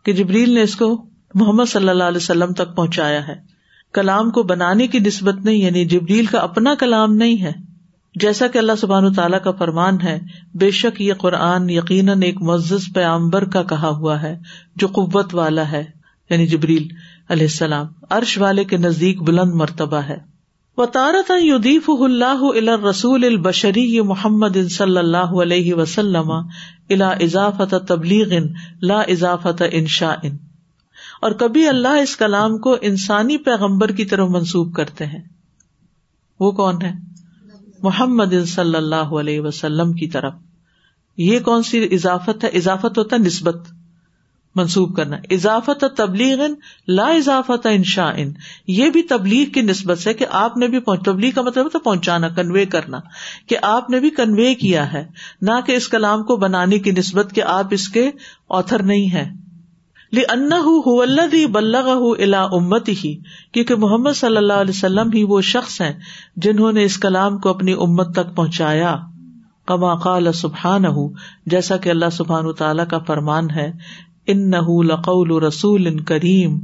کہ 0.04 0.12
جبریل 0.20 0.52
نے 0.54 0.62
اس 0.62 0.76
کو 0.82 0.88
محمد 1.34 1.68
صلی 1.68 1.88
اللہ 1.88 2.04
علیہ 2.12 2.22
وسلم 2.24 2.52
تک 2.60 2.74
پہنچایا 2.76 3.26
ہے 3.28 3.34
کلام 3.98 4.30
کو 4.38 4.42
بنانے 4.52 4.86
کی 4.94 4.98
نسبت 5.06 5.44
نہیں 5.44 5.56
یعنی 5.56 5.84
جبریل 5.94 6.26
کا 6.34 6.38
اپنا 6.50 6.74
کلام 6.80 7.14
نہیں 7.22 7.42
ہے 7.42 7.52
جیسا 8.22 8.46
کہ 8.52 8.58
اللہ 8.58 8.78
سبحان 8.78 9.04
و 9.04 9.12
تعالیٰ 9.16 9.38
کا 9.42 9.50
فرمان 9.58 10.00
ہے 10.00 10.18
بے 10.60 10.70
شک 10.78 11.00
یہ 11.00 11.14
قرآن 11.18 11.68
یقیناً 11.70 12.22
ایک 12.28 12.40
مزز 12.48 12.84
پیامبر 12.94 13.44
کا 13.56 13.62
کہا 13.72 13.88
ہوا 13.98 14.20
ہے 14.22 14.34
جو 14.82 14.86
قوت 14.96 15.34
والا 15.40 15.70
ہے 15.72 15.84
یعنی 16.30 16.46
جبریل 16.52 16.86
علیہ 17.34 17.46
السلام 17.52 17.86
عرش 18.18 18.36
والے 18.44 18.64
کے 18.72 18.76
نزدیک 18.86 19.22
بلند 19.28 19.54
مرتبہ 19.60 20.00
ہے 20.08 20.16
وطارت 20.80 21.30
اللہ 21.30 22.42
رسول 22.88 23.24
البشری 23.30 23.86
محمد 24.08 24.56
صلی 24.78 24.98
اللہ 24.98 25.32
علیہ 25.44 25.74
وسلم 25.74 26.30
الا 26.32 27.10
اضافت 27.28 27.74
تبلیغ 27.88 28.34
لا 28.92 29.00
اضافت 29.16 29.62
انشا 29.70 30.12
ان 30.22 30.36
اور 31.26 31.32
کبھی 31.44 31.66
اللہ 31.68 32.00
اس 32.02 32.16
کلام 32.16 32.58
کو 32.66 32.76
انسانی 32.90 33.38
پیغمبر 33.50 33.92
کی 34.00 34.04
طرف 34.14 34.28
منسوب 34.38 34.74
کرتے 34.76 35.06
ہیں 35.14 35.22
وہ 36.40 36.50
کون 36.62 36.82
ہے 36.82 36.92
محمد 37.82 38.32
صلی 38.48 38.76
اللہ 38.76 39.08
علیہ 39.20 39.40
وسلم 39.40 39.92
کی 40.00 40.06
طرف 40.10 40.32
یہ 41.18 41.38
کون 41.44 41.62
سی 41.68 41.82
اضافت 41.94 42.44
ہے 42.44 42.48
اضافت 42.58 42.98
ہوتا 42.98 43.16
ہے 43.16 43.20
نسبت 43.26 43.66
منسوب 44.56 44.94
کرنا 44.96 45.16
اضافت 45.34 45.84
تبلیغ 45.96 46.38
لا 46.98 47.06
اضافت 47.16 47.66
ان 47.70 47.82
یہ 48.76 48.90
بھی 48.90 49.02
تبلیغ 49.12 49.48
کی 49.54 49.60
نسبت 49.62 49.98
سے 49.98 50.14
کہ 50.20 50.26
آپ 50.40 50.56
نے 50.62 50.68
بھی 50.68 50.78
تبلیغ 51.04 51.30
کا 51.34 51.42
مطلب 51.48 51.68
تو 51.72 51.78
پہنچانا 51.78 52.28
کنوے 52.36 52.64
کرنا 52.76 53.00
کہ 53.48 53.56
آپ 53.70 53.90
نے 53.90 54.00
بھی 54.00 54.10
کنوے 54.20 54.54
کیا 54.64 54.92
ہے 54.92 55.04
نہ 55.50 55.60
کہ 55.66 55.76
اس 55.76 55.88
کلام 55.88 56.22
کو 56.30 56.36
بنانے 56.46 56.78
کی 56.84 56.90
نسبت 56.98 57.32
کہ 57.34 57.42
آپ 57.58 57.74
اس 57.78 57.88
کے 57.98 58.10
آتھر 58.60 58.82
نہیں 58.92 59.12
ہے 59.14 59.28
لی 60.16 61.44
بلغ 61.54 61.88
اللہ 61.88 61.98
دی 62.02 62.32
امت 62.56 62.88
ہی 63.04 63.14
کیونکہ 63.52 63.76
محمد 63.80 64.16
صلی 64.16 64.36
اللہ 64.36 64.60
علیہ 64.64 64.74
وسلم 64.76 65.10
ہی 65.14 65.22
وہ 65.32 65.40
شخص 65.48 65.80
ہیں 65.80 65.92
جنہوں 66.46 66.70
نے 66.72 66.84
اس 66.90 66.96
کلام 66.98 67.36
کو 67.44 67.48
اپنی 67.48 67.72
امت 67.86 68.14
تک 68.16 68.34
پہنچایا 68.36 68.96
کما 69.72 69.94
قال 70.04 70.32
سبحان 70.34 70.84
جیسا 71.54 71.76
کہ 71.76 71.88
اللہ 71.90 72.10
سبحان 72.18 72.52
تعالیٰ 72.58 72.86
کا 72.90 72.98
فرمان 73.06 73.50
ہے 73.56 73.70
ان 74.32 74.48
نہ 74.50 74.56
لقول 74.92 75.30
رسول 75.46 75.86
ان 75.86 76.00
کریم 76.10 76.56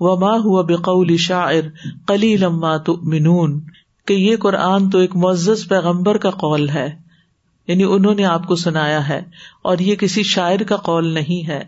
و 0.00 0.06
وباح 0.10 0.36
ہو 0.44 0.62
بقول 0.70 1.16
شاعر 1.26 1.68
کلی 2.06 2.36
لما 2.36 2.76
تو 2.88 2.96
منون 3.14 3.60
کہ 4.06 4.14
یہ 4.14 4.36
قرآن 4.46 4.88
تو 4.90 4.98
ایک 4.98 5.16
معزز 5.24 5.68
پیغمبر 5.68 6.18
کا 6.24 6.30
قول 6.46 6.68
ہے 6.68 6.88
یعنی 7.68 7.84
انہوں 7.94 8.14
نے 8.14 8.24
آپ 8.34 8.46
کو 8.46 8.54
سنایا 8.64 9.08
ہے 9.08 9.22
اور 9.72 9.78
یہ 9.90 9.96
کسی 9.96 10.22
شاعر 10.36 10.62
کا 10.68 10.76
قول 10.90 11.08
نہیں 11.14 11.46
ہے 11.48 11.62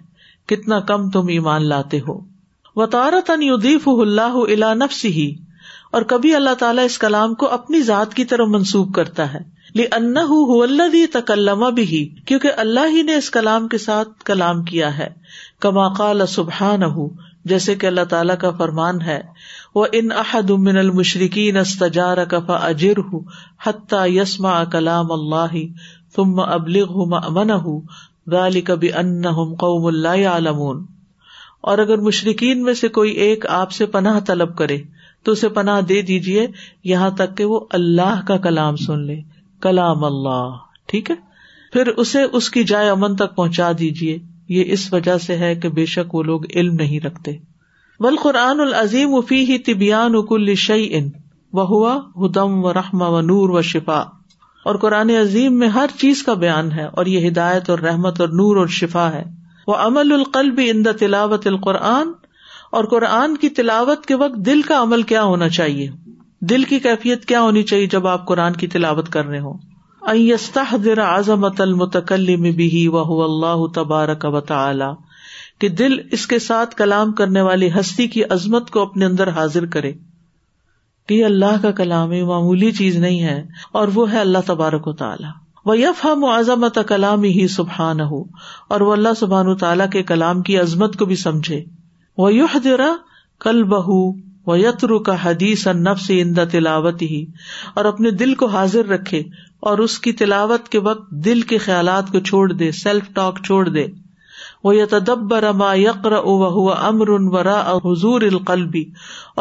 کتنا 0.53 0.78
کم 0.92 1.09
تم 1.11 1.26
ایمان 1.36 1.66
لاتے 1.68 2.01
ہو 2.09 2.18
و 2.82 2.86
تارت 2.95 3.30
یدیف 3.42 3.88
اللہ 4.01 4.36
الا 4.53 4.72
نفس 4.74 5.05
ہی 5.18 5.34
اور 5.97 6.03
کبھی 6.11 6.34
اللہ 6.34 6.55
تعالیٰ 6.59 6.84
اس 6.84 6.99
کلام 6.99 7.34
کو 7.42 7.49
اپنی 7.57 7.80
ذات 7.88 8.14
کی 8.14 8.24
طرف 8.32 8.49
منسوخ 8.55 8.86
کرتا 8.95 9.32
ہے 9.32 9.38
لن 9.80 10.16
دما 11.28 11.68
بھی 11.76 12.05
کیوں 12.26 12.38
کہ 12.40 12.51
اللہ 12.62 13.11
اس 13.16 13.30
کلام 13.36 13.68
کے 13.74 13.78
ساتھ 13.84 14.24
کلام 14.30 14.62
کیا 14.70 14.97
ہے 14.99 15.09
کما 15.66 15.88
قال 15.99 16.26
سبحا 16.34 16.74
نہ 16.82 16.86
جیسے 17.53 17.74
کہ 17.80 17.86
اللہ 17.86 18.05
تعالیٰ 18.11 18.36
کا 18.40 18.51
فرمان 18.59 19.01
ہے 19.03 19.20
وہ 19.74 19.86
ان 20.01 20.09
من 20.64 20.76
المشرقین 20.78 21.57
استجار 21.62 22.24
کفا 22.30 22.57
اجر 22.66 22.99
ہُ 23.12 23.20
حتہ 23.66 24.07
یسما 24.16 24.62
کلام 24.72 25.12
اللہ 25.12 25.57
تم 26.16 26.38
ابلیغ 26.47 26.99
ہُ 27.05 27.78
کبھی 28.66 28.93
ان 29.01 29.22
قوم 29.59 29.87
اللہ 29.87 30.27
عالمون 30.29 30.85
اور 31.70 31.79
اگر 31.79 31.99
مشرقین 32.07 32.62
میں 32.62 32.75
سے 32.75 32.89
کوئی 32.97 33.11
ایک 33.25 33.47
آپ 33.59 33.70
سے 33.72 33.87
پناہ 33.97 34.18
طلب 34.27 34.57
کرے 34.57 34.79
تو 35.25 35.33
اسے 35.33 35.49
پناہ 35.59 35.81
دے 35.89 36.01
دیجیے 36.09 36.47
یہاں 36.91 37.11
تک 37.18 37.37
کہ 37.37 37.45
وہ 37.53 37.61
اللہ 37.79 38.20
کا 38.29 38.37
کلام 38.47 38.77
سن 38.87 39.01
لے 39.07 39.16
کلام 39.62 40.05
اللہ 40.05 40.57
ٹھیک 40.89 41.11
ہے 41.11 41.14
پھر 41.72 41.87
اسے 42.03 42.22
اس 42.39 42.51
کی 42.51 42.64
جائے 42.72 42.89
امن 42.91 43.16
تک 43.16 43.35
پہنچا 43.37 43.70
دیجیے 43.79 44.18
یہ 44.57 44.72
اس 44.72 44.93
وجہ 44.93 45.16
سے 45.27 45.37
ہے 45.39 45.55
کہ 45.62 45.68
بے 45.79 45.85
شک 45.95 46.14
وہ 46.14 46.22
لوگ 46.22 46.45
علم 46.55 46.75
نہیں 46.81 47.01
رکھتے 47.07 47.33
بل 48.05 48.16
قرآن 48.22 48.61
العظیم 48.61 49.14
افی 49.14 49.45
ہی 49.51 49.59
طبیان 49.72 50.14
اکل 50.18 50.55
شعی 50.68 50.89
ان 50.99 51.09
و 51.53 51.62
ہوا 51.75 51.97
ہدم 52.25 52.64
و 52.64 52.72
رحم 52.75 53.03
و 53.09 53.20
نور 53.31 53.51
و 53.59 53.62
شفا 53.72 54.03
اور 54.71 54.75
قرآن 54.83 55.11
عظیم 55.21 55.59
میں 55.59 55.69
ہر 55.73 55.91
چیز 56.01 56.23
کا 56.27 56.35
بیان 56.43 56.71
ہے 56.73 56.85
اور 57.01 57.07
یہ 57.15 57.27
ہدایت 57.29 57.69
اور 57.71 57.79
رحمت 57.87 58.21
اور 58.21 58.29
نور 58.39 58.57
اور 58.57 58.67
شفا 58.77 59.09
ہے 59.12 59.23
وہ 59.67 59.75
عمل 59.87 60.12
القلب 60.12 60.61
اند 60.67 60.87
تلاوت 61.01 61.47
القرآن 61.47 62.12
اور 62.79 62.85
قرآن 62.93 63.37
کی 63.43 63.49
تلاوت 63.59 64.07
کے 64.07 64.15
وقت 64.23 64.37
دل 64.47 64.62
کا 64.71 64.81
عمل 64.83 65.03
کیا 65.11 65.23
ہونا 65.33 65.49
چاہیے 65.59 65.89
دل 66.51 66.65
کی 66.71 66.79
کیفیت 66.87 67.25
کیا 67.27 67.41
ہونی 67.43 67.62
چاہیے 67.73 67.87
جب 67.97 68.07
آپ 68.15 68.27
قرآن 68.33 68.53
کی 68.62 68.67
تلاوت 68.77 69.09
کر 69.17 69.25
رہے 69.27 69.39
ہوں 69.47 69.59
المتکلم 70.15 70.83
در 70.85 70.99
اعظم 71.05 71.45
اللہ 73.25 73.67
تبارک 73.75 74.27
و 74.33 74.41
تعالی 74.55 74.91
کہ 75.61 75.69
دل 75.83 75.99
اس 76.19 76.27
کے 76.33 76.39
ساتھ 76.49 76.75
کلام 76.77 77.12
کرنے 77.21 77.41
والی 77.51 77.69
ہستی 77.79 78.07
کی 78.17 78.25
عظمت 78.39 78.71
کو 78.71 78.83
اپنے 78.89 79.05
اندر 79.07 79.29
حاضر 79.41 79.67
کرے 79.77 79.93
کہ 81.09 81.14
یہ 81.14 81.24
اللہ 81.24 81.57
کا 81.62 81.70
کلام 81.78 82.11
معمولی 82.26 82.70
چیز 82.72 82.96
نہیں 82.98 83.22
ہے 83.22 83.42
اور 83.80 83.88
وہ 83.94 84.11
ہے 84.12 84.18
اللہ 84.18 84.44
تبارک 84.46 84.86
و 84.88 84.92
تعالیٰ 85.00 85.30
وہ 85.66 85.76
یف 85.78 86.05
ہم 86.05 86.24
عظمت 86.36 86.78
کلام 86.88 87.22
ہی 87.38 87.46
سبحان 87.57 88.00
ہو 88.11 88.22
اور 88.76 88.80
وہ 88.86 88.92
اللہ 88.92 89.14
سبحان 89.18 89.55
تعالیٰ 89.64 89.88
کے 89.92 90.02
کلام 90.11 90.42
کی 90.48 90.59
عظمت 90.59 90.96
کو 90.98 91.05
بھی 91.11 91.16
سمجھے 91.26 91.61
وہ 92.18 92.32
یو 92.34 92.46
درا 92.64 92.92
کل 93.44 93.62
بہ 93.74 93.82
و 93.92 94.57
یتر 94.57 94.96
کا 95.07 95.14
حدیث 95.24 95.66
نفس 95.88 96.11
اندا 96.22 96.44
تلاوت 96.52 97.02
ہی 97.02 97.24
اور 97.74 97.84
اپنے 97.92 98.11
دل 98.22 98.34
کو 98.42 98.46
حاضر 98.57 98.88
رکھے 98.88 99.22
اور 99.68 99.78
اس 99.84 99.98
کی 100.07 100.12
تلاوت 100.22 100.68
کے 100.74 100.78
وقت 100.88 101.11
دل 101.24 101.40
کے 101.52 101.59
خیالات 101.66 102.11
کو 102.12 102.20
چھوڑ 102.30 102.46
دے 102.52 102.70
سیلف 102.82 103.09
ٹاک 103.14 103.38
چھوڑ 103.44 103.68
دے 103.68 103.86
وہ 104.65 105.51
ما 105.57 105.73
یقر 105.77 106.12
او 106.19 106.71
امر 106.73 107.09
ان 107.19 107.27
ورا 107.33 107.59
اور 107.73 107.81
حضور 107.85 108.21
القلبی 108.33 108.85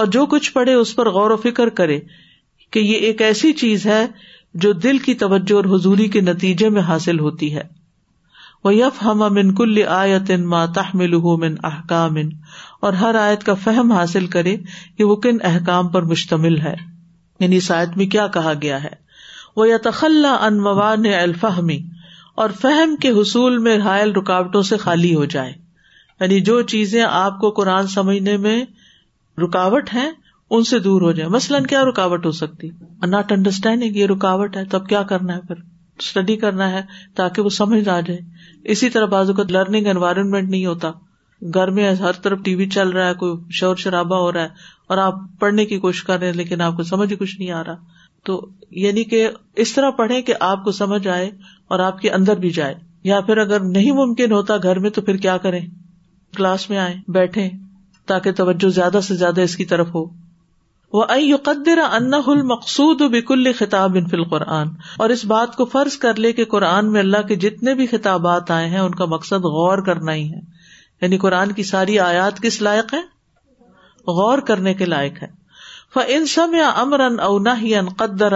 اور 0.01 0.05
جو 0.15 0.25
کچھ 0.33 0.51
پڑھے 0.53 0.73
اس 0.79 0.95
پر 0.95 1.09
غور 1.17 1.31
و 1.31 1.35
فکر 1.43 1.69
کرے 1.79 1.99
کہ 2.73 2.79
یہ 2.79 3.05
ایک 3.09 3.21
ایسی 3.27 3.51
چیز 3.61 3.85
ہے 3.87 4.05
جو 4.63 4.71
دل 4.85 4.97
کی 5.05 5.13
توجہ 5.21 5.55
اور 5.55 5.65
حضوری 5.75 6.07
کے 6.15 6.21
نتیجے 6.21 6.69
میں 6.77 6.81
حاصل 6.87 7.19
ہوتی 7.19 7.53
ہے 7.55 7.63
وہ 8.63 8.73
یف 8.75 9.01
ہم 9.03 9.23
کل 9.57 9.81
آیت 9.99 10.31
ان 10.37 10.45
ما 10.55 10.65
من 10.95 11.55
احکام 11.71 12.17
اور 12.87 12.93
ہر 13.03 13.15
آیت 13.21 13.43
کا 13.45 13.53
فہم 13.63 13.91
حاصل 13.91 14.27
کرے 14.35 14.55
کہ 14.97 15.03
وہ 15.03 15.15
کن 15.25 15.37
احکام 15.51 15.87
پر 15.95 16.09
مشتمل 16.11 16.59
ہے 16.67 16.75
یعنی 17.39 17.57
اس 17.63 17.71
آیت 17.79 17.97
میں 17.97 18.05
کیا 18.15 18.27
کہا 18.37 18.53
گیا 18.61 18.83
ہے 18.83 18.93
وہ 19.55 19.69
یتخلا 19.69 20.35
ان 20.45 20.61
موان 20.67 21.05
الفہمی 21.21 21.79
اور 22.41 22.49
فہم 22.61 22.95
کے 23.01 23.09
حصول 23.21 23.57
میں 23.65 23.77
حائل 23.83 24.11
رکاوٹوں 24.15 24.61
سے 24.69 24.77
خالی 24.77 25.13
ہو 25.15 25.25
جائے 25.33 25.51
یعنی 26.19 26.39
جو 26.47 26.61
چیزیں 26.71 27.01
آپ 27.09 27.39
کو 27.39 27.49
قرآن 27.59 27.87
سمجھنے 27.87 28.35
میں 28.45 28.57
رکاوٹ 29.43 29.93
ہیں 29.93 30.09
ان 30.55 30.63
سے 30.69 30.79
دور 30.79 31.01
ہو 31.01 31.11
جائے 31.19 31.29
مثلاً 31.29 31.63
کیا 31.67 31.83
رکاوٹ 31.89 32.25
ہو 32.25 32.31
سکتی 32.39 32.69
ناٹ 33.09 33.31
انڈرسٹینڈنگ 33.31 33.95
یہ 33.95 34.07
رکاوٹ 34.07 34.57
ہے 34.57 34.63
تو 34.73 34.77
اب 34.77 34.87
کیا 34.89 35.01
کرنا 35.11 35.35
ہے 35.35 35.41
پھر 35.47 35.61
اسٹڈی 35.99 36.35
کرنا 36.37 36.69
ہے 36.71 36.81
تاکہ 37.15 37.41
وہ 37.41 37.49
سمجھ 37.57 37.87
آ 37.89 37.99
جائے 38.07 38.19
اسی 38.73 38.89
طرح 38.89 39.05
بازو 39.15 39.33
کا 39.33 39.43
لرننگ 39.49 39.87
انوائرمنٹ 39.87 40.49
نہیں 40.49 40.65
ہوتا 40.65 40.91
گھر 41.53 41.69
میں 41.77 41.89
ہر 42.01 42.21
طرف 42.23 42.39
ٹی 42.43 42.53
وی 42.55 42.65
چل 42.75 42.89
رہا 42.89 43.07
ہے 43.09 43.13
کوئی 43.21 43.33
شور 43.59 43.75
شرابہ 43.85 44.15
ہو 44.21 44.31
رہا 44.33 44.41
ہے 44.43 44.71
اور 44.89 44.97
آپ 45.05 45.15
پڑھنے 45.39 45.65
کی 45.71 45.79
کوشش 45.79 46.03
کر 46.03 46.19
رہے 46.19 46.27
ہیں 46.27 46.33
لیکن 46.35 46.61
آپ 46.61 46.75
کو 46.77 46.83
سمجھ 46.91 47.13
کچھ 47.13 47.37
نہیں 47.39 47.51
آ 47.51 47.63
رہا 47.63 47.75
تو 48.25 48.39
یعنی 48.81 49.03
کہ 49.13 49.27
اس 49.63 49.73
طرح 49.73 49.89
پڑھے 49.97 50.21
کہ 50.27 50.33
آپ 50.49 50.63
کو 50.63 50.71
سمجھ 50.71 51.07
آئے 51.07 51.29
اور 51.75 51.79
آپ 51.87 51.99
کے 52.01 52.09
اندر 52.17 52.35
بھی 52.43 52.49
جائے 52.59 52.73
یا 53.03 53.19
پھر 53.29 53.37
اگر 53.37 53.59
نہیں 53.71 53.91
ممکن 53.95 54.31
ہوتا 54.31 54.57
گھر 54.63 54.79
میں 54.79 54.89
تو 54.97 55.01
پھر 55.09 55.17
کیا 55.25 55.37
کریں 55.45 55.61
کلاس 56.37 56.69
میں 56.69 56.77
آئے 56.77 56.95
بیٹھے 57.17 57.49
تاکہ 58.07 58.31
توجہ 58.37 58.69
زیادہ 58.75 58.99
سے 59.07 59.15
زیادہ 59.15 59.41
اس 59.41 59.55
کی 59.57 59.65
طرف 59.71 59.93
ہو 59.95 60.03
وہ 60.93 61.03
ائی 61.09 61.31
ان 61.33 62.47
مقصود 62.47 63.01
و 63.01 63.07
بکل 63.09 63.51
خطاب 63.59 63.97
فل 64.11 64.23
قرآن 64.29 64.67
اور 65.03 65.09
اس 65.09 65.23
بات 65.31 65.55
کو 65.55 65.65
فرض 65.71 65.97
کر 66.05 66.19
لے 66.25 66.31
کہ 66.39 66.45
قرآن 66.55 66.91
میں 66.91 66.99
اللہ 66.99 67.21
کے 67.27 67.35
جتنے 67.45 67.73
بھی 67.79 67.85
خطابات 67.93 68.51
آئے 68.57 68.67
ہیں 68.73 68.79
ان 68.79 68.95
کا 68.95 69.05
مقصد 69.15 69.45
غور 69.55 69.83
کرنا 69.85 70.13
ہی 70.15 70.27
ہے 70.31 70.39
یعنی 71.01 71.17
قرآن 71.23 71.51
کی 71.51 71.63
ساری 71.73 71.99
آیات 72.09 72.41
کس 72.41 72.61
لائق 72.61 72.93
ہے 72.93 73.01
غور 74.19 74.39
کرنے 74.51 74.73
کے 74.73 74.85
لائق 74.85 75.21
ہے 75.23 75.27
ان 75.97 76.03
ان 76.15 76.25
سم 76.27 76.53
یا 76.55 76.59
یا 76.59 76.69
امر 76.81 77.01
او 77.23 77.37
نہ 77.47 77.79
قدر 77.97 78.33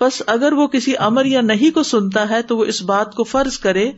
بس 0.00 0.20
اگر 0.32 0.52
وہ 0.52 0.66
کسی 0.72 0.92
نہیں 1.44 1.70
کو 1.74 1.82
سنتا 1.88 2.28
ہے 2.30 2.40
تو 2.48 2.56
وہ 2.58 2.64
اس 2.72 2.80
بات 2.90 3.14
کو 3.14 3.24
فرض 3.24 3.56
کرے 3.64 3.90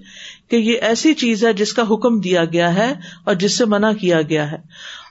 کہ 0.51 0.57
یہ 0.57 0.79
ایسی 0.89 1.13
چیز 1.23 1.45
ہے 1.45 1.53
جس 1.61 1.73
کا 1.79 1.83
حکم 1.91 2.19
دیا 2.29 2.45
گیا 2.53 2.73
ہے 2.75 2.93
اور 3.25 3.35
جس 3.43 3.57
سے 3.59 3.65
منع 3.75 3.91
کیا 4.01 4.21
گیا 4.29 4.51
ہے 4.51 4.57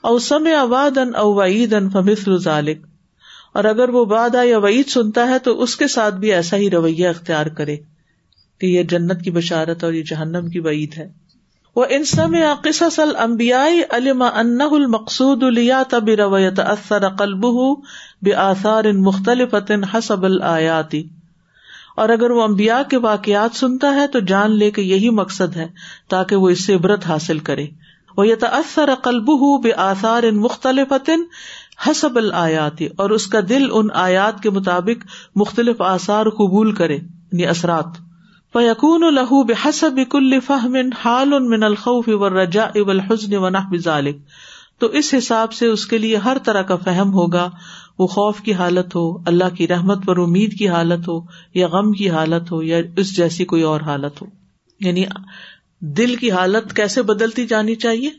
او 0.10 0.18
سم 0.30 0.48
یا 0.48 0.64
واد 0.76 0.98
ان 0.98 1.14
او 1.24 1.32
وعید 1.36 1.74
ان 1.82 1.90
فمس 1.94 2.28
رزالک 2.28 2.86
اور 3.56 3.64
اگر 3.74 3.90
وہ 4.00 4.06
وعدہ 4.16 4.46
یا 4.46 4.58
وعید 4.68 4.90
سنتا 4.94 5.28
ہے 5.28 5.40
تو 5.50 5.62
اس 5.64 5.76
کے 5.84 5.88
ساتھ 5.98 6.16
بھی 6.26 6.34
ایسا 6.34 6.58
ہی 6.64 6.70
رویہ 6.70 7.08
اختیار 7.08 7.46
کرے 7.62 7.78
کہ 8.60 8.66
یہ 8.66 8.84
جنت 8.96 9.24
کی 9.24 9.32
بشارت 9.32 9.84
اور 9.84 9.94
یہ 9.94 10.04
جہنم 10.14 10.50
کی 10.54 10.60
وعید 10.70 10.98
ہے 10.98 11.08
وہ 11.78 11.84
انسمقص 11.96 13.00
المقصود 13.00 15.44
الیات 15.44 15.90
تب 15.92 16.08
رویت 16.20 16.60
اثر 16.60 17.08
قلبہ 17.18 17.74
بے 18.26 18.34
آثار 18.44 18.84
ان 18.92 19.02
مختلف 19.08 19.54
حسب 19.94 20.24
الیاتی 20.30 21.02
اور 22.04 22.10
اگر 22.16 22.32
وہ 22.38 22.42
امبیا 22.44 22.82
کے 22.90 22.98
واقعات 23.04 23.56
سنتا 23.58 23.94
ہے 23.96 24.08
تو 24.16 24.20
جان 24.32 24.58
لے 24.60 24.72
کے 24.72 24.82
یہی 24.88 25.10
مقصد 25.20 25.56
ہے 25.58 25.68
تاکہ 26.16 26.46
وہ 26.46 26.50
اس 26.56 26.66
سے 26.66 26.74
عبرت 26.76 27.06
حاصل 27.12 27.40
کرے 27.52 27.68
وہ 28.18 28.26
اثر 28.62 28.94
قلب 29.10 29.30
ہُو 29.42 29.58
بے 29.68 29.74
آثار 29.88 30.24
ان 30.32 30.38
مختلف 30.48 30.94
حسب 31.90 32.18
الیاتی 32.24 32.88
اور 33.04 33.10
اس 33.20 33.28
کا 33.36 33.40
دل 33.50 33.68
ان 33.80 33.88
آیات 34.10 34.42
کے 34.44 34.50
مطابق 34.60 35.06
مختلف 35.44 35.82
آثار 35.94 36.26
قبول 36.42 36.72
کرے 36.82 36.96
یعنی 36.96 37.46
اثرات 37.56 38.07
فیقون 38.54 39.04
پکون 39.16 39.46
بحسب 39.48 40.00
کل 40.12 40.40
فہم 40.46 40.76
حال 41.04 41.32
من 41.48 41.64
الخوف 41.64 42.08
و 42.20 42.30
رجا 42.30 42.64
اب 42.82 42.90
الحسن 42.90 43.78
ذالب 43.84 44.20
تو 44.80 44.88
اس 45.00 45.14
حساب 45.18 45.54
سے 45.54 45.66
اس 45.68 45.86
کے 45.94 45.98
لیے 45.98 46.18
ہر 46.26 46.38
طرح 46.44 46.62
کا 46.70 46.76
فہم 46.84 47.14
ہوگا 47.14 47.50
وہ 48.00 48.08
خوف 48.14 48.40
کی 48.46 48.54
حالت 48.54 48.96
ہو 48.96 49.02
اللہ 49.32 49.54
کی 49.58 49.68
رحمت 49.68 50.06
پر 50.06 50.18
امید 50.22 50.58
کی 50.58 50.68
حالت 50.70 51.08
ہو 51.08 51.20
یا 51.60 51.68
غم 51.72 51.92
کی 52.02 52.10
حالت 52.10 52.52
ہو 52.52 52.62
یا 52.64 52.78
اس 53.04 53.16
جیسی 53.16 53.46
کوئی 53.54 53.62
اور 53.72 53.82
حالت 53.86 54.22
ہو 54.22 54.28
یعنی 54.86 55.04
دل 55.98 56.16
کی 56.22 56.32
حالت 56.32 56.76
کیسے 56.76 57.02
بدلتی 57.12 57.46
جانی 57.48 57.76
چاہیے 57.86 58.10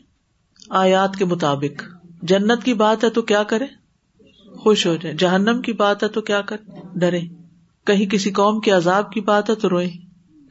آیات 0.83 1.15
کے 1.17 1.25
مطابق 1.31 1.81
جنت 2.31 2.63
کی 2.63 2.73
بات 2.83 3.03
ہے 3.03 3.09
تو 3.17 3.21
کیا 3.31 3.43
کرے 3.53 3.65
خوش 4.63 4.85
ہو 4.87 4.95
جائے 5.01 5.15
جہنم 5.25 5.61
کی 5.65 5.73
بات 5.83 6.03
ہے 6.03 6.07
تو 6.17 6.21
کیا 6.31 6.41
کرے 6.51 6.79
ڈرے 6.99 7.19
کہیں 7.87 8.05
کسی 8.11 8.31
قوم 8.41 8.59
کے 8.67 8.71
عذاب 8.71 9.11
کی 9.11 9.21
بات 9.33 9.49
ہے 9.49 9.55
تو 9.65 9.69
روئیں 9.69 9.89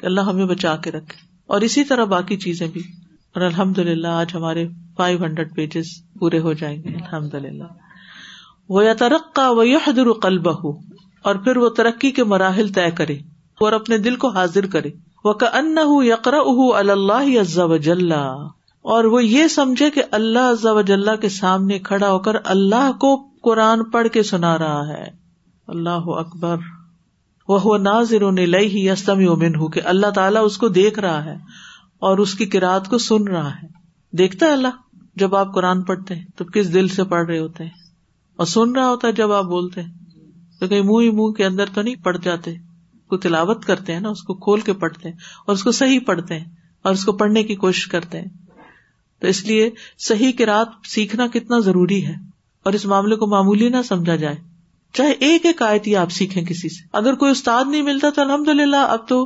کہ 0.00 0.06
اللہ 0.06 0.28
ہمیں 0.30 0.44
بچا 0.46 0.74
کے 0.84 0.90
رکھے 0.90 1.26
اور 1.54 1.60
اسی 1.68 1.84
طرح 1.90 2.04
باقی 2.14 2.36
چیزیں 2.44 2.66
بھی 2.74 2.80
اور 3.34 3.42
الحمد 3.46 3.78
للہ 3.88 4.08
آج 4.24 4.34
ہمارے 4.34 4.66
فائیو 4.96 5.24
ہنڈریڈ 5.24 5.54
پیجز 5.56 5.90
پورے 6.20 6.38
ہو 6.46 6.52
جائیں 6.60 6.76
گے 6.84 6.94
الحمد 7.02 7.34
للہ 7.46 7.66
وہ 8.76 8.84
یا 8.84 8.92
ترقا 8.98 9.48
وہ 9.60 10.72
اور 11.28 11.36
پھر 11.44 11.56
وہ 11.62 11.68
ترقی 11.76 12.10
کے 12.18 12.24
مراحل 12.32 12.68
طے 12.72 12.90
کرے 13.00 13.14
اور 13.66 13.72
اپنے 13.72 13.98
دل 14.06 14.16
کو 14.24 14.28
حاضر 14.34 14.66
کرے 14.76 14.90
وہ 15.24 15.32
کا 15.40 15.46
انا 15.58 15.82
یقر 16.06 16.34
ہُو 16.58 16.72
اللہ 16.74 17.60
وجل 17.72 18.12
اور 18.96 19.04
وہ 19.14 19.22
یہ 19.24 19.46
سمجھے 19.58 19.90
کہ 19.96 20.02
اللہ 20.18 20.66
وجل 20.78 21.08
کے 21.22 21.28
سامنے 21.42 21.78
کھڑا 21.90 22.10
ہو 22.12 22.18
کر 22.28 22.36
اللہ 22.56 22.90
کو 23.00 23.14
قرآن 23.50 23.84
پڑھ 23.96 24.08
کے 24.12 24.22
سنا 24.32 24.56
رہا 24.58 24.86
ہے 24.92 25.04
اللہ 25.76 26.08
اکبر 26.24 26.56
وہ 27.48 27.76
نازروں 27.78 28.30
نے 28.32 28.44
لئی 28.46 28.66
ہی 28.76 28.88
استم 28.90 29.20
یومن 29.20 29.54
ہو 29.56 29.68
کہ 29.74 29.80
اللہ 29.92 30.10
تعالیٰ 30.14 30.42
اس 30.44 30.56
کو 30.58 30.68
دیکھ 30.68 30.98
رہا 31.00 31.24
ہے 31.24 31.34
اور 32.08 32.18
اس 32.24 32.34
کی 32.40 32.46
کراط 32.54 32.88
کو 32.88 32.98
سن 32.98 33.28
رہا 33.28 33.50
ہے 33.62 33.66
دیکھتا 34.18 34.46
ہے 34.46 34.52
اللہ 34.52 34.76
جب 35.22 35.34
آپ 35.36 35.54
قرآن 35.54 35.82
پڑھتے 35.84 36.14
ہیں 36.14 36.24
تو 36.36 36.44
کس 36.54 36.72
دل 36.74 36.88
سے 36.88 37.04
پڑھ 37.12 37.26
رہے 37.26 37.38
ہوتے 37.38 37.64
ہیں 37.64 37.70
اور 38.42 38.46
سن 38.46 38.72
رہا 38.76 38.88
ہوتا 38.88 39.08
ہے 39.08 39.12
جب 39.20 39.32
آپ 39.32 39.44
بولتے 39.44 39.82
ہیں 39.82 40.36
تو 40.60 40.68
کہیں 40.68 40.82
منہ 40.82 41.02
ہی 41.04 41.10
منہ 41.20 41.32
کے 41.36 41.44
اندر 41.44 41.68
تو 41.74 41.82
نہیں 41.82 41.94
پڑ 42.04 42.16
جاتے 42.22 42.54
کو 43.10 43.16
تلاوت 43.24 43.64
کرتے 43.64 43.92
ہیں 43.92 44.00
نا 44.00 44.08
اس 44.08 44.22
کو 44.30 44.34
کھول 44.44 44.60
کے 44.68 44.72
پڑھتے 44.84 45.08
ہیں 45.08 45.16
اور 45.46 45.54
اس 45.54 45.62
کو 45.64 45.70
صحیح 45.80 45.98
پڑھتے 46.06 46.38
ہیں 46.38 46.44
اور 46.84 46.92
اس 46.94 47.04
کو 47.04 47.12
پڑھنے 47.22 47.42
کی 47.44 47.54
کوشش 47.64 47.86
کرتے 47.96 48.20
ہیں 48.20 48.28
تو 49.20 49.26
اس 49.28 49.44
لیے 49.44 49.70
صحیح 50.08 50.32
کراط 50.38 50.76
سیکھنا 50.94 51.26
کتنا 51.32 51.58
ضروری 51.70 52.04
ہے 52.06 52.14
اور 52.64 52.72
اس 52.78 52.84
معاملے 52.94 53.16
کو 53.16 53.26
معمولی 53.36 53.68
نہ 53.78 53.82
سمجھا 53.88 54.16
جائے 54.24 54.36
چاہے 54.94 55.10
ایک 55.30 55.46
ایک 55.46 55.62
آیت 55.62 55.86
ہی 55.86 55.94
آپ 55.96 56.10
سیکھیں 56.12 56.42
کسی 56.44 56.68
سے 56.76 56.84
اگر 56.98 57.14
کوئی 57.22 57.30
استاد 57.30 57.64
نہیں 57.70 57.82
ملتا 57.82 58.10
تو 58.14 58.20
الحمد 58.22 58.48
للہ 58.48 58.76
اب 58.90 59.06
تو 59.08 59.24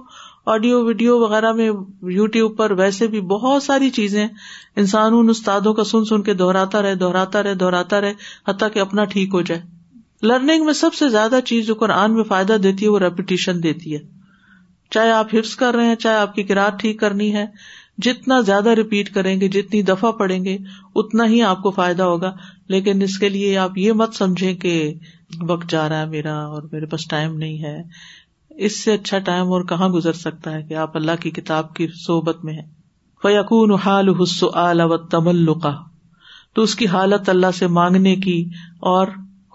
آڈیو 0.53 0.83
ویڈیو 0.85 1.19
وغیرہ 1.19 1.53
میں 1.59 1.71
یو 2.13 2.27
ٹیوب 2.37 2.57
پر 2.57 2.71
ویسے 2.79 3.07
بھی 3.09 3.21
بہت 3.35 3.63
ساری 3.63 3.91
چیزیں 3.99 4.27
انسان 4.27 5.13
ان 5.17 5.29
استادوں 5.31 5.73
کا 5.75 5.85
سن 5.91 6.05
سن 6.05 6.23
کے 6.23 6.35
دہراتا 6.35 6.81
رہے 6.83 6.95
دہراتا 7.03 7.43
رہے 7.43 7.55
دہراتا 7.55 8.01
رہے 8.01 8.13
حتیٰ 8.49 8.69
کہ 8.75 8.79
اپنا 8.81 9.05
ٹھیک 9.13 9.35
ہو 9.35 9.43
جائے 9.51 9.61
لرننگ 10.27 10.65
میں 10.65 10.73
سب 10.81 10.95
سے 10.95 11.09
زیادہ 11.11 11.39
چیز 11.45 11.67
جو 11.67 11.75
قرآن 11.75 12.15
میں 12.15 12.25
فائدہ 12.25 12.57
دیتی 12.63 12.85
ہے 12.85 12.91
وہ 12.91 12.99
ریپیٹیشن 13.01 13.63
دیتی 13.63 13.95
ہے 13.95 13.99
چاہے 14.95 15.11
آپ 15.13 15.35
ہفس 15.35 15.55
کر 15.57 15.75
رہے 15.75 15.87
ہیں 15.89 15.95
چاہے 16.05 16.17
آپ 16.17 16.35
کی 16.35 16.43
کراط 16.51 16.81
ٹھیک 16.81 16.99
کرنی 17.01 17.33
ہے 17.35 17.47
جتنا 18.05 18.41
زیادہ 18.41 18.69
ریپیٹ 18.77 19.13
کریں 19.15 19.35
گے 19.41 19.49
جتنی 19.55 19.81
دفعہ 19.89 20.11
پڑیں 20.21 20.43
گے 20.45 20.57
اتنا 21.01 21.25
ہی 21.31 21.41
آپ 21.43 21.63
کو 21.63 21.71
فائدہ 21.71 22.03
ہوگا 22.03 22.33
لیکن 22.75 23.03
اس 23.03 23.19
کے 23.19 23.29
لیے 23.29 23.57
آپ 23.59 23.77
یہ 23.79 23.93
مت 24.03 24.15
سمجھیں 24.15 24.55
کہ 24.61 24.75
وقت 25.49 25.69
جا 25.71 25.89
رہا 25.89 26.01
ہے 26.01 26.07
میرا 26.11 26.35
اور 26.45 26.63
میرے 26.73 26.87
پاس 26.95 27.07
ٹائم 27.09 27.37
نہیں 27.37 27.63
ہے 27.65 27.77
اس 28.67 28.83
سے 28.85 28.93
اچھا 28.93 29.19
ٹائم 29.27 29.53
اور 29.53 29.65
کہاں 29.69 29.89
گزر 29.89 30.13
سکتا 30.13 30.53
ہے 30.55 30.63
کہ 30.69 30.75
آپ 30.87 30.97
اللہ 30.97 31.21
کی 31.23 31.31
کتاب 31.41 31.73
کی 31.75 31.87
صحبت 32.07 32.45
میں 32.45 32.55
ہے 32.55 32.67
فیقون 33.23 33.73
حال 33.85 34.09
و 34.89 34.97
تملقہ 35.11 35.77
تو 36.55 36.63
اس 36.63 36.75
کی 36.77 36.87
حالت 36.93 37.29
اللہ 37.29 37.51
سے 37.59 37.67
مانگنے 37.81 38.15
کی 38.25 38.41
اور 38.95 39.09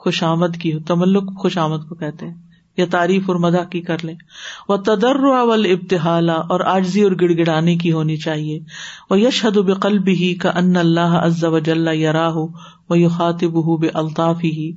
خوشامد 0.03 0.55
کی 0.61 0.71
تملق 0.88 1.38
خوش 1.41 1.57
آمد 1.57 1.88
کو 1.89 1.95
کہتے 1.95 2.27
ہیں 2.27 2.33
یا 2.78 2.86
تعریف 2.91 3.30
اور 3.30 3.36
مداح 3.43 3.63
کی 3.69 3.80
کر 3.89 4.03
لیں 4.05 4.15
وہ 4.69 4.75
تدر 4.88 5.23
اول 5.38 5.65
ابتحال 5.78 6.30
اور 6.30 6.59
آرزی 6.73 7.01
اور 7.03 7.11
گڑ 7.21 7.30
گڑانے 7.38 7.75
کی 7.84 7.91
ہونی 7.91 8.17
چاہیے 8.25 8.59
وہ 9.09 9.19
یش 9.19 9.43
حد 9.45 9.57
بقلب 9.69 10.07
ہی 10.19 10.34
کا 10.41 10.51
ان 10.59 10.75
اللہ 10.84 11.15
عز 11.21 11.43
و 11.47 11.59
جل 11.69 11.88
یا 12.01 12.13
راہ 12.19 12.36
و 12.41 12.95
یو 12.95 13.09
خاطب 13.17 13.55
ہو 13.67 13.78
الطاف 14.01 14.43
ہی 14.43 14.71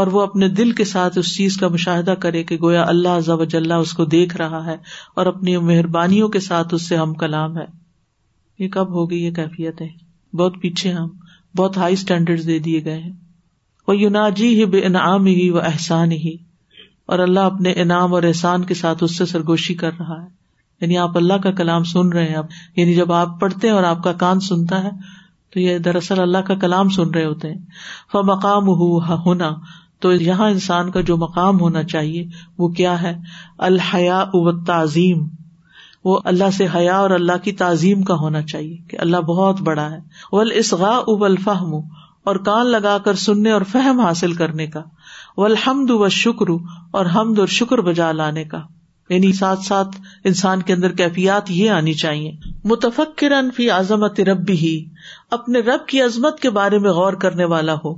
اور 0.00 0.06
وہ 0.14 0.20
اپنے 0.22 0.48
دل 0.58 0.70
کے 0.80 0.84
ساتھ 0.94 1.16
اس 1.18 1.36
چیز 1.36 1.56
کا 1.60 1.68
مشاہدہ 1.76 2.14
کرے 2.20 2.42
کہ 2.50 2.56
گویا 2.62 2.82
اللہ 2.88 3.30
و 3.32 3.44
جل 3.44 3.72
اس 3.80 3.92
کو 4.00 4.04
دیکھ 4.16 4.36
رہا 4.36 4.64
ہے 4.66 4.76
اور 5.18 5.26
اپنی 5.26 5.56
مہربانیوں 5.70 6.28
کے 6.36 6.40
ساتھ 6.50 6.74
اس 6.74 6.88
سے 6.88 6.96
ہم 6.96 7.14
کلام 7.22 7.56
ہے 7.58 7.64
یہ 8.58 8.68
کب 8.76 8.92
ہوگی 8.94 9.24
یہ 9.24 9.30
کیفیت 9.34 9.80
ہے 9.82 9.88
بہت 10.36 10.60
پیچھے 10.62 10.92
ہم 10.92 11.08
بہت 11.56 11.76
ہائی 11.76 11.94
اسٹینڈرڈ 11.94 12.46
دے 12.46 12.58
دیے 12.68 12.84
گئے 12.84 12.98
ہیں 13.00 13.12
وہ 13.88 13.96
یوناجی 13.96 14.48
ہی 14.58 14.64
بے 14.76 14.84
انعام 14.86 15.26
ہی 15.40 15.48
و 15.50 15.58
احسان 15.64 16.12
ہی 16.26 16.36
اور 17.14 17.18
اللہ 17.18 17.46
اپنے 17.50 17.70
انعام 17.82 18.12
اور 18.14 18.22
احسان 18.26 18.64
کے 18.64 18.74
ساتھ 18.80 19.02
اس 19.04 19.16
سے 19.18 19.24
سرگوشی 19.30 19.74
کر 19.78 19.92
رہا 19.98 20.20
ہے 20.22 20.26
یعنی 20.84 20.98
آپ 21.04 21.16
اللہ 21.16 21.38
کا 21.46 21.50
کلام 21.60 21.84
سن 21.92 22.08
رہے 22.16 22.28
ہیں 22.34 22.42
یعنی 22.76 22.94
جب 22.94 23.12
آپ 23.20 23.28
پڑھتے 23.40 23.68
ہیں 23.68 23.74
اور 23.74 23.84
آپ 23.84 24.02
کا 24.02 24.12
کان 24.20 24.40
سنتا 24.48 24.82
ہے 24.84 24.90
تو 25.54 25.60
یہ 25.60 25.78
دراصل 25.86 26.20
اللہ 26.20 26.46
کا 26.50 26.54
کلام 26.64 26.88
سن 26.98 27.10
رہے 27.14 27.24
ہوتے 27.24 27.50
ہیں 27.52 27.58
ف 28.12 28.22
مقام 28.30 28.68
ہونا 29.24 29.50
تو 30.04 30.12
یہاں 30.12 30.48
انسان 30.50 30.90
کا 30.90 31.00
جو 31.08 31.16
مقام 31.24 31.60
ہونا 31.60 31.82
چاہیے 31.94 32.24
وہ 32.58 32.68
کیا 32.82 32.94
ہے 33.02 33.12
الحیا 33.70 34.22
و 34.38 34.52
تعظیم 34.70 35.26
وہ 36.10 36.18
اللہ 36.32 36.50
سے 36.58 36.66
حیا 36.74 36.96
اور 36.98 37.10
اللہ 37.18 37.42
کی 37.44 37.52
تعظیم 37.64 38.02
کا 38.10 38.14
ہونا 38.20 38.42
چاہیے 38.54 38.76
کہ 38.90 38.98
اللہ 39.06 39.26
بہت 39.34 39.60
بڑا 39.70 39.90
ہے 39.90 39.98
ول 40.32 40.50
اسغا 40.62 40.96
اب 41.14 41.24
اور 42.30 42.36
کان 42.50 42.66
لگا 42.70 42.96
کر 43.04 43.14
سننے 43.26 43.50
اور 43.52 43.62
فہم 43.70 44.00
حاصل 44.00 44.32
کرنے 44.42 44.66
کا 44.76 44.82
و 45.38 45.48
و 46.04 46.08
شکر 46.10 46.50
اور 46.98 47.06
حمد 47.14 47.38
اور 47.38 47.46
شکر 47.56 47.80
بجا 47.88 48.10
لانے 48.12 48.44
کا 48.52 48.60
یعنی 49.10 49.30
ساتھ 49.32 49.60
ساتھ 49.64 49.96
انسان 50.30 50.62
کے 50.62 50.72
اندر 50.72 50.92
کیفیات 50.96 51.50
یہ 51.50 51.70
آنی 51.70 51.92
چاہیے 52.02 52.30
متفق 52.70 53.24
فی 53.56 53.68
عظمت 53.76 54.20
ربی 54.28 54.56
ہی 54.56 54.74
اپنے 55.36 55.60
رب 55.70 55.86
کی 55.88 56.00
عظمت 56.02 56.40
کے 56.40 56.50
بارے 56.58 56.78
میں 56.86 56.90
غور 56.98 57.12
کرنے 57.24 57.44
والا 57.54 57.74
ہو 57.84 57.94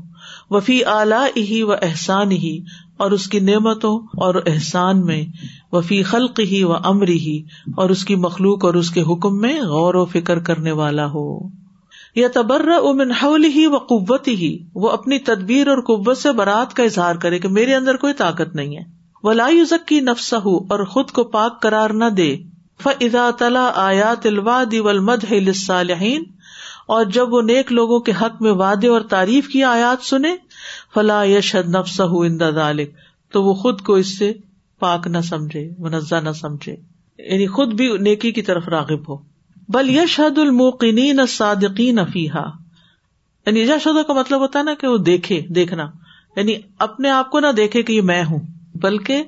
وفی 0.57 0.81
اعلی 0.95 1.43
ہی 1.51 1.63
و 1.63 1.73
احسان 1.73 2.33
ہی 2.47 2.59
اور 3.03 3.11
اس 3.17 3.27
کی 3.29 3.41
نعمتوں 3.51 3.97
اور 4.25 4.35
احسان 4.47 5.05
میں 5.07 5.25
وفی 5.73 6.03
خلق 6.13 6.41
ہی 6.51 6.63
و 6.65 6.73
امر 6.83 7.09
ہی 7.09 7.41
اور 7.77 7.91
اس 7.91 8.05
کی 8.05 8.15
مخلوق 8.27 8.65
اور 8.65 8.75
اس 8.83 8.91
کے 8.99 9.03
حکم 9.13 9.41
میں 9.41 9.55
غور 9.75 9.95
و 9.95 10.05
فکر 10.15 10.39
کرنے 10.51 10.73
والا 10.83 11.07
ہو 11.15 11.27
یا 12.19 12.29
تبر 12.33 12.69
امن 12.77 13.11
حول 13.23 13.45
ہی 13.55 13.65
و 13.67 13.79
قوت 13.91 14.27
ہی 14.29 14.57
وہ 14.83 14.89
اپنی 14.91 15.19
تدبیر 15.29 15.69
اور 15.75 15.81
قوت 15.91 16.19
سے 16.19 16.33
برات 16.41 16.75
کا 16.77 16.83
اظہار 16.91 17.15
کرے 17.23 17.39
کہ 17.45 17.49
میرے 17.59 17.75
اندر 17.75 17.97
کوئی 18.05 18.15
طاقت 18.15 18.55
نہیں 18.57 18.77
ہے 18.77 20.01
نفس 20.11 20.33
ہو 20.45 20.57
اور 20.75 20.85
خود 20.95 21.11
کو 21.19 21.25
پاک 21.37 21.61
قرار 21.63 21.91
نہ 22.01 22.05
دے 22.17 22.35
تلا 23.39 23.71
فزاطلا 24.21 25.81
اور 26.95 27.05
جب 27.17 27.33
وہ 27.35 27.43
نیک 27.51 27.73
لوگوں 27.73 27.99
کے 28.09 28.13
حق 28.21 28.43
میں 28.43 28.53
وعدے 28.63 28.89
اور 28.97 29.01
تعریف 29.15 29.49
کی 29.49 29.63
آیات 29.73 30.05
سنے 30.07 30.35
فلا 30.95 31.23
یشد 31.35 31.77
ہو 32.13 32.27
دالک 32.39 32.95
تو 33.33 33.43
وہ 33.45 33.55
خود 33.63 33.81
کو 33.87 33.95
اس 34.05 34.17
سے 34.19 34.33
پاک 34.85 35.07
نہ 35.17 35.21
سمجھے 35.31 35.69
منزا 35.89 36.21
نہ 36.29 36.33
سمجھے 36.41 36.73
یعنی 36.77 37.47
خود 37.57 37.75
بھی 37.81 37.97
نیکی 38.11 38.33
کی 38.33 38.43
طرف 38.53 38.69
راغب 38.77 39.09
ہو 39.11 39.17
بل 39.75 39.89
الموقنین 40.39 41.21
الصادقین 41.21 41.99
فیحا 42.13 42.41
یعنی 43.47 43.65
کا 44.07 44.13
مطلب 44.15 44.41
ہوتا 44.41 44.59
ہے 44.59 44.65
نا 44.65 44.75
کہ 44.81 44.89
وہ 44.89 44.97
دیکھے 45.05 45.41
دیکھنا 45.59 45.87
یعنی 46.37 46.57
اپنے 46.87 47.11
آپ 47.11 47.31
کو 47.31 47.41
نہ 47.45 47.53
دیکھے 47.57 47.83
کہ 47.89 47.93
یہ 47.93 48.03
میں 48.11 48.23
ہوں 48.31 48.39
بلکہ 48.83 49.23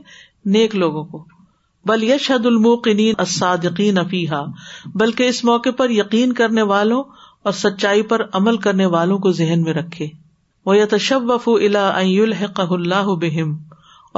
نیک 0.57 0.75
لوگوں 0.83 1.05
کو 1.13 1.25
بل 1.91 2.09
الموقنین 2.45 3.15
الصادقین 3.27 4.03
فیحا 4.11 4.43
بلکہ 5.05 5.29
اس 5.35 5.43
موقع 5.53 5.71
پر 5.79 5.91
یقین 6.01 6.33
کرنے 6.43 6.63
والوں 6.73 7.17
اور 7.49 7.53
سچائی 7.63 8.03
پر 8.13 8.25
عمل 8.41 8.57
کرنے 8.69 8.87
والوں 8.99 9.19
کو 9.27 9.33
ذہن 9.43 9.63
میں 9.65 9.73
رکھے 9.81 10.07
وہ 10.67 10.77
یتشوف 10.79 11.49
الا 11.55 11.89
الحق 12.01 12.61
اللہ 12.71 13.15
بہم 13.25 13.57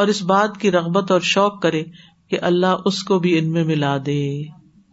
اور 0.00 0.14
اس 0.14 0.22
بات 0.34 0.60
کی 0.60 0.70
رغبت 0.72 1.10
اور 1.16 1.20
شوق 1.34 1.62
کرے 1.62 1.82
کہ 2.30 2.38
اللہ 2.52 2.86
اس 2.92 3.02
کو 3.10 3.18
بھی 3.26 3.38
ان 3.38 3.50
میں 3.52 3.64
ملا 3.72 3.96
دے 4.06 4.20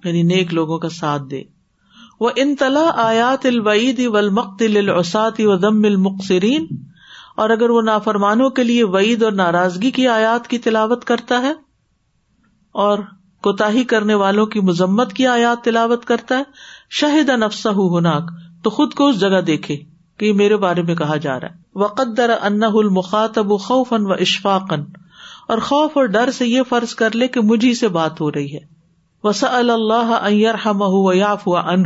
یعنی 0.06 0.22
نیک 0.36 0.54
لوگوں 0.54 0.78
کا 0.80 0.90
ساتھ 1.00 1.24
دے 1.32 1.42
وہ 2.20 2.30
ان 2.36 2.48
انتلا 2.48 2.90
آیات 3.04 3.46
الوعید 3.46 4.00
و 4.08 4.18
المقط 4.18 4.62
الوساطی 4.66 5.46
و 5.46 5.56
دم 5.58 5.84
المقصرین 5.92 6.68
اور 7.44 7.50
اگر 7.50 7.70
وہ 7.76 7.82
نافرمانوں 7.82 8.50
کے 8.60 8.64
لیے 8.64 8.84
وعید 8.96 9.24
اور 9.24 9.32
ناراضگی 9.40 9.92
کی 9.92 10.08
آیات 10.16 10.48
کی 10.48 10.58
تلاوت 10.68 11.04
کرتا 11.12 11.42
ہے 11.42 11.52
اور 12.86 13.00
کوتا 13.48 13.70
کرنے 13.90 14.14
والوں 14.22 14.46
کی 14.54 14.60
مذمت 14.68 15.14
کی 15.14 15.26
آیات 15.28 15.64
تلاوت 15.64 16.06
کرتا 16.12 16.38
ہے 16.40 16.44
شاہد 17.00 17.30
انفسہ 17.30 17.70
ہناک 17.98 18.30
تو 18.64 18.70
خود 18.78 18.94
کو 19.00 19.08
اس 19.10 19.20
جگہ 19.20 19.42
دیکھے 19.48 19.78
کہ 20.20 20.26
یہ 20.26 20.34
میرے 20.44 20.58
بارے 20.66 20.82
میں 20.88 20.96
کہا 20.96 21.16
جا 21.26 21.40
رہا 21.40 21.48
ہے 21.50 21.80
وقدر 21.84 22.36
ان 22.42 22.64
المخاطب 22.64 23.58
خوفن 23.62 24.06
و 24.06 24.14
اشفاقن 24.26 24.82
اور 25.54 25.58
خوف 25.70 25.98
اور 25.98 26.06
ڈر 26.18 26.32
سے 26.38 26.48
یہ 26.48 26.64
فرض 26.70 26.94
کر 26.96 27.16
لے 27.16 27.28
کہ 27.36 27.42
مجھے 27.52 27.74
سے 27.84 27.88
بات 28.00 28.22
ہو 28.22 28.32
رہی 28.32 28.54
ہے 28.54 28.60
وسا 29.24 29.50
اللہ 29.58 30.10
ہم 30.66 30.82
یاف 31.16 31.46
ہوا 31.48 31.60
ان 31.74 31.84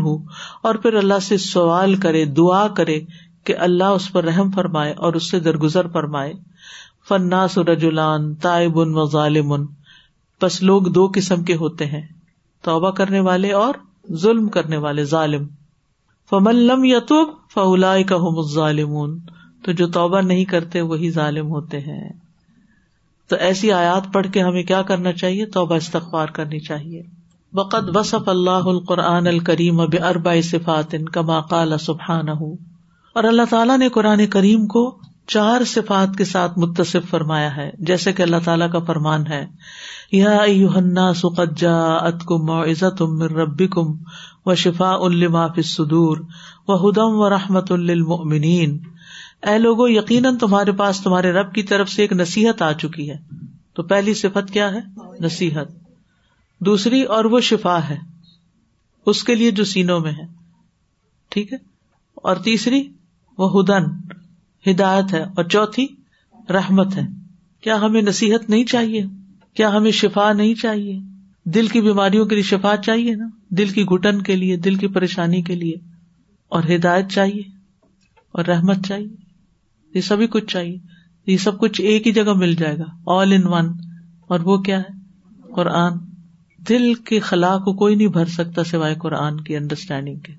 اور 0.69 0.75
پھر 0.85 0.93
اللہ 1.01 1.19
سے 1.21 1.37
سوال 1.37 1.93
کرے 2.05 2.23
دعا 2.39 2.67
کرے 2.77 2.99
کہ 3.45 3.55
اللہ 3.65 3.91
اس 3.97 4.11
پر 4.13 4.23
رحم 4.25 4.49
فرمائے 4.51 4.93
اور 5.07 5.13
اس 5.19 5.29
سے 5.31 5.39
درگزر 5.47 5.87
فرمائے 5.93 6.31
فناس 7.07 7.57
تائب 8.41 8.79
ان 8.79 8.97
و 8.97 9.03
ان 9.53 9.65
بس 10.41 10.61
لوگ 10.69 10.89
دو 10.95 11.07
قسم 11.15 11.43
کے 11.43 11.55
ہوتے 11.61 11.85
ہیں 11.91 12.01
توبہ 12.65 12.91
کرنے 13.01 13.19
والے 13.29 13.51
اور 13.61 13.75
ظلم 14.23 14.47
کرنے 14.57 14.77
والے 14.87 15.03
ظالم 15.13 15.47
فملم 16.29 16.83
یتوب 16.85 17.29
فلا 17.53 17.71
فلائے 17.75 18.03
کا 18.11 18.15
ہو 18.25 18.41
ظالمن 18.53 19.17
تو 19.65 19.71
جو 19.81 19.87
توبہ 19.99 20.21
نہیں 20.31 20.43
کرتے 20.55 20.81
وہی 20.93 21.11
ظالم 21.11 21.49
ہوتے 21.51 21.79
ہیں 21.81 22.09
تو 23.29 23.35
ایسی 23.49 23.71
آیات 23.81 24.11
پڑھ 24.13 24.27
کے 24.33 24.41
ہمیں 24.43 24.61
کیا 24.73 24.81
کرنا 24.91 25.13
چاہیے 25.21 25.45
توبہ 25.59 25.75
استغفار 25.83 26.27
کرنی 26.39 26.59
چاہیے 26.69 27.01
وقد 27.57 27.87
وصف 27.95 28.27
اللہ 28.29 28.67
القرآن 28.71 29.27
الکریم 29.27 29.79
اب 29.83 29.95
اربا 30.07 30.33
صفات 30.49 30.93
ان 30.93 31.05
کما 31.13 31.39
سبحان 31.85 32.27
اور 33.19 33.23
اللہ 33.29 33.47
تعالیٰ 33.49 33.77
نے 33.83 33.87
قرآن 33.95 34.25
کریم 34.35 34.65
کو 34.73 34.83
چار 35.35 35.63
صفات 35.71 36.15
کے 36.17 36.25
ساتھ 36.31 36.59
متصف 36.65 37.07
فرمایا 37.09 37.55
ہے 37.55 37.69
جیسے 37.91 38.13
کہ 38.19 38.23
اللہ 38.23 38.43
تعالیٰ 38.45 38.69
کا 38.71 38.79
فرمان 38.89 39.25
ہے 39.29 39.43
یا 40.11 40.35
ات 40.99 42.25
کم 42.27 42.49
و 42.57 42.61
عزت 42.73 43.01
ربی 43.39 43.67
کم 43.77 43.91
و 44.45 44.55
شفا 44.65 44.91
امافی 45.09 45.61
صدور 45.71 46.17
و 46.67 46.75
ہدم 46.87 47.19
و 47.23 47.29
رحمت 47.37 47.71
المنین 47.79 48.77
اے 49.53 49.57
لوگ 49.63 49.87
یقیناً 49.95 50.37
تمہارے 50.45 50.71
پاس 50.85 51.01
تمہارے 51.07 51.31
رب 51.41 51.51
کی 51.55 51.63
طرف 51.73 51.89
سے 51.97 52.01
ایک 52.01 52.13
نصیحت 52.23 52.61
آ 52.69 52.71
چکی 52.85 53.09
ہے 53.11 53.17
تو 53.75 53.83
پہلی 53.95 54.13
صفت 54.25 54.53
کیا 54.53 54.71
ہے 54.75 54.79
نصیحت 55.25 55.75
دوسری 56.65 57.01
اور 57.15 57.25
وہ 57.31 57.39
شفا 57.49 57.77
ہے 57.89 57.97
اس 59.11 59.23
کے 59.23 59.35
لیے 59.35 59.51
جو 59.57 59.63
سینوں 59.65 59.99
میں 60.01 60.11
ہے 60.11 60.25
ٹھیک 61.31 61.51
ہے 61.53 61.57
اور 62.29 62.35
تیسری 62.43 62.81
وہ 63.37 63.51
ہدن 63.59 63.91
ہدایت 64.69 65.13
ہے 65.13 65.21
اور 65.23 65.43
چوتھی 65.55 65.85
رحمت 66.53 66.95
ہے 66.97 67.01
کیا 67.63 67.75
ہمیں 67.81 68.01
نصیحت 68.01 68.49
نہیں 68.49 68.63
چاہیے 68.71 69.01
کیا 69.55 69.69
ہمیں 69.75 69.91
شفا 69.99 70.31
نہیں 70.33 70.53
چاہیے 70.61 70.95
دل 71.55 71.67
کی 71.67 71.81
بیماریوں 71.81 72.25
کے 72.25 72.35
لیے 72.35 72.43
شفا 72.43 72.75
چاہیے 72.85 73.15
نا 73.15 73.25
دل 73.57 73.69
کی 73.77 73.83
گٹن 73.91 74.21
کے 74.23 74.35
لیے 74.35 74.55
دل 74.67 74.75
کی 74.75 74.87
پریشانی 74.97 75.41
کے 75.43 75.55
لیے 75.55 75.75
اور 76.55 76.63
ہدایت 76.75 77.09
چاہیے 77.11 77.41
اور 78.35 78.45
رحمت 78.45 78.85
چاہیے 78.87 79.07
یہ 79.95 80.01
سبھی 80.07 80.27
کچھ 80.31 80.45
چاہیے 80.53 80.77
یہ 81.31 81.37
سب 81.43 81.59
کچھ 81.59 81.81
ایک 81.81 82.07
ہی 82.07 82.11
جگہ 82.13 82.33
مل 82.37 82.53
جائے 82.59 82.77
گا 82.79 82.91
آل 83.19 83.33
ان 83.33 83.47
ون 83.53 83.71
اور 84.27 84.39
وہ 84.45 84.57
کیا 84.63 84.79
ہے 84.79 85.51
قرآن 85.55 85.97
دل 86.69 86.93
کے 87.09 87.19
خلا 87.29 87.57
کو 87.65 87.73
کوئی 87.77 87.95
نہیں 87.95 88.07
بھر 88.15 88.25
سکتا 88.33 88.63
سوائے 88.71 88.95
قرآن 89.01 89.39
کی 89.41 89.55
انڈرسٹینڈنگ 89.57 90.15
کے 90.25 90.33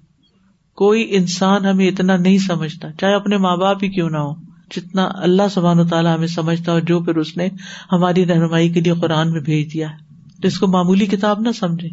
کوئی 0.81 1.07
انسان 1.17 1.65
ہمیں 1.67 1.87
اتنا 1.87 2.17
نہیں 2.17 2.39
سمجھتا 2.47 2.89
چاہے 3.01 3.15
اپنے 3.15 3.37
ماں 3.45 3.57
باپ 3.63 3.85
ہی 3.85 3.89
کیوں 3.91 4.09
نہ 4.11 4.17
ہو 4.25 4.35
جتنا 4.75 5.09
اللہ 5.29 5.49
سبان 5.55 5.79
و 5.81 5.87
تعالیٰ 5.93 6.15
ہمیں 6.17 6.27
سمجھتا 6.35 6.73
اور 6.73 6.81
جو 6.91 6.99
پھر 7.05 7.17
اس 7.23 7.37
نے 7.37 7.49
ہماری 7.93 8.27
رہنمائی 8.27 8.69
کے 8.73 8.81
لیے 8.81 8.93
قرآن 9.01 9.31
میں 9.33 9.41
بھیج 9.49 9.73
دیا 9.73 9.89
ہے 9.91 10.41
جس 10.47 10.59
کو 10.59 10.67
معمولی 10.75 11.07
کتاب 11.15 11.41
نہ 11.47 11.53
سمجھے 11.59 11.89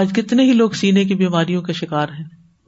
آج 0.00 0.12
کتنے 0.16 0.44
ہی 0.48 0.52
لوگ 0.52 0.70
سینے 0.82 1.04
کی 1.04 1.14
بیماریوں 1.24 1.62
کا 1.62 1.72
شکار 1.80 2.08
ہے 2.18 2.22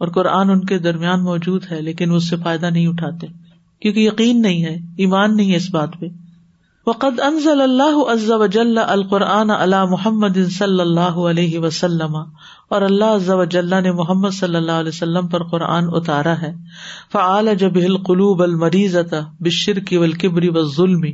اور 0.04 0.08
قرآن 0.18 0.50
ان 0.50 0.64
کے 0.66 0.78
درمیان 0.88 1.22
موجود 1.24 1.66
ہے 1.72 1.80
لیکن 1.82 2.12
اس 2.14 2.28
سے 2.30 2.36
فائدہ 2.44 2.66
نہیں 2.70 2.86
اٹھاتے 2.86 3.26
کیونکہ 3.80 4.00
یقین 4.00 4.42
نہیں 4.42 4.64
ہے 4.64 4.76
ایمان 5.06 5.36
نہیں 5.36 5.50
ہے 5.50 5.56
اس 5.56 5.70
بات 5.74 5.98
پہ 6.00 6.08
وقد 6.86 7.20
انزل 7.26 7.60
اللہ 7.60 7.98
عز 8.12 8.30
وجل 8.30 8.50
جل 8.74 8.78
القرآن 8.78 9.50
علی 9.50 9.76
محمد 9.90 10.36
صلی 10.56 10.80
اللہ 10.80 11.14
علیہ 11.30 11.58
وسلم 11.58 12.16
اور 12.16 12.82
اللہ 12.88 13.14
عز 13.20 13.30
وجل 13.38 13.74
نے 13.82 13.92
محمد 14.00 14.34
صلی 14.40 14.56
اللہ 14.56 14.80
علیہ 14.82 14.94
وسلم 14.94 15.28
پر 15.34 15.42
قرآن 15.52 15.88
اتارا 16.00 16.34
ہے 16.42 16.52
فعالج 17.12 17.64
به 17.78 17.86
القلوب 17.92 18.42
المریضت 18.50 19.14
بالشرك 19.48 19.92
والکبر 20.04 20.48
والظلم 20.56 21.06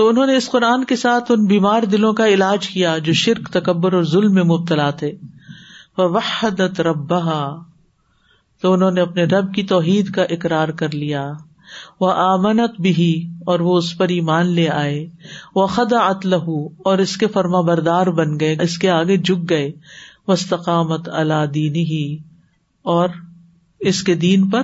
تو 0.00 0.08
انہوں 0.08 0.26
نے 0.32 0.36
اس 0.42 0.50
قرآن 0.50 0.84
کے 0.92 0.96
ساتھ 1.04 1.32
ان 1.32 1.44
بیمار 1.54 1.88
دلوں 1.98 2.12
کا 2.22 2.26
علاج 2.38 2.68
کیا 2.68 2.96
جو 3.08 3.12
شرک 3.26 3.48
تکبر 3.60 3.92
اور 4.00 4.04
ظلم 4.16 4.34
میں 4.40 4.44
مبتلا 4.56 4.90
تھے 5.02 5.12
ووحدت 5.98 6.80
ربها 6.92 7.70
تو 8.62 8.72
انہوں 8.72 8.96
نے 8.96 9.00
اپنے 9.08 9.24
رب 9.36 9.54
کی 9.54 9.62
توحید 9.74 10.14
کا 10.20 10.32
اقرار 10.38 10.78
کر 10.84 10.94
لیا 11.04 11.30
وہ 12.00 12.12
آمنت 12.24 12.80
بھی 12.84 12.92
ہی 12.94 13.10
اور 13.52 13.60
وہ 13.66 13.76
اس 13.78 13.96
پر 13.98 14.08
ایمان 14.18 14.46
لے 14.58 14.68
آئے 14.70 14.98
وہ 15.54 15.66
خد 15.76 15.92
اتل 16.00 16.34
اور 16.34 16.98
اس 17.04 17.16
کے 17.22 17.26
فرما 17.36 17.60
بردار 17.70 18.06
بن 18.20 18.38
گئے 18.40 18.56
اس 18.62 18.76
کے 18.84 18.90
آگے 19.00 19.16
جک 19.30 19.48
گئے 19.50 19.70
وسطامت 20.28 21.08
اللہ 21.20 21.44
دینی 21.54 21.84
ہی 21.90 22.02
اور 22.96 23.08
اس 23.90 24.02
کے 24.08 24.14
دین 24.24 24.48
پر 24.50 24.62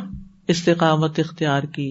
استقامت 0.54 1.18
اختیار 1.18 1.62
کی 1.74 1.90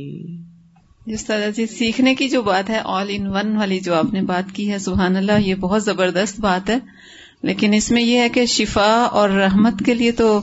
جس 1.08 1.26
طرح 1.26 1.52
سے 1.52 1.52
جی 1.56 1.66
سیکھنے 1.76 2.14
کی 2.22 2.28
جو 2.30 2.42
بات 2.44 2.70
ہے 2.70 2.80
آل 2.94 3.08
ان 3.16 3.28
ون 3.36 3.56
والی 3.58 3.80
جو 3.80 3.94
آپ 3.96 4.14
نے 4.14 4.22
بات 4.32 4.52
کی 4.56 4.72
ہے 4.72 4.80
سبحان 4.86 5.16
اللہ 5.16 5.40
یہ 5.46 5.56
بہت 5.60 5.84
زبردست 5.84 6.40
بات 6.48 6.70
ہے 6.70 6.78
لیکن 7.50 7.74
اس 7.74 7.90
میں 7.92 8.02
یہ 8.04 8.20
ہے 8.20 8.30
کہ 8.38 8.46
شفا 8.54 8.90
اور 9.22 9.30
رحمت 9.42 9.84
کے 9.86 9.94
لیے 9.94 10.12
تو 10.22 10.40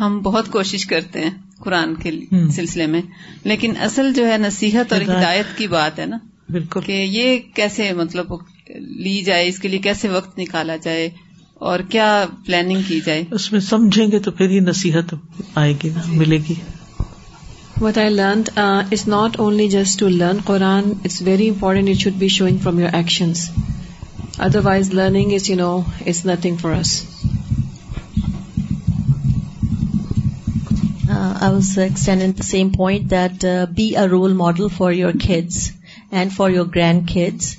ہم 0.00 0.20
بہت 0.24 0.50
کوشش 0.52 0.86
کرتے 0.92 1.20
ہیں 1.24 1.30
قرآن 1.64 1.94
کے 2.02 2.10
سلسلے 2.54 2.86
میں 2.94 3.00
لیکن 3.50 3.72
اصل 3.86 4.12
جو 4.14 4.26
ہے 4.30 4.36
نصیحت 4.38 4.92
اور 4.92 5.02
ہدایت 5.08 5.56
کی 5.58 5.66
بات 5.76 5.98
ہے 5.98 6.06
نا 6.12 6.18
بالکل 6.56 6.80
کہ 6.86 6.92
یہ 7.10 7.38
کیسے 7.54 7.92
مطلب 7.96 8.32
لی 9.06 9.20
جائے 9.26 9.46
اس 9.48 9.58
کے 9.60 9.68
لیے 9.68 9.78
کیسے 9.88 10.08
وقت 10.08 10.38
نکالا 10.38 10.76
جائے 10.84 11.08
اور 11.70 11.80
کیا 11.94 12.08
پلاننگ 12.46 12.82
کی 12.88 13.00
جائے 13.06 13.24
اس 13.38 13.50
میں 13.52 13.60
سمجھیں 13.70 14.10
گے 14.12 14.18
تو 14.26 14.30
پھر 14.40 14.50
یہ 14.50 14.60
نصیحت 14.68 15.14
آئے 15.62 15.74
گی 15.82 15.90
ملے 16.22 16.38
گی 16.48 16.54
what 17.80 17.98
I 17.98 18.10
learn 18.14 18.42
it's 18.62 19.06
not 19.08 19.38
only 19.46 19.68
just 19.76 19.98
to 20.00 20.08
learn 20.08 20.38
Quran 20.46 20.92
it's 21.04 21.20
very 21.30 21.48
important 21.48 21.88
it 21.88 22.00
should 22.02 22.14
be 22.24 22.28
showing 22.38 22.58
from 22.62 22.80
your 22.80 22.94
action 22.94 23.32
otherwise 24.66 24.92
learning 24.94 25.32
is 25.34 25.50
you 25.50 25.56
know 25.56 25.74
is 26.14 26.24
nothing 26.26 26.56
for 26.62 26.74
us 26.80 27.00
was 31.20 31.70
the 32.06 32.42
same 32.50 32.68
point 32.76 33.10
that 33.10 33.44
be 33.76 33.88
a 34.00 34.06
role 34.08 34.32
model 34.36 34.68
for 34.76 34.92
your 34.92 35.12
kids 35.26 35.56
and 36.18 36.32
for 36.36 36.50
your 36.50 36.66
grandkids 37.08 37.54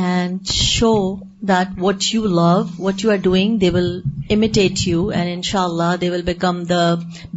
and 0.00 0.46
show 0.54 0.92
that 1.48 1.78
what 1.82 2.02
you 2.14 2.24
love 2.40 2.52
what 2.78 3.04
you 3.04 3.10
are 3.10 3.16
doing 3.28 3.56
they 3.58 3.70
will 3.74 3.88
imitate 4.36 4.86
you 4.88 5.06
and 5.14 5.30
ان 5.36 5.42
شاء 5.50 5.62
اللہ 5.62 5.94
they 6.00 6.10
will 6.10 6.22
become 6.26 6.62
the 6.70 6.82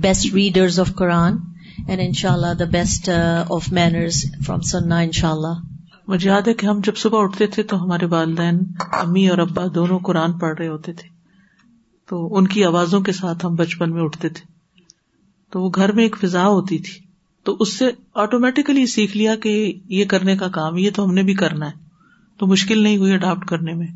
best 0.07 0.33
readers 0.33 0.79
of 0.79 0.93
Quran 0.97 1.37
and 1.87 2.01
ان 2.05 2.13
شاء 2.21 2.31
اللہ 2.33 2.53
the 2.59 2.65
best 2.77 3.09
of 3.57 3.71
manners 3.79 4.23
from 4.45 4.61
سننا 4.73 4.99
ان 5.05 5.11
شاء 5.21 5.31
اللہ 5.31 5.61
مجھے 6.07 6.29
یاد 6.29 6.47
ہے 6.47 6.53
کہ 6.59 6.65
ہم 6.65 6.79
جب 6.85 6.95
صبح 7.05 7.23
اٹھتے 7.23 7.47
تھے 7.55 7.63
تو 7.71 7.83
ہمارے 7.83 8.05
والدین 8.17 8.59
امی 9.01 9.27
اور 9.29 9.37
ابا 9.47 9.65
دونوں 9.75 9.99
قرآن 10.09 10.31
پڑھ 10.39 10.57
رہے 10.57 10.67
ہوتے 10.67 10.93
تھے 10.97 11.09
تو 12.09 12.27
ان 12.37 12.47
کی 12.55 12.63
آوازوں 12.65 13.01
کے 13.07 13.11
ساتھ 13.23 13.45
ہم 13.45 13.55
بچپن 13.55 13.91
میں 13.93 14.01
اٹھتے 14.03 14.29
تھے 14.29 14.49
تو 15.51 15.61
وہ 15.61 15.69
گھر 15.77 15.91
میں 15.93 16.03
ایک 16.03 16.15
فضا 16.23 16.45
ہوتی 16.47 16.77
تھی 16.87 16.99
تو 17.45 17.55
اس 17.59 17.73
سے 17.77 17.89
آٹومیٹکلی 18.23 18.85
سیکھ 18.87 19.15
لیا 19.17 19.35
کہ 19.43 19.51
یہ 19.99 20.05
کرنے 20.13 20.35
کا 20.37 20.47
کام 20.57 20.77
یہ 20.77 20.89
تو 20.95 21.05
ہم 21.05 21.13
نے 21.13 21.23
بھی 21.29 21.33
کرنا 21.43 21.67
ہے 21.69 21.79
تو 22.39 22.47
مشکل 22.47 22.83
نہیں 22.83 22.97
ہوئی 22.97 23.13
اڈاپٹ 23.13 23.45
کرنے 23.49 23.73
میں 23.79 23.87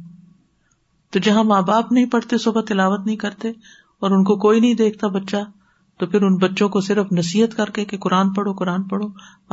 تو 1.13 1.19
جہاں 1.27 1.43
ماں 1.51 1.61
باپ 1.69 1.91
نہیں 1.91 2.05
پڑھتے 2.11 2.37
صبح 2.45 2.61
تلاوت 2.67 3.05
نہیں 3.05 3.15
کرتے 3.25 3.49
اور 4.03 4.11
ان 4.17 4.23
کو 4.29 4.35
کوئی 4.45 4.59
نہیں 4.59 4.73
دیکھتا 4.83 5.07
بچہ 5.17 5.43
تو 5.99 6.07
پھر 6.07 6.21
ان 6.27 6.35
بچوں 6.37 6.69
کو 6.69 6.81
صرف 6.89 7.11
نصیحت 7.17 7.55
کر 7.57 7.69
کے 7.77 7.85
کہ 7.91 7.97
قرآن 8.05 8.33
پڑھو 8.33 8.53
قرآن 8.63 8.83
پڑھو 8.87 9.07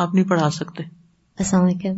آپ 0.05 0.15
نہیں 0.15 0.25
پڑھا 0.29 0.51
سکتے 0.59 0.83
السلام 1.39 1.65
علیکم 1.65 1.95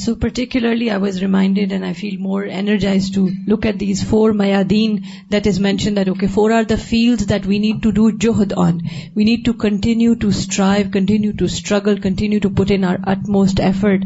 so 0.00 0.14
particularly 0.20 0.88
I 0.90 1.00
was 1.00 1.16
reminded 1.22 1.72
and 1.72 1.84
I 1.84 1.92
feel 1.94 2.16
more 2.18 2.42
energized 2.58 3.10
to 3.14 3.26
look 3.48 3.66
at 3.66 3.78
these 3.80 4.02
four 4.08 4.30
میادین 4.36 4.94
that 5.32 5.46
is 5.46 5.58
mentioned 5.60 5.96
that 5.96 6.08
okay 6.08 6.26
four 6.34 6.50
are 6.56 6.62
the 6.68 6.74
fields 6.84 7.28
that 7.30 7.46
we 7.46 7.58
need 7.64 7.82
to 7.82 7.90
do 7.98 8.08
جوہد 8.24 8.52
on 8.66 8.78
we 9.16 9.24
need 9.24 9.44
to 9.46 9.52
continue 9.66 10.14
to 10.20 10.28
strive 10.36 10.86
continue 10.92 11.32
to 11.38 11.44
struggle 11.54 11.98
continue 12.02 12.38
to 12.42 12.48
put 12.62 12.72
in 12.74 12.84
our 12.92 12.96
utmost 13.36 13.60
effort 13.64 14.04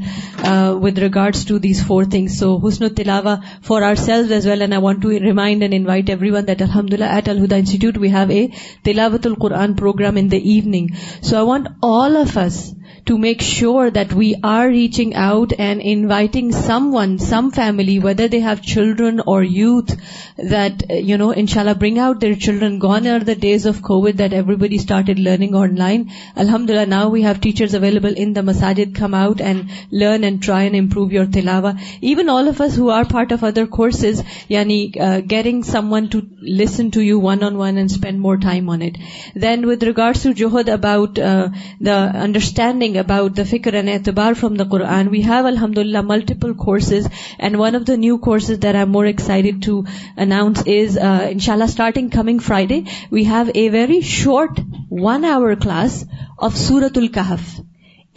with 0.83 0.99
regards 1.05 1.45
to 1.49 1.59
these 1.69 1.85
four 1.87 2.05
things 2.11 2.39
so 2.39 2.55
Hasan 2.67 2.89
تلاوا 2.97 3.35
for 3.67 3.83
ourselves 4.07 4.33
as 4.33 4.47
well 4.47 4.61
and 4.63 4.73
I 4.75 4.83
want 4.85 5.03
to 5.03 5.11
remind 5.27 5.63
and 5.63 5.75
invite 5.79 6.11
everyone 6.31 6.47
that 6.49 6.63
الحمد 6.63 6.95
اللہ 6.95 7.15
at 7.19 7.29
Alhuda 7.29 7.57
institute 7.57 7.99
we 8.01 8.11
have 8.15 8.31
a 8.39 8.47
تلاوت 8.91 9.27
القرآن 9.27 9.75
program 9.77 10.17
in 10.21 10.31
the 10.33 10.37
evening 10.57 10.89
so 11.23 11.37
I 11.37 11.47
want 11.49 11.69
all 11.93 12.17
of 12.27 12.37
us 12.47 12.63
to 13.07 13.17
make 13.19 13.43
sure 13.43 13.89
that 13.95 14.13
we 14.17 14.33
are 14.49 14.67
reaching 14.71 15.13
out 15.27 15.53
and 15.59 15.81
inviting 15.93 16.51
someone 16.95 17.17
some 17.19 17.49
family 17.55 17.99
whether 18.03 18.27
they 18.33 18.39
have 18.43 18.63
children 18.73 19.21
or 19.27 19.43
youth 19.51 19.93
that 20.51 20.83
you 21.09 21.17
know 21.19 21.31
ان 21.37 21.47
شاء 21.53 21.61
اللہ 21.61 21.79
bring 21.81 21.99
out 22.05 22.21
their 22.23 22.33
children 22.45 22.79
gone 22.83 23.07
are 23.15 23.23
the 23.27 23.33
days 23.41 23.67
of 23.67 23.81
covid 23.89 24.19
that 24.19 24.33
everybody 24.65 24.75
started 24.77 25.19
learning 25.21 25.55
online 25.79 26.03
الحمد 26.45 26.71
للہ 26.71 26.87
now 26.89 27.11
we 27.11 27.25
have 27.25 27.33
teachers 27.43 27.75
available 27.75 28.15
in 28.17 28.35
the 28.37 28.41
مساجد 28.51 28.95
come 28.99 29.15
out 29.23 29.41
and 29.41 29.95
learn 30.03 30.25
and 30.25 30.43
try 30.45 30.69
and 30.69 30.81
improve 30.83 31.13
your 31.15 31.27
تلاوا 31.35 31.73
even 32.11 32.29
all 32.37 32.49
of 32.49 32.61
us 32.67 32.79
who 32.79 32.91
are 32.99 33.05
part 33.13 33.33
of 33.33 33.45
other 33.45 33.65
courses 33.79 34.23
یعنی 34.49 34.85
getting 35.31 35.63
someone 35.93 36.07
to 36.11 36.19
listen 36.59 36.89
to 36.95 37.03
you 37.03 37.21
one 37.21 37.43
on 37.47 37.57
one 37.57 37.77
and 37.77 37.91
spend 37.91 38.19
more 38.21 38.37
time 38.43 38.71
on 38.71 38.83
it 38.83 38.99
then 39.43 39.65
with 39.65 39.83
regard 39.91 40.23
to 40.23 40.33
جوہد 40.43 40.69
about 40.79 41.21
the 41.87 42.03
understanding 42.81 42.97
about 42.97 43.37
the 43.37 43.43
فکر 43.51 43.75
and 43.79 43.89
احتبار 43.93 44.33
from 44.41 44.55
the 44.57 44.65
Quran 44.75 45.09
we 45.15 45.21
have 45.25 45.47
الحمد 45.47 45.79
اللہ 45.79 46.01
multiple 46.11 46.53
courses 46.63 47.07
and 47.47 47.57
one 47.61 47.75
of 47.77 47.87
the 47.89 47.97
new 48.05 48.17
courses 48.27 48.63
there 48.63 48.75
I'm 48.83 48.91
more 48.93 49.05
excited 49.11 49.63
to 49.67 49.81
announce 50.27 50.63
is 50.77 50.99
ان 51.31 51.39
شاء 51.47 51.53
اللہ 51.53 51.73
starting 51.75 52.09
coming 52.19 52.39
Friday 52.73 52.81
we 53.13 53.25
have 53.31 53.45
a 53.63 53.69
very 53.73 54.01
short 54.17 54.61
one 55.03 55.25
hour 55.35 55.55
class 55.65 56.03
of 56.49 56.57
سورت 56.67 56.99
الاحف 56.99 57.59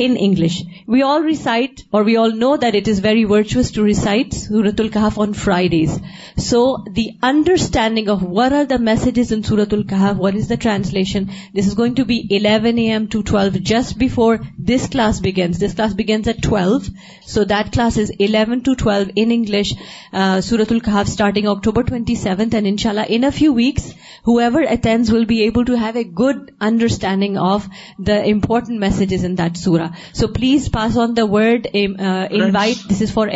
in 0.01 0.15
English 0.19 0.55
we 0.87 1.01
all 1.03 1.23
recite 1.25 1.81
or 1.95 2.03
we 2.05 2.15
all 2.17 2.31
know 2.39 2.55
that 2.61 2.75
it 2.75 2.87
is 2.89 3.03
very 3.05 3.23
virtuous 3.31 3.69
to 3.71 3.85
recite 3.85 4.33
سورت 4.33 4.79
ال 4.81 4.87
کہاف 4.93 5.17
on 5.21 5.33
Fridays 5.69 5.97
so 6.45 6.63
the 6.95 7.05
understanding 7.29 8.09
of 8.09 8.23
what 8.37 8.53
are 8.59 8.63
the 8.69 8.79
messages 8.87 9.33
in 9.33 9.41
سورت 9.49 9.73
ال 9.73 9.83
کہاف 9.89 10.15
what 10.21 10.35
is 10.35 10.47
the 10.49 10.59
translation 10.61 11.23
this 11.57 11.67
is 11.67 11.77
going 11.77 11.93
to 11.95 12.05
be 12.05 12.17
eleven 12.35 12.45
AM 12.91 13.05
to 13.11 13.21
twelve 13.31 13.59
just 13.73 13.97
before 13.99 14.35
this 14.73 14.89
class 14.91 15.21
begins 15.23 15.61
this 15.63 15.75
class 15.75 15.93
begins 15.97 16.27
at 16.27 16.41
twelve 16.49 16.77
so 17.33 17.43
that 17.53 17.71
class 17.73 17.97
is 18.03 18.11
eleven 18.19 18.59
to 18.63 18.73
twelve 18.83 19.11
in 19.15 19.31
English 19.31 19.73
سورت 20.49 20.71
ال 20.71 20.79
کہوبر 20.89 21.81
twenty 21.81 22.15
seven 22.23 22.65
ان 22.65 22.77
شاء 22.77 22.89
اللہ 22.91 23.05
in 23.09 23.23
a 23.25 23.29
few 23.39 23.53
weeks 23.53 23.87
whoever 24.39 24.61
will 25.13 25.25
be 25.27 25.37
able 25.43 25.63
to 25.65 25.75
have 25.85 25.97
a 25.97 26.03
good 26.25 26.49
understanding 26.71 27.37
of 27.51 27.67
the 28.07 28.21
important 28.33 28.79
messages 28.79 29.25
in 29.25 29.37
that 29.37 29.57
سورت 29.57 29.81
so 30.19 30.27
please 30.35 30.69
pass 30.71 30.97
on 31.03 31.13
the 31.17 31.25
word 31.31 31.67
invite 31.75 32.89
this 32.91 33.01
is 33.01 33.13
for 33.13 33.27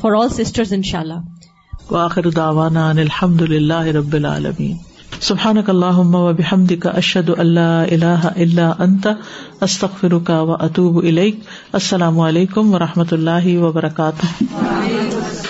for 0.00 0.14
all 0.20 0.28
sisters 0.42 0.72
ان 0.72 0.82
شاء 0.92 1.00
اللہ 1.00 1.90
وآخر 1.90 2.28
دعوانا 2.36 2.88
ان 2.90 2.98
الحمد 3.04 3.42
للہ 3.54 3.80
رب 3.96 4.12
العالمین 4.20 4.76
و 5.22 5.32
اطوب 10.58 10.98
علیک 11.04 11.38
السلام 11.72 12.20
علیکم 12.28 12.74
و 12.74 12.78
رحمۃ 12.86 13.12
اللہ 13.18 13.54
وبرکاتہ 13.66 15.49